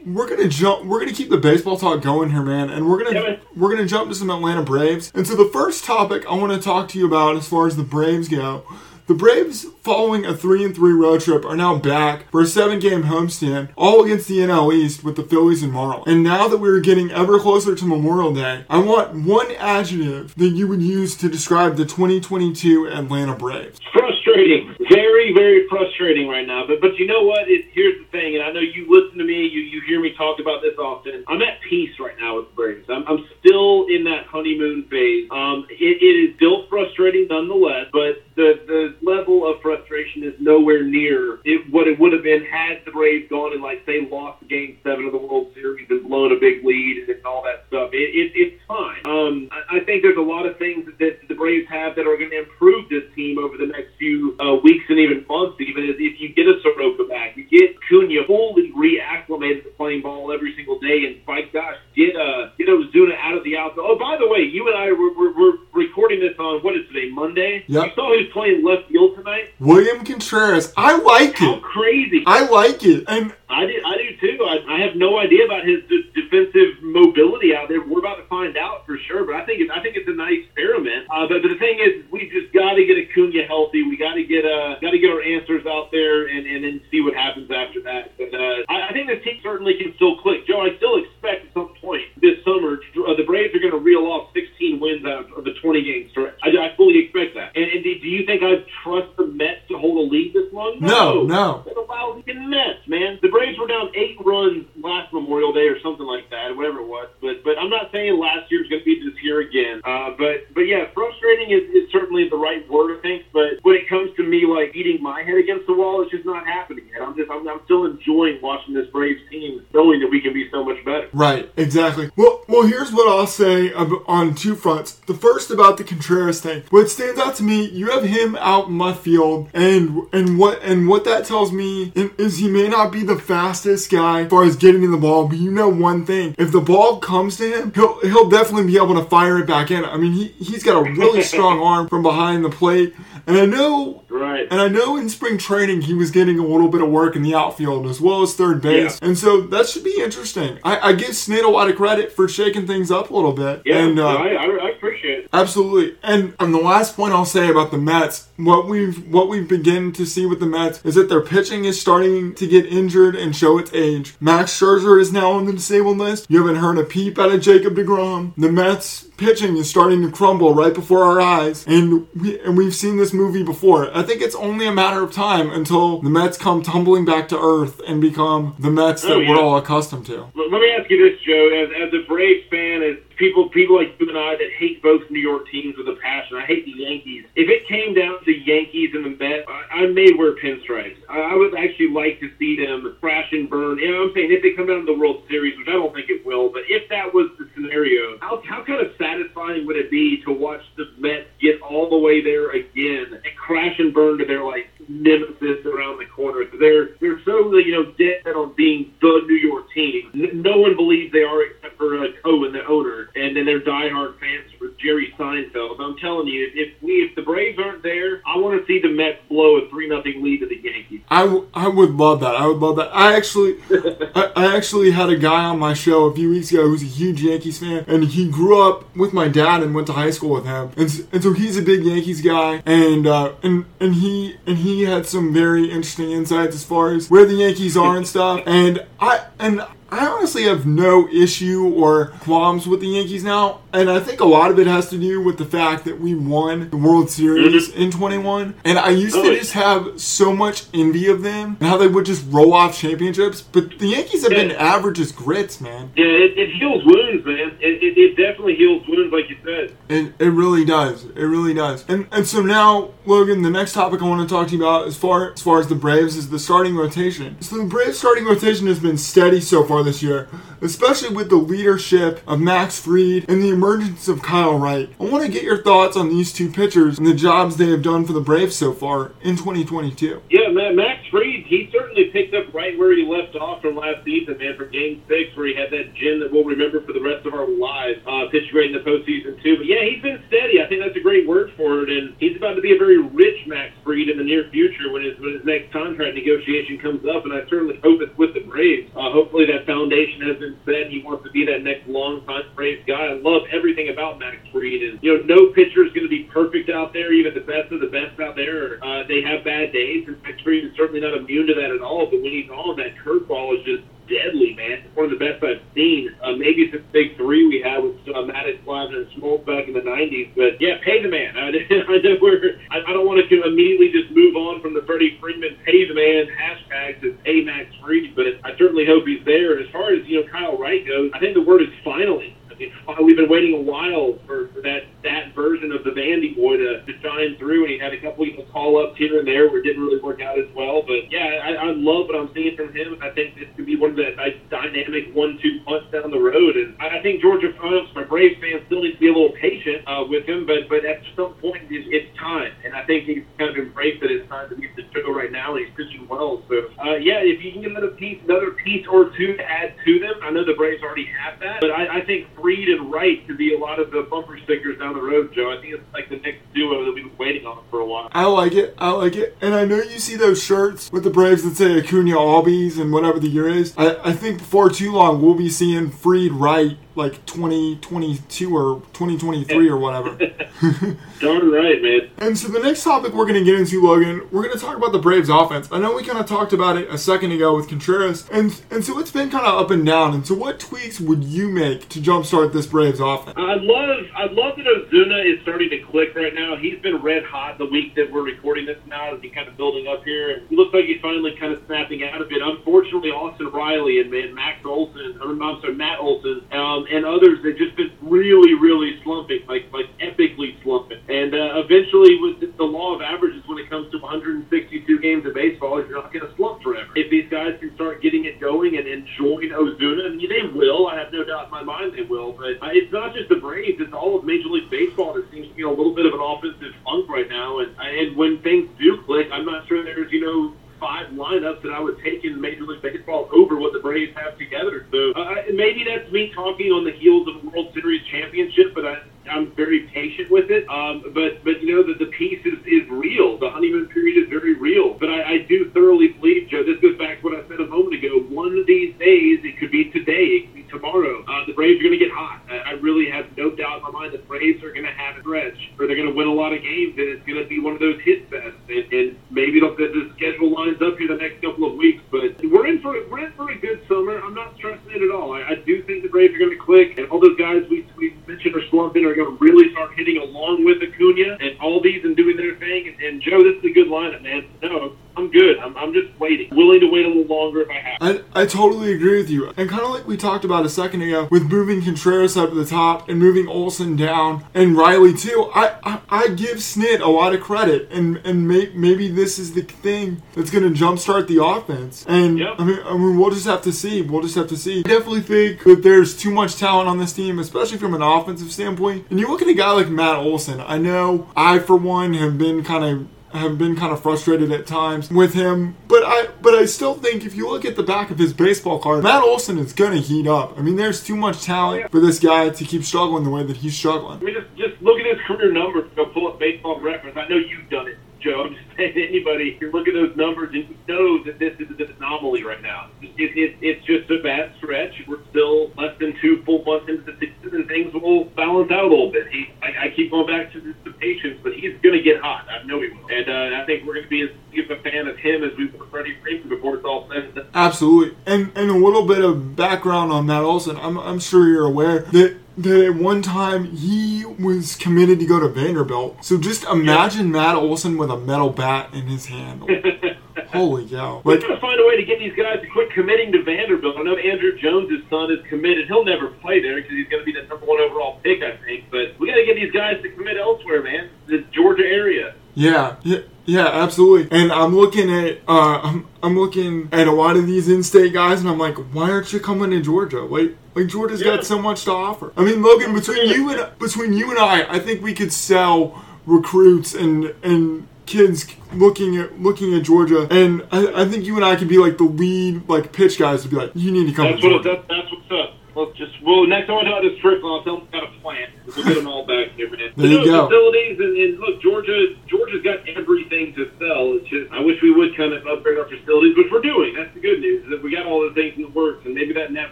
we're 0.05 0.27
gonna 0.27 0.49
jump. 0.49 0.85
We're 0.85 0.99
gonna 0.99 1.13
keep 1.13 1.29
the 1.29 1.37
baseball 1.37 1.77
talk 1.77 2.01
going 2.01 2.31
here, 2.31 2.41
man, 2.43 2.69
and 2.69 2.89
we're 2.89 3.03
gonna 3.03 3.19
Yeah, 3.19 3.35
we're 3.55 3.69
gonna 3.71 3.87
jump 3.87 4.09
to 4.09 4.15
some 4.15 4.29
Atlanta 4.29 4.63
Braves. 4.63 5.11
And 5.15 5.25
so 5.27 5.35
the 5.35 5.49
first 5.53 5.83
topic 5.85 6.25
I 6.29 6.33
want 6.35 6.51
to 6.53 6.59
talk 6.59 6.89
to 6.89 6.99
you 6.99 7.05
about, 7.07 7.37
as 7.37 7.47
far 7.47 7.67
as 7.67 7.77
the 7.77 7.83
Braves 7.83 8.27
go, 8.27 8.65
the 9.11 9.17
Braves, 9.17 9.65
following 9.83 10.25
a 10.25 10.33
three 10.33 10.63
and 10.63 10.73
three 10.73 10.93
road 10.93 11.19
trip, 11.19 11.43
are 11.43 11.57
now 11.57 11.75
back 11.75 12.31
for 12.31 12.39
a 12.39 12.45
seven 12.45 12.79
game 12.79 13.03
homestand, 13.03 13.67
all 13.75 14.05
against 14.05 14.29
the 14.29 14.37
NL 14.37 14.73
East 14.73 15.03
with 15.03 15.17
the 15.17 15.23
Phillies 15.23 15.61
and 15.63 15.73
Marlins. 15.73 16.07
And 16.07 16.23
now 16.23 16.47
that 16.47 16.59
we're 16.59 16.79
getting 16.79 17.11
ever 17.11 17.37
closer 17.37 17.75
to 17.75 17.85
Memorial 17.85 18.33
Day, 18.33 18.63
I 18.69 18.77
want 18.77 19.13
one 19.13 19.51
adjective 19.57 20.33
that 20.35 20.47
you 20.47 20.65
would 20.69 20.81
use 20.81 21.17
to 21.17 21.27
describe 21.27 21.75
the 21.75 21.83
2022 21.83 22.87
Atlanta 22.87 23.35
Braves. 23.35 23.81
frustrating, 23.91 24.73
very, 25.11 25.33
very 25.33 25.67
frustrating 25.67 26.27
right 26.27 26.47
now. 26.47 26.65
But 26.65 26.79
but 26.79 26.97
you 26.97 27.05
know 27.05 27.23
what? 27.23 27.49
It, 27.49 27.65
here's 27.73 27.99
the 27.99 28.09
thing, 28.11 28.35
and 28.35 28.43
I 28.43 28.51
know 28.51 28.61
you 28.61 28.87
listen 28.87 29.17
to 29.17 29.25
me, 29.25 29.43
you 29.47 29.61
you 29.61 29.81
hear 29.85 29.99
me 29.99 30.13
talk 30.15 30.39
about 30.39 30.61
this 30.61 30.77
often. 30.77 31.23
I'm 31.27 31.41
at 31.41 31.59
peace 31.67 31.91
right 31.99 32.15
now 32.19 32.37
with 32.37 32.49
the 32.49 32.55
Braves. 32.55 32.87
I'm, 32.89 33.03
I'm 33.07 33.25
still 33.39 33.87
in 33.87 34.03
that 34.05 34.25
honeymoon 34.27 34.87
phase. 34.89 35.27
Um, 35.31 35.67
it, 35.69 35.99
it 35.99 36.15
is 36.23 36.35
still 36.37 36.65
frustrating 36.69 37.27
nonetheless, 37.29 37.87
but 37.91 38.23
the 38.35 38.63
the 38.67 38.95
level 39.01 39.49
of 39.49 39.61
frustration 39.61 40.23
is 40.23 40.33
nowhere 40.39 40.83
near 40.83 41.39
it, 41.43 41.69
what 41.71 41.87
it 41.87 41.99
would 41.99 42.13
have 42.13 42.23
been 42.23 42.45
had 42.45 42.79
the 42.85 42.91
Braves 42.91 43.29
gone 43.29 43.51
and 43.53 43.61
like 43.61 43.83
say 43.85 44.07
lost 44.09 44.47
Game 44.47 44.77
Seven 44.83 45.05
of 45.05 45.11
the 45.11 45.17
World 45.17 45.51
Series 45.53 45.87
and 45.89 46.07
blown 46.07 46.31
a 46.31 46.39
big 46.39 46.63
lead 46.63 47.09
and 47.09 47.25
all 47.25 47.43
that 47.43 47.65
stuff. 47.67 47.89
It, 47.93 48.15
it, 48.15 48.31
it's 48.35 48.61
fine. 48.67 49.03
Um, 49.05 49.49
I, 49.51 49.77
I 49.77 49.79
think 49.83 50.03
there's 50.03 50.17
a 50.17 50.21
lot 50.21 50.45
of 50.45 50.57
things 50.57 50.87
that 50.99 51.27
the 51.27 51.35
Braves 51.35 51.67
have 51.69 51.95
that 51.95 52.07
are 52.07 52.17
going 52.17 52.31
to 52.31 52.39
improve 52.39 52.89
this 52.89 53.03
team 53.15 53.37
over 53.37 53.57
the 53.57 53.67
next 53.67 53.91
few 53.97 54.37
uh, 54.39 54.55
weeks 54.63 54.85
and 54.89 54.90
even 55.01 55.25
months. 55.27 55.59
Even 55.59 55.83
if 55.85 55.97
if 55.99 56.19
you 56.21 56.29
get 56.33 56.47
a 56.47 56.59
Soroka 56.61 57.03
back, 57.09 57.35
you 57.35 57.43
get 57.45 57.75
Acuna 57.77 58.23
fully 58.27 58.71
reacclimated 58.71 59.63
to 59.63 59.69
playing 59.77 60.01
ball 60.01 60.31
every 60.31 60.55
single 60.55 60.79
day, 60.79 61.05
and 61.05 61.25
by 61.25 61.41
gosh, 61.51 61.75
get 61.95 62.15
uh 62.15 62.49
get 62.57 62.67
Ozuna 62.67 63.17
out 63.21 63.35
of 63.35 63.43
the 63.43 63.57
outfield. 63.57 63.87
Oh, 63.89 63.97
by 63.99 64.17
the 64.17 64.27
way, 64.27 64.39
you 64.39 64.67
and 64.67 64.77
I 64.77 64.91
were, 64.91 65.13
were, 65.13 65.33
were 65.33 65.57
recording 65.73 66.19
this 66.19 66.37
on 66.39 66.61
what 66.63 66.75
is 66.75 66.87
today 66.87 67.09
Monday. 67.11 67.63
Yep. 67.67 67.85
You 67.85 67.91
saw 67.95 68.07
who's 68.15 68.31
playing 68.31 68.63
left 68.63 68.89
field 68.89 69.15
tonight. 69.15 69.53
William 69.59 70.03
Contreras, 70.03 70.73
I 70.77 70.97
like 70.97 71.37
How 71.37 71.55
it. 71.55 71.63
crazy! 71.63 72.23
I 72.25 72.45
like 72.45 72.83
it, 72.83 73.03
and 73.07 73.33
I 73.49 73.65
do, 73.65 73.81
I 73.85 73.97
do 73.97 74.17
too. 74.17 74.43
I, 74.45 74.75
I 74.75 74.79
have 74.85 74.95
no 74.95 75.19
idea 75.19 75.45
about 75.45 75.65
his 75.67 75.79
de- 75.89 76.09
defensive 76.15 76.81
mobility 76.81 77.55
out 77.55 77.67
there. 77.67 77.81
We're 77.81 77.99
about 77.99 78.15
to 78.15 78.27
find 78.27 78.57
out 78.57 78.85
for 78.85 78.97
sure, 79.07 79.25
but 79.25 79.35
I 79.35 79.45
think 79.45 79.61
it's, 79.61 79.71
I 79.73 79.81
think 79.81 79.95
it's 79.97 80.07
a 80.07 80.13
nice 80.15 80.45
experiment. 80.45 81.07
Uh, 81.09 81.27
but, 81.27 81.41
but 81.41 81.49
the 81.49 81.59
thing 81.59 81.79
is, 81.79 82.05
we 82.11 82.29
just 82.29 82.53
got 82.53 82.73
to 82.73 82.85
get 82.85 82.97
Acuna 82.97 83.45
healthy. 83.47 83.83
We 83.83 83.97
got 83.97 84.13
to 84.15 84.23
get 84.23 84.45
uh, 84.45 84.79
got 84.79 84.91
to 84.91 84.99
get 84.99 85.09
our 85.11 85.21
answers 85.21 85.65
out 85.65 85.91
there, 85.91 86.27
and, 86.55 86.63
then 86.63 86.81
see 86.91 87.01
what 87.01 87.13
happens 87.13 87.49
after 87.49 87.81
that. 87.83 88.17
But 88.17 88.33
uh, 88.33 88.67
I, 88.69 88.89
I 88.89 88.93
think 88.93 89.07
this 89.07 89.23
team 89.23 89.39
certainly 89.41 89.75
can 89.75 89.93
still 89.95 90.17
click. 90.21 90.45
Joe, 90.47 90.61
I 90.61 90.75
still 90.77 91.01
expect 91.01 91.47
at 91.47 91.53
some 91.53 91.73
point 91.81 92.03
this 92.21 92.37
summer 92.45 92.77
uh, 92.77 93.15
the 93.15 93.23
Braves 93.23 93.55
are 93.55 93.59
going 93.59 93.73
to 93.73 93.81
reel 93.81 94.05
off 94.05 94.29
16 94.33 94.79
wins 94.79 95.05
out 95.05 95.31
of 95.35 95.43
the 95.43 95.53
20 95.61 95.83
game 95.83 96.09
stretch. 96.11 96.35
I, 96.43 96.49
I 96.49 96.75
fully 96.77 96.99
expect 96.99 97.35
that. 97.35 97.55
And, 97.55 97.65
and 97.65 97.83
do 97.83 97.91
do 97.99 98.07
you 98.07 98.25
think 98.25 98.43
I 98.43 98.63
trust 98.83 99.15
the 99.17 99.27
Mets 99.27 99.67
to 99.69 99.77
hold 99.77 99.97
a 99.97 100.05
lead 100.11 100.33
this 100.33 100.51
long? 100.53 100.77
No, 100.79 101.23
no. 101.23 101.63
They're 101.65 101.73
the 101.73 101.87
lousy 101.87 102.23
Mets, 102.33 102.83
man. 102.87 103.19
The 103.21 103.29
Braves 103.29 103.57
were 103.57 103.67
down 103.67 103.91
eight 103.95 104.17
runs 104.23 104.65
last 104.83 105.13
Memorial 105.13 105.53
Day 105.53 105.67
or 105.67 105.79
something 105.81 106.05
like 106.05 106.29
that, 106.29 106.55
whatever 106.55 106.79
it 106.79 106.87
was. 106.87 107.09
But 107.21 107.43
but 107.43 107.57
I'm 107.57 107.69
not 107.69 107.91
saying 107.91 108.17
last 108.19 108.51
year's 108.51 108.67
going 108.67 108.81
to 108.81 108.85
be 108.85 108.99
this 108.99 109.15
year 109.23 109.41
again. 109.41 109.81
Uh, 109.83 110.11
but 110.17 110.51
but 110.53 110.67
yeah, 110.67 110.91
frustrating 110.93 111.51
is, 111.81 111.91
certainly 111.91 112.29
the 112.29 112.37
right 112.37 112.67
word, 112.69 112.97
I 112.97 113.01
think. 113.01 113.23
But 113.33 113.59
when 113.63 113.75
it 113.75 113.89
comes 113.89 114.15
to 114.17 114.23
me 114.23 114.45
like 114.45 114.73
beating 114.73 115.01
my 115.01 115.23
head 115.23 115.37
against 115.37 115.65
the 115.67 115.73
wall, 115.73 116.01
it's 116.01 116.11
just 116.11 116.25
not 116.25 116.45
happening 116.45 116.85
yet. 116.91 117.01
I'm 117.01 117.15
just 117.15 117.29
I'm, 117.29 117.47
I'm 117.47 117.61
still 117.65 117.85
enjoying 117.85 118.41
watching 118.41 118.73
this 118.73 118.87
Braves 118.87 119.21
team, 119.29 119.65
knowing 119.73 119.99
that 120.01 120.07
we 120.09 120.21
can 120.21 120.33
be 120.33 120.49
so 120.51 120.63
much 120.63 120.83
better. 120.85 121.07
Right, 121.13 121.49
exactly. 121.57 122.09
Well, 122.15 122.43
well, 122.47 122.63
here's 122.63 122.91
what 122.91 123.07
I'll 123.09 123.27
say 123.27 123.73
on 123.73 124.35
two 124.35 124.55
fronts. 124.55 124.93
The 124.93 125.13
first 125.13 125.51
about 125.51 125.77
the 125.77 125.83
Contreras 125.83 126.41
thing. 126.41 126.63
What 126.69 126.89
stands 126.89 127.19
out 127.19 127.35
to 127.35 127.43
me, 127.43 127.65
you 127.69 127.91
have 127.91 128.03
him 128.03 128.35
out 128.37 128.67
in 128.67 128.77
left 128.77 129.03
field, 129.03 129.49
and 129.53 130.07
and 130.13 130.37
what 130.37 130.61
and 130.63 130.87
what 130.87 131.05
that 131.05 131.25
tells 131.25 131.51
me 131.51 131.91
is 131.95 132.37
he 132.37 132.49
may 132.49 132.67
not 132.67 132.91
be 132.91 133.03
the 133.03 133.17
fastest 133.17 133.91
guy 133.91 134.21
as 134.21 134.29
far 134.29 134.43
as 134.43 134.55
getting 134.55 134.83
in 134.83 134.91
the 134.91 134.97
ball, 134.97 135.27
but 135.27 135.37
you 135.37 135.51
know 135.51 135.69
one 135.69 136.05
thing: 136.05 136.35
if 136.37 136.51
the 136.51 136.61
ball 136.61 136.99
comes 136.99 137.37
to 137.37 137.49
him, 137.49 137.71
he'll 137.73 137.99
he'll 138.01 138.29
definitely 138.29 138.67
be 138.67 138.77
able 138.77 138.95
to 138.95 139.03
fire 139.05 139.39
it 139.39 139.47
back 139.47 139.71
in. 139.71 139.85
I 139.85 139.97
mean, 139.97 140.13
he 140.13 140.27
he's 140.39 140.63
got 140.63 140.85
a 140.85 140.91
really 140.91 141.21
strong 141.31 141.59
arm 141.59 141.87
from 141.87 142.03
behind 142.03 142.43
the 142.43 142.49
plate, 142.49 142.93
and 143.27 143.37
I 143.37 143.45
know 143.45 144.03
Right. 144.09 144.47
and 144.51 144.59
I 144.61 144.67
know 144.67 144.97
in 144.97 145.09
spring 145.09 145.37
training 145.37 145.81
he 145.81 145.93
was 145.93 146.11
getting 146.11 146.37
a 146.39 146.45
little 146.45 146.67
bit 146.67 146.81
of 146.81 146.89
work 146.89 147.15
in 147.15 147.21
the 147.23 147.33
outfield 147.35 147.87
as 147.87 147.99
well 148.01 148.21
as 148.21 148.33
third 148.35 148.61
base. 148.61 148.99
And 149.01 149.17
so 149.17 149.41
that 149.41 149.67
should 149.67 149.83
be 149.83 149.95
interesting. 150.01 150.59
I, 150.63 150.89
I 150.89 150.93
give 150.93 151.09
Snit 151.11 151.43
a 151.43 151.47
lot 151.49 151.69
of 151.69 151.75
credit 151.75 152.11
for 152.11 152.27
shaking 152.27 152.67
things 152.67 152.91
up 152.91 153.09
a 153.09 153.15
little 153.15 153.33
bit. 153.33 153.61
Yeah, 153.65 153.77
and 153.77 153.99
uh, 153.99 154.11
no, 154.11 154.17
I, 154.17 154.27
I, 154.33 154.67
I 154.69 154.73
it. 155.11 155.29
Absolutely. 155.33 155.95
And 156.03 156.33
and 156.39 156.53
the 156.53 156.59
last 156.59 156.95
point 156.95 157.13
I'll 157.13 157.25
say 157.25 157.49
about 157.49 157.71
the 157.71 157.77
Mets, 157.77 158.27
what 158.37 158.67
we've 158.67 159.07
what 159.11 159.29
we've 159.29 159.47
begin 159.47 159.91
to 159.93 160.05
see 160.05 160.25
with 160.25 160.39
the 160.39 160.45
Mets 160.45 160.83
is 160.85 160.95
that 160.95 161.09
their 161.09 161.21
pitching 161.21 161.65
is 161.65 161.79
starting 161.79 162.33
to 162.35 162.47
get 162.47 162.65
injured 162.65 163.15
and 163.15 163.35
show 163.35 163.57
its 163.57 163.73
age. 163.73 164.15
Max 164.19 164.57
Scherzer 164.59 164.99
is 164.99 165.11
now 165.11 165.31
on 165.31 165.45
the 165.45 165.53
disabled 165.53 165.97
list. 165.97 166.25
You 166.29 166.39
haven't 166.39 166.61
heard 166.61 166.77
a 166.77 166.83
peep 166.83 167.19
out 167.19 167.31
of 167.31 167.41
Jacob 167.41 167.75
DeGrom. 167.75 168.33
The 168.37 168.51
Mets 168.51 169.03
pitching 169.17 169.57
is 169.57 169.69
starting 169.69 170.01
to 170.01 170.09
crumble 170.11 170.53
right 170.55 170.73
before 170.73 171.03
our 171.03 171.21
eyes, 171.21 171.65
and 171.67 172.07
we 172.15 172.39
and 172.41 172.57
we've 172.57 172.73
seen 172.75 172.97
this 172.97 173.13
movie 173.13 173.43
before. 173.43 173.95
I 173.95 174.03
think 174.03 174.21
it's 174.21 174.35
only 174.35 174.65
a 174.67 174.71
matter 174.71 175.03
of 175.03 175.11
time 175.13 175.49
until 175.51 175.99
the 176.01 176.09
Mets 176.09 176.37
come 176.37 176.63
tumbling 176.63 177.05
back 177.05 177.27
to 177.29 177.39
earth 177.39 177.79
and 177.87 178.01
become 178.01 178.55
the 178.59 178.71
Mets 178.71 179.03
oh, 179.05 179.07
that 179.09 179.13
Oh, 179.15 179.19
yeah. 179.19 179.29
we're 179.29 179.39
all 179.41 179.57
accustomed 179.57 180.05
to. 180.07 180.27
Let 180.35 180.51
let 180.51 180.61
me 180.61 180.71
ask 180.77 180.89
you 180.89 180.97
this, 181.09 181.19
Joe. 181.21 181.49
As, 181.53 181.87
as 181.87 181.93
a 181.93 182.07
Braves 182.07 182.47
fan, 182.49 182.81
as 182.83 182.97
people 183.17 183.49
people 183.49 183.77
like 183.77 183.99
you 183.99 184.09
and 184.09 184.17
I 184.17 184.35
that 184.35 184.51
hate 184.57 184.81
both 184.81 185.01
New 185.09 185.19
York 185.19 185.49
teams 185.49 185.75
with 185.77 185.87
a 185.87 185.99
passion, 186.01 186.37
I 186.37 186.45
hate 186.45 186.65
the 186.65 186.71
Yankees. 186.71 187.25
If 187.35 187.49
it 187.49 187.67
came 187.67 187.93
down 187.93 188.19
to 188.19 188.25
the 188.25 188.39
Yankees 188.45 188.91
and 188.93 189.05
the 189.05 189.15
Mets, 189.17 189.47
I, 189.47 189.83
I 189.83 189.87
may 189.87 190.11
wear 190.13 190.35
pinstripes. 190.35 190.97
I, 191.09 191.33
I 191.33 191.35
would 191.35 191.55
actually 191.57 191.89
like 191.89 192.19
to 192.19 192.29
see 192.37 192.57
them 192.57 192.95
crash 192.99 193.31
and 193.31 193.49
burn. 193.49 193.79
You 193.79 193.91
know 193.91 193.99
what 193.99 194.09
I'm 194.09 194.13
saying? 194.15 194.31
If 194.31 194.41
they 194.43 194.51
come 194.51 194.67
down 194.67 194.85
to 194.85 194.85
the 194.85 194.97
World 194.97 195.23
Series, 195.29 195.57
which 195.57 195.67
I 195.67 195.73
don't 195.73 195.93
think 195.93 196.09
it 196.09 196.25
will, 196.25 196.49
but 196.49 196.63
if 196.67 196.89
that 196.89 197.13
was 197.13 197.29
the 197.37 197.47
scenario, 197.53 198.17
how, 198.19 198.41
how 198.45 198.63
kind 198.63 198.85
of 198.85 198.91
satisfying 198.97 199.65
would 199.65 199.77
it 199.77 199.91
be 199.91 200.21
to 200.25 200.31
watch 200.31 200.61
the 200.77 200.85
Mets 200.97 201.29
get 201.39 201.61
all 201.61 201.89
the 201.89 201.97
way 201.97 202.21
there 202.21 202.51
again 202.51 203.13
and 203.13 203.35
crash 203.37 203.77
and 203.79 203.93
burn 203.93 204.17
to 204.19 204.25
their 204.25 204.43
like 204.43 204.69
nemesis 204.87 205.65
around 205.65 205.99
the 205.99 206.05
corner? 206.05 206.45
They're 206.59 206.95
they're 206.99 207.21
so 207.23 207.55
you 207.57 207.71
know 207.71 207.91
dead 207.97 208.35
on 208.35 208.53
being 208.55 208.93
the 209.01 209.21
New 209.25 209.35
York 209.35 209.71
team. 209.73 210.11
No 210.13 210.57
one 210.57 210.75
believes 210.75 211.11
they 211.11 211.23
are 211.23 211.43
except 211.43 211.77
for 211.77 211.97
uh, 212.03 212.07
Cohen, 212.23 212.51
the 212.53 212.65
owner, 212.65 213.09
and 213.15 213.35
then 213.35 213.45
they're 213.45 213.61
diehard 213.61 214.19
fans 214.19 214.51
for 214.57 214.69
Jerry 214.79 215.13
Seinfeld. 215.17 215.79
I'm 215.79 215.97
telling 215.97 216.27
you, 216.27 216.49
if 216.53 216.81
we 216.81 217.03
if 217.03 217.15
the 217.15 217.21
Braves 217.21 217.59
aren't 217.59 217.83
there, 217.83 218.21
I 218.25 218.37
want 218.37 218.59
to 218.59 218.65
see 218.65 218.79
the 218.79 218.89
Mets 218.89 219.19
blow 219.29 219.57
a 219.57 219.69
three 219.69 219.87
nothing 219.87 220.23
lead 220.23 220.39
to 220.39 220.47
the 220.47 220.55
Yankees. 220.55 221.01
I, 221.09 221.23
w- 221.23 221.47
I 221.53 221.67
would 221.67 221.91
love 221.91 222.19
that. 222.21 222.35
I 222.35 222.47
would 222.47 222.57
love 222.57 222.75
that. 222.77 222.89
I 222.93 223.15
actually 223.15 223.55
I, 224.15 224.31
I 224.35 224.55
actually 224.55 224.91
had 224.91 225.09
a 225.09 225.17
guy 225.17 225.45
on 225.45 225.59
my 225.59 225.73
show 225.73 226.05
a 226.05 226.13
few 226.15 226.29
weeks 226.29 226.51
ago 226.51 226.67
who's 226.67 226.83
a 226.83 226.85
huge 226.85 227.21
Yankees 227.21 227.59
fan, 227.59 227.85
and 227.87 228.03
he 228.05 228.29
grew 228.29 228.61
up 228.61 228.95
with 228.95 229.13
my 229.13 229.27
dad 229.27 229.63
and 229.63 229.73
went 229.75 229.87
to 229.87 229.93
high 229.93 230.11
school 230.11 230.31
with 230.31 230.45
him, 230.45 230.71
and, 230.77 231.07
and 231.11 231.23
so 231.23 231.33
he's 231.33 231.57
a 231.57 231.61
big 231.61 231.83
Yankees 231.83 232.21
guy, 232.21 232.61
and 232.65 233.07
uh, 233.07 233.33
and 233.43 233.65
and 233.79 233.95
he 233.95 234.37
and 234.45 234.57
he 234.57 234.83
had 234.83 235.05
some 235.05 235.33
very 235.33 235.65
interesting 235.65 236.11
insights 236.11 236.55
as 236.55 236.63
far 236.63 236.93
as 236.93 237.09
where 237.09 237.25
the 237.25 237.35
Yankees 237.35 237.75
are 237.75 237.97
and 237.97 238.07
stuff, 238.07 238.41
and 238.45 238.85
I 238.99 239.25
and. 239.39 239.61
I 239.91 240.07
honestly 240.07 240.43
have 240.43 240.65
no 240.65 241.09
issue 241.09 241.67
or 241.75 242.07
qualms 242.21 242.65
with 242.65 242.79
the 242.79 242.87
Yankees 242.87 243.23
now, 243.25 243.59
and 243.73 243.89
I 243.89 243.99
think 243.99 244.21
a 244.21 244.25
lot 244.25 244.49
of 244.49 244.57
it 244.57 244.65
has 244.67 244.89
to 244.91 244.97
do 244.97 245.21
with 245.21 245.37
the 245.37 245.45
fact 245.45 245.83
that 245.85 245.99
we 245.99 246.15
won 246.15 246.69
the 246.69 246.77
World 246.77 247.09
Series 247.09 247.69
mm-hmm. 247.69 247.81
in 247.81 247.91
21. 247.91 248.55
And 248.63 248.79
I 248.79 248.89
used 248.91 249.17
Oh, 249.17 249.23
to 249.23 249.37
just 249.37 249.51
have 249.51 249.99
so 249.99 250.33
much 250.33 250.65
envy 250.73 251.07
of 251.07 251.23
them 251.23 251.57
and 251.59 251.69
how 251.69 251.77
they 251.77 251.87
would 251.87 252.05
just 252.05 252.25
roll 252.31 252.53
off 252.53 252.77
championships, 252.77 253.41
but 253.41 253.79
the 253.79 253.87
Yankees 253.87 254.21
have 254.21 254.31
been 254.31 254.51
average 254.51 254.99
as 254.99 255.11
grits, 255.11 255.59
man. 255.59 255.91
Yeah, 255.97 256.05
it, 256.05 256.37
it 256.37 256.53
heals 256.53 256.85
wounds, 256.85 257.25
man. 257.25 257.57
It, 257.59 257.83
it, 257.83 257.97
it 257.97 258.15
definitely 258.15 258.55
heals 258.55 258.87
wounds, 258.87 259.11
like 259.11 259.29
you 259.29 259.37
said. 259.43 259.75
It, 259.89 260.13
it 260.19 260.29
really 260.29 260.63
does. 260.63 261.03
It 261.05 261.25
really 261.25 261.53
does. 261.53 261.83
And 261.89 262.07
and 262.11 262.25
so 262.25 262.41
now, 262.41 262.91
Logan, 263.05 263.41
the 263.41 263.49
next 263.49 263.73
topic 263.73 264.01
I 264.01 264.05
want 264.05 264.27
to 264.27 264.33
talk 264.33 264.47
to 264.47 264.55
you 264.55 264.63
about 264.63 264.87
as 264.87 264.95
far 264.95 265.33
as 265.33 265.41
far 265.41 265.59
as 265.59 265.67
the 265.67 265.75
Braves 265.75 266.15
is 266.15 266.29
the 266.29 266.39
starting 266.39 266.75
rotation. 266.75 267.41
So 267.41 267.57
the 267.57 267.65
Braves 267.65 267.97
starting 267.97 268.23
rotation 268.23 268.67
has 268.67 268.79
been 268.79 268.97
steady 268.97 269.41
so 269.41 269.65
far 269.65 269.80
this 269.83 270.01
year, 270.03 270.27
especially 270.61 271.13
with 271.15 271.29
the 271.29 271.35
leadership 271.35 272.21
of 272.27 272.39
Max 272.39 272.79
Fried 272.79 273.25
and 273.29 273.41
the 273.41 273.49
emergence 273.49 274.07
of 274.07 274.21
Kyle 274.21 274.57
Wright. 274.57 274.89
I 274.99 275.03
want 275.03 275.25
to 275.25 275.31
get 275.31 275.43
your 275.43 275.61
thoughts 275.61 275.95
on 275.97 276.09
these 276.09 276.33
two 276.33 276.49
pitchers 276.51 276.97
and 276.97 277.07
the 277.07 277.13
jobs 277.13 277.57
they 277.57 277.69
have 277.69 277.81
done 277.81 278.05
for 278.05 278.13
the 278.13 278.21
Braves 278.21 278.55
so 278.55 278.73
far 278.73 279.11
in 279.21 279.35
2022. 279.35 280.21
Yeah, 280.29 280.49
Ma- 280.51 280.71
Max 280.71 281.05
Fried, 281.09 281.45
he 281.47 281.69
certainly 281.71 282.05
picked 282.11 282.33
up 282.33 282.53
right 282.53 282.77
where 282.77 282.95
he 282.95 283.05
left 283.05 283.35
off 283.35 283.61
from 283.61 283.75
last 283.75 284.03
season, 284.05 284.37
man, 284.37 284.57
from 284.57 284.71
Game 284.71 285.01
6, 285.07 285.35
where 285.37 285.47
he 285.47 285.55
had 285.55 285.71
that 285.71 285.93
gin 285.95 286.19
that 286.19 286.31
we'll 286.31 286.43
remember 286.43 286.81
for 286.85 286.93
the 286.93 287.01
rest 287.01 287.25
of 287.25 287.33
our 287.33 287.47
lives, 287.47 287.99
uh, 288.07 288.29
pitched 288.31 288.51
great 288.51 288.71
in 288.71 288.77
the 288.77 288.83
postseason, 288.83 289.41
too. 289.41 289.57
But 289.57 289.65
yeah, 289.65 289.83
he's 289.83 290.01
been 290.01 290.21
steady. 290.27 290.61
I 290.61 290.67
think 290.67 290.81
that's 290.81 290.95
a 290.97 291.01
great 291.03 291.27
word 291.27 291.51
for 291.57 291.83
it, 291.83 291.89
and 291.89 292.15
he's 292.19 292.37
about 292.37 292.53
to 292.55 292.61
be 292.61 292.75
a 292.75 292.77
very 292.77 292.97
rich 292.99 293.45
Max 293.47 293.73
Fried 293.83 294.09
in 294.09 294.17
the 294.17 294.23
near 294.23 294.49
future 294.51 294.91
when 294.91 295.03
his, 295.03 295.19
when 295.19 295.33
his 295.33 295.45
next 295.45 295.71
contract 295.71 296.15
negotiation 296.15 296.77
comes 296.79 297.03
up, 297.05 297.25
and 297.25 297.33
I 297.33 297.47
certainly 297.49 297.79
hope 297.83 298.01
it's 298.01 298.15
with 298.17 298.33
the 298.33 298.41
Braves. 298.41 298.91
Uh, 298.95 299.11
hopefully 299.11 299.45
that 299.47 299.65
foundation 299.71 300.27
has 300.27 300.37
been 300.37 300.59
set. 300.67 300.91
He 300.91 300.99
wants 300.99 301.23
to 301.23 301.31
be 301.31 301.45
that 301.47 301.63
next 301.63 301.87
long-time 301.87 302.51
Braves 302.55 302.83
guy. 302.83 303.15
I 303.15 303.17
love 303.23 303.47
everything 303.55 303.87
about 303.87 304.19
Max 304.19 304.35
Fried, 304.51 304.83
and, 304.83 304.99
you 305.01 305.15
know, 305.15 305.23
no 305.23 305.55
pitcher 305.55 305.87
is 305.87 305.95
going 305.95 306.03
to 306.03 306.11
be 306.11 306.27
perfect 306.27 306.69
out 306.69 306.91
there, 306.91 307.13
even 307.13 307.33
the 307.33 307.47
best 307.47 307.71
of 307.71 307.79
the 307.79 307.87
best 307.87 308.19
out 308.19 308.35
there. 308.35 308.83
Uh, 308.83 309.07
they 309.07 309.23
have 309.23 309.47
bad 309.47 309.71
days, 309.71 310.03
and 310.07 310.21
Max 310.23 310.41
Fried 310.43 310.67
is 310.67 310.75
certainly 310.75 310.99
not 310.99 311.15
immune 311.15 311.47
to 311.47 311.55
that 311.55 311.71
at 311.71 311.81
all, 311.81 312.11
but 312.11 312.19
when 312.19 312.31
he's 312.35 312.51
on, 312.51 312.75
that 312.83 312.99
curveball 312.99 313.55
is 313.55 313.63
just 313.63 313.83
deadly, 314.11 314.53
man. 314.59 314.83
It's 314.83 314.95
one 314.95 315.07
of 315.07 315.15
the 315.15 315.21
best 315.23 315.39
I've 315.39 315.63
seen. 315.73 316.11
Uh, 316.19 316.35
maybe 316.35 316.67
since 316.67 316.83
Big 316.91 317.15
Three 317.15 317.47
we 317.47 317.63
had 317.63 317.79
with 317.79 317.95
uh, 318.11 318.27
Maddux, 318.27 318.59
Glavine, 318.67 319.07
and 319.07 319.07
Smoltz 319.15 319.47
back 319.47 319.71
in 319.71 319.73
the 319.73 319.85
'90s. 319.85 320.35
But 320.35 320.59
yeah, 320.59 320.83
pay 320.83 321.01
the 321.01 321.07
man. 321.07 321.39
I, 321.39 321.55
I 321.95 321.97
know 322.03 322.19
we're. 322.19 322.59
I, 322.69 322.83
I 322.83 322.91
don't 322.91 323.07
want 323.07 323.23
to 323.23 323.35
immediately 323.47 323.89
just 323.95 324.11
move 324.11 324.35
on 324.35 324.61
from 324.61 324.75
the 324.75 324.83
Freddie 324.83 325.17
Freeman 325.19 325.55
pay 325.63 325.87
the 325.87 325.95
man 325.95 326.27
hashtag 326.27 327.01
to 327.01 327.15
pay 327.23 327.41
Max 327.41 327.71
Fried, 327.79 328.13
but 328.15 328.27
I 328.43 328.57
certainly 328.59 328.85
hope 328.85 329.07
he's 329.07 329.23
there. 329.23 329.57
As 329.57 329.69
far 329.71 329.93
as 329.95 330.05
you 330.05 330.21
know, 330.21 330.27
Kyle 330.27 330.57
Wright 330.57 330.85
goes, 330.85 331.11
I 331.13 331.19
think 331.19 331.33
the 331.33 331.41
word 331.41 331.61
is 331.61 331.71
finally. 331.83 332.35
I 332.51 332.57
mean, 332.59 332.71
we've 333.05 333.15
been 333.15 333.29
waiting 333.29 333.55
a 333.55 333.61
while 333.61 334.19
for, 334.27 334.49
for 334.53 334.61
that 334.61 334.91
that 335.03 335.33
version 335.33 335.71
of 335.71 335.83
the 335.83 335.91
Vandy 335.91 336.35
boy 336.35 336.57
to, 336.57 336.85
to 336.85 336.93
shine 337.01 337.35
through, 337.37 337.65
and 337.65 337.71
he 337.73 337.79
had 337.79 337.93
a 337.93 338.01
couple 338.01 338.25
of 338.25 338.51
call 338.51 338.77
ups 338.77 338.97
here 338.97 339.17
and 339.19 339.27
there 339.27 339.49
where 339.49 339.59
it 339.59 339.63
didn't 339.63 339.81
really 339.81 340.01
work 340.01 340.21
out 340.21 340.37
as 340.37 340.45
well. 340.53 340.83
But 340.85 341.09
yeah, 341.09 341.41
I, 341.41 341.53
I 341.53 341.73
love 341.73 342.07
what 342.07 342.15
I'm 342.15 342.29
seeing 342.33 342.55
from 342.55 342.73
him, 342.73 342.93
and 342.93 343.03
I 343.03 343.09
think 343.11 343.35
this 343.35 343.49
could 343.55 343.65
be 343.65 343.75
one 343.75 343.91
of 343.91 343.95
the 343.95 344.13
nice 344.15 344.37
dynamic 344.49 345.13
one-two 345.13 345.61
punch 345.65 345.89
down 345.91 346.11
the 346.11 346.19
road. 346.19 346.55
And 346.55 346.75
I, 346.79 346.99
I 346.99 347.01
think 347.01 347.21
Georgia 347.21 347.53
fans, 347.57 347.89
my 347.95 348.03
Braves 348.03 348.39
fans, 348.41 348.61
still 348.67 348.83
need 348.83 348.93
to 348.93 348.99
be 348.99 349.09
a 349.09 349.13
little 349.13 349.33
patient 349.41 349.87
uh, 349.87 350.05
with 350.07 350.27
him, 350.27 350.45
but 350.45 350.69
but 350.69 350.85
at 350.85 351.01
some 351.15 351.33
point 351.41 351.65
it's, 351.69 351.87
it's 351.89 352.09
time, 352.17 352.53
and 352.63 352.75
I 352.75 352.85
think 352.85 353.05
he's 353.05 353.25
kind 353.37 353.49
of 353.49 353.57
embraced 353.57 354.01
that 354.01 354.11
it's 354.11 354.27
time 354.29 354.49
to 354.49 354.55
get 354.55 354.75
the 354.75 354.85
show 354.93 355.09
right 355.13 355.31
now, 355.31 355.55
and 355.55 355.65
he's 355.65 355.73
pitching 355.73 356.07
well. 356.07 356.43
So 356.49 356.69
uh, 356.77 357.01
yeah, 357.01 357.25
if 357.25 357.41
you 357.41 357.51
can 357.51 357.61
get 357.61 357.71
another 357.71 357.95
piece, 357.97 358.21
another 358.23 358.51
piece 358.51 358.85
or 358.85 359.09
two 359.17 359.33
to 359.37 359.43
add 359.43 359.73
to 359.85 359.99
them, 359.99 360.13
I 360.21 360.29
know 360.29 360.45
the 360.45 360.53
Braves 360.53 360.83
already 360.83 361.09
have 361.09 361.39
that, 361.39 361.61
but 361.61 361.71
I, 361.71 361.99
I 361.99 362.05
think 362.05 362.27
Fried 362.35 362.69
and 362.69 362.91
Wright 362.91 363.25
could 363.27 363.37
be 363.37 363.55
a 363.55 363.57
lot 363.57 363.79
of 363.79 363.91
the 363.91 364.03
bumper 364.09 364.37
stickers 364.43 364.77
down 364.79 364.93
the 364.93 365.01
road, 365.01 365.33
Joe. 365.33 365.55
I 365.55 365.61
think 365.61 365.73
it's 365.73 365.93
like 365.93 366.09
the 366.09 366.17
next 366.17 366.41
duo 366.53 366.85
that 366.85 366.93
we've 366.93 367.05
been 367.05 367.17
waiting 367.17 367.45
on 367.45 367.63
for 367.69 367.79
a 367.79 367.85
while. 367.85 368.09
I 368.21 368.25
like 368.25 368.53
it. 368.53 368.70
I 368.81 368.89
like 368.89 369.15
it. 369.15 369.37
And 369.41 369.53
I 369.53 369.63
know 369.63 369.75
you 369.75 369.99
see 369.99 370.15
those 370.15 370.43
shirts 370.43 370.91
with 370.91 371.03
the 371.03 371.11
Braves 371.11 371.43
that 371.43 371.55
say 371.55 371.77
Acuna 371.77 372.15
Albies 372.15 372.81
and 372.81 372.91
whatever 372.91 373.19
the 373.19 373.27
year 373.27 373.47
is. 373.47 373.75
I, 373.77 373.95
I 374.03 374.11
think 374.11 374.39
before 374.39 374.71
too 374.71 374.91
long 374.91 375.21
we'll 375.21 375.35
be 375.35 375.49
seeing 375.49 375.91
Fried 375.91 376.31
Wright 376.31 376.79
like 376.95 377.25
2022 377.25 378.55
or 378.55 378.81
2023 378.93 379.69
or 379.69 379.77
whatever. 379.77 380.15
Darn 381.19 381.51
right, 381.51 381.81
man. 381.81 382.09
And 382.17 382.37
so 382.37 382.49
the 382.49 382.59
next 382.59 382.83
topic 382.83 383.13
we're 383.13 383.25
going 383.25 383.39
to 383.39 383.43
get 383.43 383.59
into, 383.59 383.83
Logan, 383.83 384.27
we're 384.31 384.43
going 384.43 384.53
to 384.53 384.59
talk 384.59 384.77
about 384.77 384.91
the 384.91 384.99
Braves 384.99 385.29
offense. 385.29 385.69
I 385.71 385.79
know 385.79 385.95
we 385.95 386.03
kind 386.03 386.19
of 386.19 386.25
talked 386.25 386.53
about 386.53 386.77
it 386.77 386.89
a 386.89 386.97
second 386.97 387.31
ago 387.31 387.55
with 387.55 387.69
Contreras, 387.69 388.27
and 388.29 388.61
and 388.69 388.83
so 388.83 388.99
it's 388.99 389.11
been 389.11 389.29
kind 389.29 389.45
of 389.45 389.59
up 389.59 389.71
and 389.71 389.85
down. 389.85 390.13
And 390.13 390.25
so 390.25 390.35
what 390.35 390.59
tweaks 390.59 390.99
would 390.99 391.23
you 391.23 391.49
make 391.49 391.89
to 391.89 391.99
jumpstart 391.99 392.53
this 392.53 392.65
Braves 392.65 392.99
offense? 392.99 393.35
I 393.37 393.55
love 393.55 394.05
I 394.15 394.25
love 394.25 394.57
that 394.57 394.65
Ozuna 394.65 395.33
is 395.33 395.41
starting 395.41 395.69
to 395.69 395.79
click 395.79 396.15
right 396.15 396.33
now. 396.33 396.55
He's 396.55 396.79
been 396.79 396.97
red 396.97 397.23
hot 397.23 397.57
the 397.57 397.65
week 397.65 397.95
that 397.95 398.11
we're 398.11 398.23
recording 398.23 398.65
this 398.65 398.70
now 398.87 399.15
as 399.15 399.21
he 399.21 399.29
kind 399.29 399.47
of 399.47 399.57
building 399.57 399.87
up 399.87 400.03
here. 400.03 400.31
And 400.31 400.47
he 400.47 400.55
looks 400.55 400.73
like 400.73 400.85
he's 400.85 401.01
finally 401.01 401.35
kind 401.39 401.53
of 401.53 401.61
snapping 401.65 402.03
out 402.03 402.21
of 402.21 402.31
it. 402.31 402.41
Unfortunately, 402.41 403.09
Austin 403.09 403.51
Riley 403.51 403.99
and, 403.99 404.13
and 404.13 404.35
Max 404.35 404.63
Olson, 404.65 405.19
or 405.21 405.31
I'm 405.31 405.61
sorry, 405.61 405.75
Matt 405.75 405.99
Olson, 405.99 406.41
um, 406.51 406.85
and 406.91 407.05
others 407.05 407.43
have 407.43 407.57
just 407.57 407.75
been 407.75 407.91
really, 408.01 408.53
really 408.53 408.99
slumping, 409.03 409.41
like 409.47 409.71
like 409.71 409.87
epically 409.99 410.61
slumping. 410.63 410.99
And 411.09 411.33
uh, 411.33 411.63
eventually, 411.63 412.17
with 412.21 412.57
the, 412.57 412.71
law 412.71 412.95
of 412.95 413.01
averages 413.01 413.43
when 413.47 413.57
it 413.57 413.69
comes 413.69 413.91
to 413.91 413.97
162 413.97 414.99
games 414.99 415.25
of 415.25 415.33
baseball, 415.33 415.83
you're 415.83 415.99
not 415.99 416.13
going 416.13 416.23
to 416.23 416.33
slump 416.37 416.63
forever. 416.63 416.87
If 416.95 417.11
these 417.11 417.27
guys 417.27 417.57
can 417.59 417.75
start 417.75 418.01
getting 418.01 418.23
it 418.23 418.39
going 418.39 418.77
and 418.77 418.87
enjoying 418.87 419.49
Ozuna, 419.49 420.05
and 420.07 420.21
they 420.21 420.47
will, 420.53 420.87
I 420.87 420.95
have 420.95 421.11
no 421.11 421.25
doubt 421.25 421.45
in 421.45 421.51
my 421.51 421.63
mind 421.63 421.93
they 421.97 422.03
will. 422.03 422.31
But 422.31 422.61
uh, 422.61 422.71
it's 422.71 422.91
not 422.93 423.13
just 423.13 423.29
the 423.29 423.35
Braves; 423.35 423.81
it's 423.81 423.93
all 423.93 424.17
of 424.17 424.23
Major 424.23 424.47
League 424.47 424.69
Baseball 424.69 425.13
that 425.13 425.29
seems 425.31 425.47
to 425.49 425.53
be 425.53 425.63
a 425.63 425.69
little 425.69 425.93
bit 425.93 426.05
of 426.05 426.13
an 426.13 426.21
offensive 426.21 426.73
funk 426.85 427.09
right 427.09 427.27
now. 427.27 427.59
And 427.59 427.75
and 427.79 428.15
when 428.15 428.39
things 428.41 428.60
do 428.79 429.01
click, 429.05 429.27
I'm 429.31 429.45
not 429.45 429.67
sure 429.67 429.83
there's 429.83 430.11
you 430.11 430.21
know 430.21 430.55
five 430.81 431.13
lineups 431.13 431.61
that 431.61 431.71
I 431.71 431.79
would 431.79 432.01
take 432.03 432.25
in 432.25 432.41
Major 432.41 432.65
League 432.65 432.81
Baseball 432.81 433.29
over 433.31 433.55
what 433.55 433.71
the 433.71 433.79
Braves 433.79 434.17
have 434.17 434.35
together. 434.37 434.87
So 434.91 435.13
uh, 435.13 435.35
maybe 435.53 435.85
that's 435.85 436.11
me 436.11 436.33
talking 436.33 436.73
on 436.73 436.83
the 436.83 436.91
heels 436.91 437.29
of 437.29 437.37
a 437.37 437.47
World 437.47 437.71
Series 437.73 438.01
championship, 438.09 438.73
but 438.73 438.85
I, 438.85 438.97
I'm 439.29 439.53
very 439.53 439.85
patient 439.93 440.31
with 440.31 440.49
it. 440.49 440.67
Um, 440.67 441.13
but 441.13 441.45
but 441.45 441.61
you 441.61 441.77
know 441.77 441.85
that 441.85 441.99
the 441.99 442.09
piece 442.17 442.41
is, 442.43 442.57
is 442.65 442.89
real. 442.89 443.37
The 443.37 443.49
honeymoon 443.49 443.87
period 443.93 444.23
is 444.23 444.29
very 444.29 444.55
real. 444.55 444.97
But 444.97 445.09
I, 445.09 445.21
I 445.21 445.37
do 445.47 445.69
thoroughly 445.69 446.17
believe, 446.17 446.49
Joe. 446.49 446.65
This 446.65 446.81
goes 446.81 446.97
back 446.97 447.21
to 447.21 447.29
what 447.29 447.37
I 447.37 447.47
said 447.47 447.61
a 447.61 447.67
moment 447.67 447.93
ago. 447.93 448.25
One 448.33 448.57
of 448.57 448.65
these 448.65 448.97
days, 448.97 449.45
it 449.45 449.59
could 449.59 449.71
be 449.71 449.93
today, 449.93 450.41
it 450.41 450.45
could 450.47 450.55
be 450.55 450.60
tomorrow. 450.71 451.23
Uh, 451.27 451.45
the 451.45 451.53
Braves 451.53 451.79
are 451.79 451.83
going 451.83 451.97
to 451.97 452.03
get 452.03 452.11
hot. 452.11 452.41
I, 452.49 452.71
really 452.81 453.11
have 453.11 453.25
no 453.37 453.51
doubt 453.51 453.77
in 453.77 453.83
my 453.83 453.91
mind. 453.91 454.13
The 454.13 454.23
Braves 454.25 454.63
are 454.63 454.71
going 454.71 454.85
to 454.85 454.91
have 454.91 455.17
a 455.17 455.21
stretch, 455.21 455.59
or 455.77 455.85
they're 455.85 455.95
going 455.95 456.09
to 456.09 456.15
win 456.15 456.27
a 456.27 456.33
lot 456.33 456.53
of 456.53 456.63
games, 456.63 456.97
and 456.97 457.07
it's 457.09 457.25
going 457.27 457.37
to 457.37 457.47
be 457.47 457.59
one 457.59 457.73
of 457.73 457.79
those 457.79 457.99
hit 458.01 458.29
fests. 458.31 458.57
And, 458.69 458.91
and 458.91 459.19
maybe 459.29 459.59
the, 459.59 459.69
the 459.77 460.09
schedule 460.15 460.49
lines 460.49 460.81
up 460.81 460.97
here 460.97 461.07
the 461.07 461.21
next 461.21 461.41
couple 461.41 461.69
of 461.69 461.75
weeks. 461.75 462.01
But 462.09 462.41
we're 462.41 462.65
in 462.65 462.81
for 462.81 462.97
we're 463.09 463.27
in 463.27 463.33
for 463.33 463.51
a 463.51 463.57
good 463.57 463.85
summer. 463.87 464.17
I'm 464.17 464.33
not 464.33 464.55
stressing 464.55 464.89
it 464.89 465.03
at 465.03 465.11
all. 465.11 465.33
I, 465.33 465.43
I 465.43 465.55
do 465.55 465.83
think 465.83 466.03
the 466.03 466.09
Braves 466.09 466.33
are 466.33 466.39
going 466.39 466.57
to 466.57 466.63
click, 466.63 466.97
and 466.97 467.07
all 467.11 467.19
those 467.19 467.37
guys 467.37 467.67
we 467.69 467.85
we 467.97 468.15
mentioned 468.25 468.55
are 468.55 468.65
slumping 468.69 469.05
are 469.05 469.13
going 469.13 469.37
to 469.37 469.37
really 469.43 469.71
start 469.71 469.93
hitting 469.93 470.17
along 470.17 470.63
with 470.65 470.81
Acuna 470.81 471.37
and 471.39 471.59
all 471.59 471.81
these 471.81 472.03
and 472.03 472.15
doing 472.15 472.37
their 472.37 472.55
thing. 472.55 472.87
And, 472.87 472.97
and 473.01 473.21
Joe, 473.21 473.43
this 473.43 473.57
is 473.61 473.65
a 473.65 473.73
good 473.73 473.87
lineup, 473.87 474.23
man. 474.23 474.47
No, 474.63 474.95
I'm 475.15 475.29
good. 475.31 475.59
I'm, 475.59 475.75
I'm 475.77 475.93
just 475.93 476.17
waiting. 476.19 476.49
Willing 476.55 476.79
to 476.79 476.87
wait 476.87 477.05
a 477.05 477.09
little 477.09 477.25
longer 477.25 477.61
if 477.61 477.69
I 477.69 477.73
have. 477.73 477.97
I, 478.01 478.41
I 478.41 478.45
totally 478.45 478.93
agree 478.93 479.17
with 479.17 479.29
you. 479.29 479.49
And 479.57 479.69
kind 479.69 479.83
of 479.83 479.89
like 479.89 480.07
we 480.07 480.17
talked 480.17 480.45
about 480.45 480.65
a 480.65 480.69
second 480.69 481.01
ago 481.01 481.27
with 481.31 481.43
moving 481.43 481.81
Contreras 481.83 482.37
up 482.37 482.49
to 482.49 482.55
the 482.55 482.65
top 482.65 483.09
and 483.09 483.19
moving 483.19 483.47
Olson 483.47 483.95
down 483.95 484.45
and 484.53 484.75
Riley 484.75 485.13
too, 485.13 485.51
I, 485.53 485.75
I, 485.83 485.99
I 486.09 486.27
give 486.29 486.57
Snit 486.57 487.01
a 487.01 487.09
lot 487.09 487.33
of 487.33 487.41
credit. 487.41 487.91
And, 487.91 488.17
and 488.25 488.47
may, 488.47 488.71
maybe 488.73 489.09
this 489.09 489.37
is 489.39 489.53
the 489.53 489.61
thing 489.61 490.21
that's 490.33 490.49
going 490.49 490.63
to 490.71 490.79
jumpstart 490.79 491.27
the 491.27 491.43
offense. 491.43 492.05
And 492.07 492.39
Yep. 492.39 492.55
I, 492.57 492.63
mean, 492.63 492.79
I 492.85 492.93
mean, 492.93 493.19
we'll 493.19 493.31
just 493.31 493.45
have 493.45 493.61
to 493.63 493.73
see. 493.73 494.01
We'll 494.01 494.21
just 494.21 494.35
have 494.35 494.47
to 494.47 494.57
see. 494.57 494.79
I 494.79 494.89
definitely 494.89 495.21
think 495.21 495.63
that 495.63 495.83
there's 495.83 496.17
too 496.17 496.31
much 496.31 496.55
talent 496.55 496.87
on 496.89 496.97
this 496.97 497.13
team, 497.13 497.39
especially 497.39 497.77
from 497.77 497.93
an 497.93 498.01
offensive 498.01 498.51
standpoint. 498.51 499.05
And 499.09 499.19
you 499.19 499.27
look 499.27 499.41
at 499.41 499.47
a 499.47 499.53
guy 499.53 499.71
like 499.71 499.89
Matt 499.89 500.17
Olson. 500.17 500.61
I 500.61 500.77
know 500.77 501.29
I, 501.35 501.59
for 501.59 501.75
one, 501.75 502.13
have 502.15 502.37
been 502.37 502.63
kind 502.63 502.83
of 502.83 503.07
have 503.33 503.57
been 503.57 503.75
kind 503.75 503.91
of 503.91 504.01
frustrated 504.01 504.51
at 504.51 504.67
times 504.67 505.09
with 505.09 505.33
him, 505.33 505.75
but 505.87 506.03
I 506.05 506.27
but 506.41 506.53
I 506.53 506.65
still 506.65 506.93
think 506.95 507.25
if 507.25 507.35
you 507.35 507.49
look 507.49 507.65
at 507.65 507.75
the 507.75 507.83
back 507.83 508.11
of 508.11 508.17
his 508.17 508.33
baseball 508.33 508.79
card, 508.79 509.03
Matt 509.03 509.23
Olson 509.23 509.57
is 509.57 509.73
gonna 509.73 509.97
heat 509.97 510.27
up. 510.27 510.57
I 510.57 510.61
mean, 510.61 510.75
there's 510.75 511.03
too 511.03 511.15
much 511.15 511.43
talent 511.43 511.91
for 511.91 511.99
this 511.99 512.19
guy 512.19 512.49
to 512.49 512.63
keep 512.65 512.83
struggling 512.83 513.23
the 513.23 513.29
way 513.29 513.43
that 513.43 513.57
he's 513.57 513.75
struggling. 513.77 514.19
I 514.19 514.23
mean, 514.23 514.35
just 514.35 514.55
just 514.57 514.81
look 514.81 514.99
at 514.99 515.05
his 515.05 515.19
career 515.25 515.51
numbers. 515.51 515.89
Go 515.95 516.05
pull 516.07 516.27
up 516.27 516.39
baseball 516.39 516.79
reference. 516.79 517.17
I 517.17 517.27
know 517.27 517.37
you've 517.37 517.69
done 517.69 517.87
it, 517.87 517.97
Joe. 518.21 518.45
I'm 518.45 518.55
just 518.55 518.65
saying 518.77 518.93
to 518.93 519.07
anybody, 519.07 519.57
you 519.59 519.71
look 519.71 519.87
at 519.87 519.93
those 519.93 520.15
numbers 520.15 520.49
and 520.53 520.69
you 520.69 520.77
know 520.87 521.23
that 521.23 521.39
this 521.39 521.53
is 521.59 521.69
an 521.69 521.95
anomaly 521.97 522.43
right 522.43 522.61
now. 522.61 522.89
It, 523.01 523.37
it, 523.37 523.57
it's 523.61 523.85
just 523.85 524.09
a 524.11 524.21
bad 524.21 524.53
stretch. 524.57 524.93
We're 525.07 525.23
still 525.29 525.71
less 525.77 525.97
than 525.99 526.15
two 526.21 526.43
full 526.43 526.63
months 526.63 526.89
into 526.89 527.03
the 527.03 527.17
season, 527.19 527.55
and 527.55 527.67
things 527.67 527.93
will 527.93 528.25
balance 528.25 528.71
out 528.71 528.85
a 528.85 528.87
little 528.87 529.11
bit. 529.11 529.27
He, 529.29 529.51
I, 529.61 529.87
I 529.87 529.89
keep 529.95 530.11
going 530.11 530.27
back 530.27 530.51
to 530.53 530.61
the, 530.61 530.73
the 530.83 530.91
patience, 530.97 531.39
but 531.43 531.53
he's 531.53 531.77
going 531.81 531.97
to 531.97 532.01
get 532.01 532.21
hot. 532.21 532.47
I 532.49 532.63
know 532.63 532.81
he 532.81 532.89
will, 532.89 533.07
and 533.09 533.29
uh, 533.29 533.61
I 533.61 533.65
think 533.65 533.85
we're 533.85 533.95
going 533.95 534.05
to 534.05 534.09
be 534.09 534.21
as 534.23 534.29
big 534.51 534.71
a 534.71 534.81
fan 534.81 535.07
of 535.07 535.17
him 535.17 535.43
as 535.43 535.55
we 535.57 535.67
were 535.67 535.85
Freddie 535.87 536.17
Freeman 536.21 536.49
before 536.49 536.75
it's 536.75 536.85
all 536.85 537.07
said 537.09 537.23
and 537.25 537.35
done. 537.35 537.47
Absolutely. 537.53 538.17
And 538.25 538.51
and 538.55 538.69
a 538.69 538.77
little 538.77 539.05
bit 539.05 539.23
of 539.23 539.55
background 539.55 540.11
on 540.11 540.25
Matt 540.25 540.43
Olson. 540.43 540.77
I'm 540.77 540.97
I'm 540.97 541.19
sure 541.19 541.47
you're 541.47 541.65
aware 541.65 541.99
that 541.99 542.40
that 542.57 542.85
at 542.85 542.95
one 542.95 543.21
time 543.21 543.65
he 543.65 544.25
was 544.25 544.75
committed 544.75 545.19
to 545.19 545.25
go 545.25 545.39
to 545.39 545.47
Vanderbilt. 545.47 546.23
So 546.23 546.37
just 546.37 546.63
imagine 546.65 547.31
Matt 547.31 547.55
Olson 547.55 547.97
with 547.97 548.11
a 548.11 548.17
metal 548.17 548.49
bat 548.49 548.93
in 548.93 549.07
his 549.07 549.25
hand. 549.27 549.63
Holy 550.51 550.85
cow. 550.89 551.21
We're 551.23 551.35
Like 551.35 551.41
trying 551.45 551.55
to 551.55 551.61
find 551.61 551.79
a 551.79 551.85
way 551.87 551.95
to 551.95 552.03
get 552.03 552.19
these 552.19 552.33
guys 552.35 552.59
to 552.61 552.67
quit 552.67 552.91
committing 552.91 553.31
to 553.31 553.41
Vanderbilt. 553.43 553.95
I 553.97 554.03
know 554.03 554.15
Andruw 554.15 554.57
Jones' 554.59 554.91
son 555.09 555.31
is 555.31 555.39
committed. 555.47 555.87
He'll 555.87 556.03
never 556.03 556.27
play 556.27 556.61
there 556.61 556.75
because 556.75 556.91
he's 556.91 557.07
going 557.07 557.21
to 557.21 557.25
be 557.25 557.31
the 557.31 557.47
number 557.47 557.65
one 557.65 557.79
overall 557.79 558.19
pick, 558.21 558.43
I 558.43 558.57
think. 558.65 558.85
But 558.91 559.17
we 559.17 559.27
got 559.29 559.35
to 559.35 559.45
get 559.45 559.55
these 559.55 559.71
guys 559.71 560.01
to 560.01 560.09
commit 560.09 560.35
elsewhere, 560.37 560.83
man. 560.83 561.09
The 561.27 561.45
Georgia 561.53 561.85
area. 561.85 562.35
Yeah, 562.53 562.97
yeah, 563.03 563.19
yeah, 563.45 563.67
absolutely. 563.67 564.27
And 564.37 564.51
I'm 564.51 564.75
looking 564.75 565.09
at 565.11 565.39
uh, 565.47 565.79
I'm 565.83 566.07
I'm 566.23 566.37
looking 566.37 566.89
at 566.91 567.07
a 567.07 567.11
lot 567.11 567.35
of 567.37 567.47
these 567.47 567.67
in-state 567.69 568.13
guys, 568.13 568.39
and 568.41 568.49
I'm 568.49 568.59
like, 568.59 568.75
why 568.93 569.09
aren't 569.09 569.33
you 569.33 569.39
coming 569.39 569.71
to 569.71 569.81
Georgia? 569.81 570.21
Like, 570.21 570.55
like 570.75 570.87
Georgia's 570.87 571.21
Yeah. 571.21 571.35
got 571.37 571.45
so 571.45 571.59
much 571.59 571.83
to 571.85 571.91
offer. 571.91 572.31
I 572.37 572.43
mean, 572.43 572.61
Logan, 572.61 572.93
between 572.93 573.27
you 573.29 573.49
and 573.49 573.77
between 573.79 574.13
you 574.13 574.29
and 574.29 574.39
I, 574.39 574.75
I 574.75 574.79
think 574.79 575.01
we 575.01 575.13
could 575.13 575.33
sell 575.33 576.03
recruits 576.25 576.93
and 576.93 577.33
and 577.43 577.87
kids 578.05 578.45
looking 578.73 579.17
at 579.17 579.39
looking 579.41 579.73
at 579.73 579.83
Georgia, 579.83 580.27
and 580.29 580.63
I, 580.71 581.01
I 581.03 581.05
think 581.05 581.25
you 581.25 581.35
and 581.35 581.43
I 581.45 581.55
could 581.55 581.67
be 581.69 581.77
like 581.77 581.97
the 581.97 582.03
lead 582.03 582.67
like 582.69 582.91
pitch 582.93 583.17
guys 583.17 583.41
to 583.43 583.47
be 583.47 583.55
like, 583.55 583.71
you 583.75 583.91
need 583.91 584.07
to 584.07 584.13
come 584.13 584.25
That's 584.25 584.41
to 584.41 584.47
what. 584.49 584.63
Georgia. 584.63 584.83
That's, 584.87 585.01
that's 585.01 585.11
what's 585.11 585.31
up. 585.31 585.55
Let's 585.75 585.97
just. 585.97 586.11
Well, 586.23 586.47
next 586.47 586.67
time 586.67 586.79
I 586.79 586.89
talk 586.89 587.01
to 587.01 587.15
Strickland, 587.17 587.47
I'll 587.47 587.63
tell 587.63 587.77
him 587.79 587.87
got 587.91 588.03
a 588.03 588.19
plan. 588.19 588.49
We'll 588.65 588.85
get 588.85 588.95
them 588.95 589.07
all 589.07 589.25
back 589.25 589.55
here, 589.55 589.69
man. 589.69 589.91
There 589.95 590.07
you 590.07 590.25
go. 590.25 590.47
Facilities 590.47 590.99
and, 590.99 591.17
and 591.17 591.39
look, 591.39 591.61
Georgia. 591.61 592.15
Georgia's 592.27 592.63
got 592.63 592.87
everything 592.87 593.53
to 593.55 593.71
sell. 593.79 594.19
It's 594.19 594.27
just 594.27 594.51
I 594.51 594.59
wish 594.59 594.81
we 594.81 594.91
would 594.91 595.15
kind 595.15 595.33
of 595.33 595.45
upgrade 595.47 595.77
our 595.77 595.87
facilities, 595.87 596.35
which 596.35 596.47
we're 596.51 596.61
doing. 596.61 596.95
That's 596.95 597.13
the 597.13 597.19
good 597.19 597.39
news. 597.39 597.63
Is 597.63 597.69
that 597.69 597.83
we 597.83 597.91
got 597.91 598.05
all 598.05 598.27
the 598.27 598.33
things 598.33 598.55
in 598.55 598.63
the 598.63 598.69
works, 598.69 599.05
and 599.05 599.15
maybe 599.15 599.33
that 599.33 599.51
net 599.51 599.71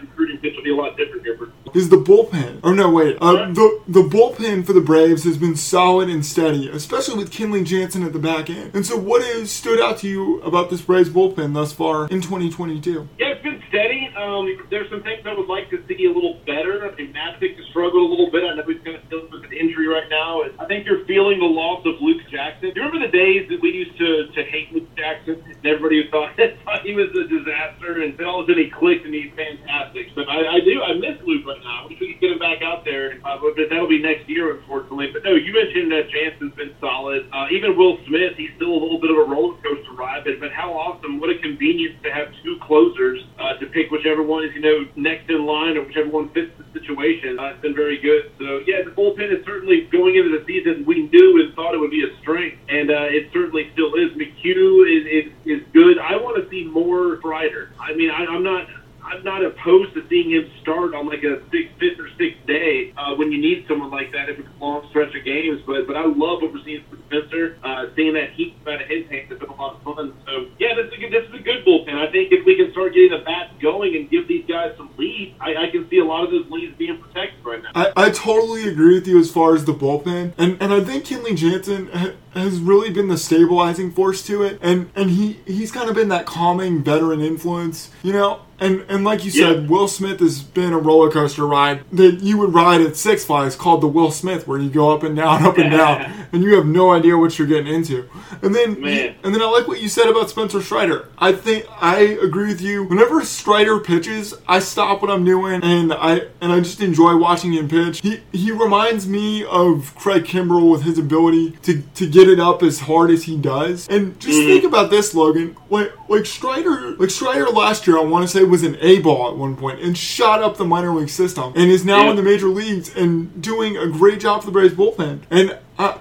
recruiting 0.00 0.38
pitch 0.38 0.54
will 0.56 0.64
be 0.64 0.70
a 0.72 0.76
lot 0.76 0.96
different 0.96 1.22
here. 1.22 1.38
Is 1.74 1.88
the 1.88 1.96
bullpen. 1.96 2.60
Oh 2.64 2.72
no, 2.72 2.90
wait. 2.90 3.16
Uh, 3.20 3.52
the 3.52 3.82
the 3.86 4.02
bullpen 4.02 4.66
for 4.66 4.72
the 4.72 4.80
Braves 4.80 5.24
has 5.24 5.36
been 5.36 5.56
solid 5.56 6.08
and 6.08 6.24
steady, 6.24 6.68
especially 6.68 7.16
with 7.16 7.30
Kenley 7.30 7.64
Jansen 7.64 8.02
at 8.02 8.12
the 8.12 8.18
back 8.18 8.50
end. 8.50 8.74
And 8.74 8.84
so, 8.84 8.96
what 8.96 9.22
has 9.22 9.50
stood 9.50 9.80
out 9.80 9.98
to 9.98 10.08
you 10.08 10.40
about 10.42 10.70
this 10.70 10.80
Braves 10.82 11.08
bullpen 11.08 11.54
thus 11.54 11.72
far 11.72 12.08
in 12.08 12.20
2022? 12.20 13.08
Yeah, 13.18 13.28
it's 13.28 13.42
been 13.42 13.62
steady. 13.68 14.10
Um, 14.16 14.66
there's 14.70 14.90
some 14.90 15.02
things 15.02 15.24
I 15.24 15.34
would 15.34 15.48
like 15.48 15.70
to 15.70 15.82
see 15.90 16.06
a 16.06 16.12
little 16.12 16.38
better. 16.46 16.86
I 16.86 16.94
think 16.94 17.10
Matzek 17.10 17.58
has 17.58 17.66
struggled 17.74 18.06
a 18.06 18.10
little 18.10 18.30
bit. 18.30 18.46
I 18.46 18.54
know 18.54 18.62
he's 18.66 18.82
going 18.86 19.00
to 19.00 19.06
deal 19.10 19.26
with 19.26 19.42
an 19.42 19.52
injury 19.52 19.90
right 19.90 20.06
now. 20.06 20.46
I 20.58 20.64
think 20.70 20.86
you're 20.86 21.04
feeling 21.06 21.42
the 21.42 21.50
loss 21.50 21.82
of 21.82 21.98
Luke 21.98 22.22
Jackson. 22.30 22.70
Do 22.70 22.78
you 22.78 22.86
remember 22.86 23.02
the 23.02 23.12
days 23.12 23.50
that 23.50 23.58
we 23.58 23.74
used 23.74 23.98
to, 23.98 24.30
to 24.30 24.40
hate 24.46 24.70
Luke 24.70 24.86
Jackson? 24.94 25.42
And 25.42 25.66
everybody 25.66 26.06
thought, 26.10 26.38
thought 26.64 26.86
he 26.86 26.94
was 26.94 27.10
a 27.18 27.26
disaster, 27.26 28.06
and 28.06 28.14
then 28.14 28.26
all 28.26 28.46
of 28.46 28.46
a 28.46 28.54
sudden 28.54 28.62
he 28.62 28.70
clicked 28.70 29.04
and 29.04 29.14
he's 29.14 29.34
fantastic. 29.34 30.14
But 30.14 30.30
I, 30.30 30.58
I 30.58 30.58
do, 30.62 30.78
I 30.82 30.94
miss 30.94 31.18
Luke 31.26 31.42
right 31.46 31.58
now. 31.62 31.84
I 31.84 31.90
wish 31.90 31.98
we 31.98 32.14
could 32.14 32.22
get 32.22 32.30
him 32.30 32.38
back 32.38 32.62
out 32.62 32.86
there, 32.86 33.18
uh, 33.26 33.38
but 33.42 33.58
that'll 33.58 33.90
be 33.90 33.98
next 33.98 34.30
year, 34.30 34.54
unfortunately. 34.54 35.10
But 35.10 35.26
no, 35.26 35.34
you 35.34 35.50
mentioned 35.50 35.90
that 35.90 36.06
Jansen's 36.10 36.54
been 36.54 36.74
solid. 36.78 37.26
Uh, 37.34 37.50
even 37.50 37.74
Will 37.74 37.98
Smith, 38.06 38.38
he's 38.38 38.54
still 38.56 38.70
a 38.70 38.80
little 38.80 39.00
bit 39.00 39.10
of 39.10 39.18
a 39.18 39.26
roller 39.26 39.58
coaster 39.58 39.94
ride, 39.98 40.22
but 40.38 40.52
how 40.52 40.72
awesome, 40.72 41.18
what 41.18 41.30
a 41.30 41.38
convenience 41.38 41.96
to 42.04 42.12
have 42.12 42.28
two 42.44 42.58
closers 42.62 43.24
uh, 43.40 43.54
to 43.54 43.66
pick 43.66 43.90
whichever 43.90 44.22
one 44.22 44.44
is, 44.44 44.54
you 44.54 44.60
know, 44.60 44.86
next 44.96 45.30
in 45.30 45.46
line 45.46 45.76
or 45.76 45.82
whichever 45.82 46.10
one 46.10 46.28
fits 46.30 46.52
the 46.58 46.78
situation. 46.78 47.38
Uh, 47.38 47.46
it's 47.46 47.62
been 47.62 47.74
very 47.74 47.98
good. 47.98 48.30
So, 48.38 48.60
yeah, 48.66 48.82
the 48.84 48.90
bullpen 48.90 49.32
is 49.32 49.44
certainly 49.46 49.88
going 49.90 50.16
into 50.16 50.36
the 50.38 50.44
season. 50.44 50.84
We 50.84 51.08
knew 51.08 51.42
and 51.42 51.54
thought 51.54 51.74
it 51.74 51.80
would 51.80 51.90
be 51.90 52.04
a 52.04 52.16
strength, 52.20 52.58
and 52.68 52.90
uh, 52.90 53.08
it 53.08 53.30
certainly 53.32 53.70
still 53.72 53.94
is. 53.94 54.10
McHugh 54.12 54.84
is, 54.84 55.26
is, 55.26 55.32
is 55.46 55.62
good. 55.72 55.98
I 55.98 56.16
want 56.16 56.42
to 56.42 56.48
see 56.50 56.64
more 56.64 57.18
Strider. 57.18 57.70
I 57.80 57.94
mean, 57.94 58.10
I, 58.10 58.26
I'm 58.26 58.42
not. 58.42 58.66
I'm 59.02 59.24
not 59.24 59.42
opposed 59.44 59.94
to 59.94 60.06
seeing 60.08 60.30
him 60.30 60.50
start 60.60 60.94
on 60.94 61.08
like 61.08 61.24
a 61.24 61.40
sixth, 61.50 61.72
fifth, 61.80 61.98
or 61.98 62.08
sixth 62.18 62.46
day 62.46 62.92
uh, 62.96 63.14
when 63.14 63.32
you 63.32 63.40
need 63.40 63.64
someone 63.66 63.90
like 63.90 64.12
that 64.12 64.28
if 64.28 64.38
it's 64.38 64.48
a 64.48 64.64
long 64.64 64.86
stretch 64.90 65.14
of 65.14 65.24
games. 65.24 65.62
But 65.66 65.86
but 65.86 65.96
I 65.96 66.04
love 66.04 66.42
what 66.42 66.52
we're 66.52 66.62
seeing 66.64 66.84
from 66.88 67.02
Spencer. 67.08 67.58
Uh, 67.64 67.86
seeing 67.96 68.14
that 68.14 68.32
heat 68.32 68.54
out 68.66 68.80
of 68.82 68.88
his 68.88 69.08
hands 69.08 69.30
has 69.30 69.38
been 69.38 69.48
a 69.48 69.54
lot 69.54 69.76
of 69.76 69.82
fun. 69.82 70.14
So 70.26 70.46
yeah, 70.58 70.74
this 70.76 70.86
is 70.86 70.92
a 70.92 70.96
good, 71.00 71.12
this 71.12 71.28
is 71.28 71.34
a 71.34 71.42
good 71.42 71.64
bullpen. 71.64 71.96
I 71.96 72.12
think 72.12 72.30
if 72.30 72.44
we 72.44 72.56
can 72.56 72.70
start 72.72 72.94
getting 72.94 73.10
the 73.10 73.24
bats 73.24 73.52
going 73.60 73.96
and 73.96 74.08
give 74.10 74.28
these 74.28 74.44
guys 74.46 74.74
some 74.76 74.90
leads, 74.96 75.34
I, 75.40 75.56
I 75.56 75.70
can 75.70 75.88
see 75.88 75.98
a 75.98 76.04
lot 76.04 76.24
of 76.24 76.30
those 76.30 76.48
leads 76.50 76.76
being 76.76 77.00
protected 77.00 77.44
right 77.44 77.62
now. 77.62 77.70
I, 78.10 78.12
totally 78.12 78.68
agree 78.68 78.94
with 78.94 79.06
you 79.06 79.18
as 79.18 79.30
far 79.30 79.54
as 79.54 79.64
the 79.64 79.74
bullpen, 79.74 80.32
and 80.36 80.56
and 80.60 80.72
I 80.72 80.80
think 80.80 81.04
Kenley 81.04 81.36
Jansen 81.36 81.88
ha- 81.88 82.12
has 82.34 82.58
really 82.58 82.90
been 82.90 83.08
the 83.08 83.18
stabilizing 83.18 83.90
force 83.92 84.24
to 84.26 84.42
it, 84.42 84.58
and 84.62 84.90
and 84.94 85.10
he 85.10 85.40
he's 85.46 85.70
kind 85.72 85.88
of 85.88 85.94
been 85.94 86.08
that 86.08 86.26
calming 86.26 86.82
veteran 86.82 87.20
influence, 87.20 87.90
you 88.02 88.12
know. 88.12 88.40
And 88.60 88.84
and 88.88 89.04
like 89.04 89.24
you 89.24 89.30
said, 89.30 89.62
Yeah. 89.62 89.68
Will 89.68 89.88
Smith 89.88 90.20
has 90.20 90.42
been 90.42 90.72
a 90.72 90.78
roller 90.78 91.10
coaster 91.10 91.46
ride 91.46 91.82
that 91.92 92.20
you 92.20 92.38
would 92.38 92.54
ride 92.54 92.80
at 92.80 92.96
Six 92.96 93.24
Flags 93.24 93.56
called 93.56 93.80
the 93.80 93.88
Will 93.88 94.10
Smith, 94.10 94.46
where 94.46 94.58
you 94.58 94.70
go 94.70 94.94
up 94.94 95.02
and 95.02 95.16
down, 95.16 95.44
up 95.44 95.58
and 95.58 95.70
down, 95.76 96.12
and 96.32 96.42
you 96.42 96.54
have 96.56 96.66
no 96.66 96.92
idea 96.92 97.16
what 97.16 97.38
you're 97.38 97.48
getting 97.48 97.72
into. 97.72 98.08
And 98.42 98.54
then 98.54 98.80
Man. 98.80 99.14
and 99.24 99.34
then 99.34 99.42
I 99.42 99.46
like 99.46 99.66
what 99.66 99.80
you 99.80 99.88
said 99.88 100.08
about 100.08 100.30
Spencer 100.30 100.60
Strider. 100.62 101.08
I 101.18 101.32
think 101.32 101.66
I 101.80 102.00
agree 102.00 102.48
with 102.48 102.60
you. 102.60 102.84
Whenever 102.84 103.24
Strider 103.24 103.80
pitches, 103.80 104.34
I 104.46 104.58
stop 104.58 105.02
what 105.02 105.10
I'm 105.10 105.24
doing 105.24 105.62
and 105.62 105.92
I 105.92 106.22
and 106.40 106.52
I 106.52 106.60
just 106.60 106.80
enjoy 106.80 107.16
watching 107.16 107.52
him 107.52 107.68
pitch. 107.68 108.00
He 108.00 108.20
he 108.32 108.52
reminds 108.52 109.08
me 109.08 109.44
of 109.44 109.94
Craig 109.96 110.24
Kimbrel 110.24 110.70
with 110.70 110.82
his 110.82 110.98
ability 110.98 111.52
to, 111.62 111.82
to 111.94 112.08
get 112.08 112.28
it 112.28 112.38
up 112.38 112.62
as 112.62 112.80
hard 112.80 113.10
as 113.10 113.24
he 113.24 113.36
does. 113.36 113.88
And 113.88 114.18
just 114.20 114.38
mm-hmm. 114.38 114.48
think 114.48 114.64
about 114.64 114.90
this, 114.90 115.14
Logan. 115.14 115.56
Like 115.68 115.92
like 116.10 116.26
Strider 116.26 116.96
like 116.96 117.08
Strider 117.10 117.46
last 117.46 117.86
year 117.86 117.98
I 117.98 118.02
want 118.02 118.22
to 118.24 118.28
say 118.28 118.44
was 118.44 118.62
an 118.62 118.76
A 118.80 119.00
ball 119.00 119.30
at 119.30 119.36
one 119.36 119.56
point 119.56 119.80
and 119.80 119.96
shot 119.96 120.42
up 120.42 120.56
the 120.58 120.64
minor 120.66 120.92
league 120.94 121.08
system 121.08 121.52
and 121.56 121.70
is 121.70 121.84
now 121.84 122.04
Yeah. 122.04 122.10
in 122.10 122.16
the 122.16 122.22
major 122.22 122.48
leagues 122.48 122.94
and 122.94 123.40
doing 123.40 123.76
a 123.78 123.86
great 123.88 124.20
job 124.20 124.40
for 124.40 124.46
the 124.46 124.52
Braves 124.52 124.74
bullpen. 124.74 125.20
And 125.30 125.58
I 125.78 125.98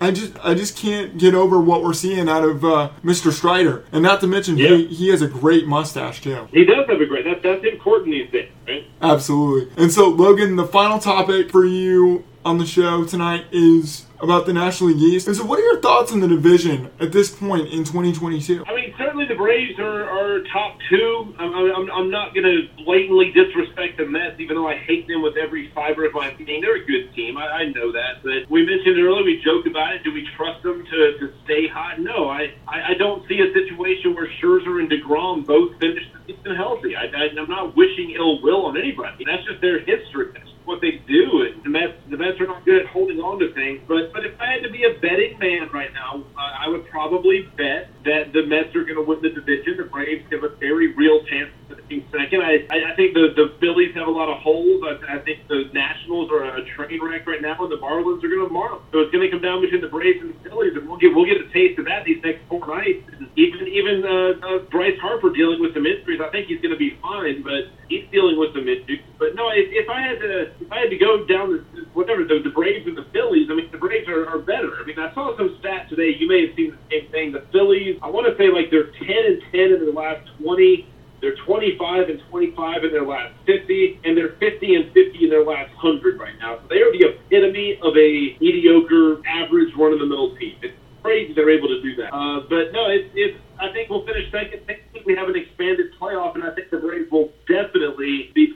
I 0.00 0.10
just 0.10 0.32
I 0.44 0.54
just 0.54 0.76
can't 0.76 1.16
get 1.16 1.34
over 1.34 1.60
what 1.60 1.84
we're 1.84 1.92
seeing 1.94 2.28
out 2.28 2.42
of 2.42 2.64
uh, 2.64 2.90
Mr. 3.04 3.30
Strider, 3.30 3.84
and 3.92 4.02
not 4.02 4.20
to 4.22 4.26
mention 4.26 4.58
Yeah. 4.58 4.70
he, 4.70 4.86
he 4.88 5.08
has 5.10 5.22
a 5.22 5.28
great 5.28 5.68
mustache 5.68 6.20
too. 6.20 6.48
He 6.52 6.64
does 6.64 6.88
have 6.88 7.00
a 7.00 7.06
great. 7.06 7.24
That, 7.24 7.40
that's 7.44 7.64
important 7.64 8.10
these 8.10 8.28
days, 8.32 8.48
right? 8.66 8.84
Absolutely. 9.00 9.70
And 9.80 9.92
so 9.92 10.08
Logan, 10.08 10.56
the 10.56 10.66
final 10.66 10.98
topic 10.98 11.50
for 11.52 11.64
you 11.64 12.24
on 12.44 12.58
the 12.58 12.66
show 12.66 13.04
tonight 13.04 13.44
is 13.52 14.06
about 14.22 14.46
the 14.46 14.52
National 14.52 14.90
League 14.90 15.02
East. 15.02 15.26
And 15.26 15.36
so, 15.36 15.44
what 15.44 15.58
are 15.58 15.62
your 15.62 15.80
thoughts 15.80 16.12
on 16.12 16.20
the 16.20 16.28
division 16.28 16.90
at 17.00 17.10
this 17.10 17.28
point 17.28 17.68
in 17.68 17.82
2022? 17.82 18.64
I 18.64 18.74
mean, 18.74 18.94
certainly 18.96 19.26
the 19.26 19.34
Braves 19.34 19.78
are, 19.80 20.08
are 20.08 20.44
top 20.52 20.78
two. 20.88 21.34
I'm, 21.38 21.52
I'm, 21.52 21.90
I'm 21.90 22.10
not 22.10 22.32
going 22.32 22.46
to 22.46 22.84
blatantly 22.84 23.32
disrespect 23.32 23.98
the 23.98 24.06
Mets, 24.06 24.38
even 24.38 24.56
though 24.56 24.68
I 24.68 24.76
hate 24.76 25.08
them 25.08 25.22
with 25.22 25.36
every 25.36 25.70
fiber 25.74 26.06
of 26.06 26.14
my 26.14 26.32
being. 26.34 26.60
They're 26.62 26.76
a 26.76 26.86
good 26.86 27.12
team. 27.14 27.36
I, 27.36 27.48
I 27.48 27.64
know 27.70 27.90
that. 27.90 28.22
But 28.22 28.48
we 28.48 28.64
mentioned 28.64 28.96
earlier, 28.98 29.24
we 29.24 29.42
joked 29.44 29.66
about 29.66 29.94
it. 29.94 30.04
Do 30.04 30.12
we 30.14 30.26
trust 30.36 30.62
them 30.62 30.84
to, 30.84 31.18
to 31.18 31.32
stay 31.44 31.66
hot? 31.66 31.98
No, 31.98 32.30
I, 32.30 32.54
I, 32.68 32.92
I 32.92 32.94
don't 32.94 33.26
see 33.28 33.40
a 33.40 33.52
situation 33.52 34.14
where 34.14 34.28
Scherzer 34.40 34.78
and 34.78 34.90
DeGrom 34.90 35.44
both 35.46 35.78
finish 35.80 36.04
the 36.14 36.34
season 36.34 36.54
healthy. 36.54 36.94
I, 36.94 37.06
I, 37.06 37.28
I'm 37.36 37.50
not 37.50 37.76
wishing 37.76 38.14
ill 38.16 38.40
will 38.40 38.66
on 38.66 38.78
anybody. 38.78 39.24
That's 39.26 39.44
just 39.44 39.60
their 39.60 39.80
history. 39.80 40.30
That's 40.32 40.48
what 40.64 40.80
they 40.80 41.02
do. 41.08 41.42
And 41.42 41.62
the 41.64 41.70
Mets, 41.70 41.91
the 42.12 42.18
Mets 42.18 42.38
are 42.40 42.46
not 42.46 42.64
good 42.66 42.82
at 42.82 42.86
holding 42.86 43.20
on 43.20 43.40
to 43.40 43.52
things. 43.54 43.80
But 43.88 44.12
but 44.12 44.26
if 44.26 44.38
I 44.38 44.52
had 44.52 44.62
to 44.62 44.70
be 44.70 44.84
a 44.84 44.92
betting 45.00 45.38
man 45.40 45.70
right 45.72 45.92
now, 45.94 46.22
uh, 46.36 46.52
I 46.60 46.68
would 46.68 46.86
probably 46.90 47.48
bet 47.56 47.88
that 48.04 48.34
the 48.36 48.44
Mets 48.44 48.76
are 48.76 48.84
going 48.84 49.00
to 49.00 49.02
win 49.02 49.22
the 49.22 49.30
division. 49.30 49.78
The 49.78 49.88
Braves 49.88 50.28
have 50.30 50.44
a 50.44 50.52
very 50.60 50.92
real 50.92 51.24
chance 51.24 51.48
of 51.70 51.88
being 51.88 52.04
second. 52.12 52.42
I, 52.42 52.68
I, 52.68 52.92
I 52.92 52.96
think 52.96 53.14
the 53.14 53.32
the 53.34 53.56
Phillies 53.60 53.96
have 53.96 54.08
a 54.08 54.10
lot 54.10 54.28
of 54.28 54.38
holes. 54.44 54.84
I, 54.84 55.16
I 55.16 55.18
think 55.24 55.48
the 55.48 55.72
Nationals 55.72 56.30
are 56.30 56.44
a 56.44 56.64
train 56.76 57.00
wreck 57.00 57.26
right 57.26 57.40
now, 57.40 57.56
and 57.56 57.72
the 57.72 57.80
Marlins 57.80 58.22
are 58.22 58.28
going 58.28 58.44
to 58.44 58.52
them. 58.52 58.60
So 58.92 59.00
it's 59.00 59.10
going 59.10 59.24
to 59.24 59.32
come 59.32 59.40
down 59.40 59.64
between 59.64 59.80
the 59.80 59.88
Braves 59.88 60.20
and 60.20 60.36
the 60.36 60.40
Phillies, 60.44 60.76
and 60.76 60.84
we'll 60.84 61.00
get 61.00 61.16
we'll 61.16 61.24
get 61.24 61.40
a 61.40 61.48
taste 61.48 61.78
of 61.80 61.86
that 61.86 62.04
these 62.04 62.22
next 62.22 62.44
four 62.48 62.60
nights. 62.60 63.08
Even 63.40 63.64
even 63.68 64.04
uh, 64.04 64.36
uh, 64.44 64.58
Bryce 64.68 65.00
Harper 65.00 65.32
dealing 65.32 65.64
with 65.64 65.72
some 65.72 65.88
injuries. 65.88 66.20
I 66.20 66.28
think 66.28 66.52
he's 66.52 66.60
going 66.60 66.76
to 66.76 66.80
be 66.80 66.98
fine, 67.00 67.40
but 67.40 67.72
he's 67.88 68.04
dealing 68.12 68.36
with 68.38 68.52
some 68.52 68.68
injuries. 68.68 69.00
But 69.18 69.34
no, 69.34 69.48
if, 69.50 69.68
if 69.72 69.88
I 69.88 70.00
had 70.00 70.20
to 70.20 70.52
if 70.60 70.70
I 70.70 70.80
had 70.80 70.90
to 70.90 70.98
go 70.98 71.24
down 71.24 71.52
the 71.56 71.86
whatever 71.94 72.24
the, 72.24 72.40
the 72.42 72.50
Braves 72.50 72.86
and 72.86 72.96
the 72.96 73.06
Phillies, 73.12 73.48
I 73.50 73.54
mean 73.54 73.70
the 73.70 73.78
Braves 73.78 74.08
are, 74.08 74.26
are 74.28 74.38
better. 74.38 74.80
I 74.80 74.84
mean 74.84 74.98
I 74.98 75.12
saw 75.14 75.36
some 75.36 75.56
stats 75.62 75.88
today. 75.88 76.14
You 76.18 76.28
may 76.28 76.46
have 76.46 76.56
seen 76.56 76.76
the 76.76 76.82
same 76.90 77.10
thing. 77.10 77.32
The 77.32 77.44
Phillies, 77.52 77.98
I 78.02 78.08
want 78.08 78.26
to 78.26 78.36
say 78.36 78.50
like 78.50 78.70
they're 78.70 78.90
ten 78.92 79.22
and 79.26 79.42
ten 79.52 79.72
in 79.72 79.78
their 79.80 79.92
last 79.92 80.28
twenty. 80.38 80.88
They're 81.22 81.36
25 81.36 82.08
and 82.08 82.20
25 82.30 82.82
in 82.82 82.90
their 82.90 83.06
last 83.06 83.32
50, 83.46 84.00
and 84.02 84.16
they're 84.16 84.34
50 84.40 84.74
and 84.74 84.92
50 84.92 85.22
in 85.22 85.30
their 85.30 85.44
last 85.44 85.70
100 85.78 86.18
right 86.18 86.36
now. 86.40 86.58
So 86.58 86.66
they 86.66 86.82
are 86.82 86.90
the 86.90 87.14
epitome 87.14 87.78
of 87.80 87.96
a 87.96 88.36
mediocre, 88.40 89.24
average, 89.24 89.72
run-of-the-mill 89.78 90.34
team. 90.34 90.58
It's 90.62 90.74
crazy 91.00 91.32
they're 91.34 91.50
able 91.50 91.68
to 91.68 91.80
do 91.80 91.94
that. 91.96 92.12
Uh, 92.12 92.40
but 92.48 92.72
no, 92.72 92.88
it's, 92.88 93.10
it's. 93.14 93.38
I 93.60 93.72
think 93.72 93.90
we'll 93.90 94.04
finish 94.04 94.30
second. 94.32 94.62
I 94.68 94.80
think 94.92 95.06
we 95.06 95.14
have 95.14 95.28
an 95.28 95.36
expanded 95.36 95.94
playoff, 96.00 96.34
and 96.34 96.42
I 96.42 96.50
think 96.54 96.70
the 96.70 96.78
Braves 96.78 97.10
will 97.10 97.30
definitely 97.46 98.32
be 98.34 98.52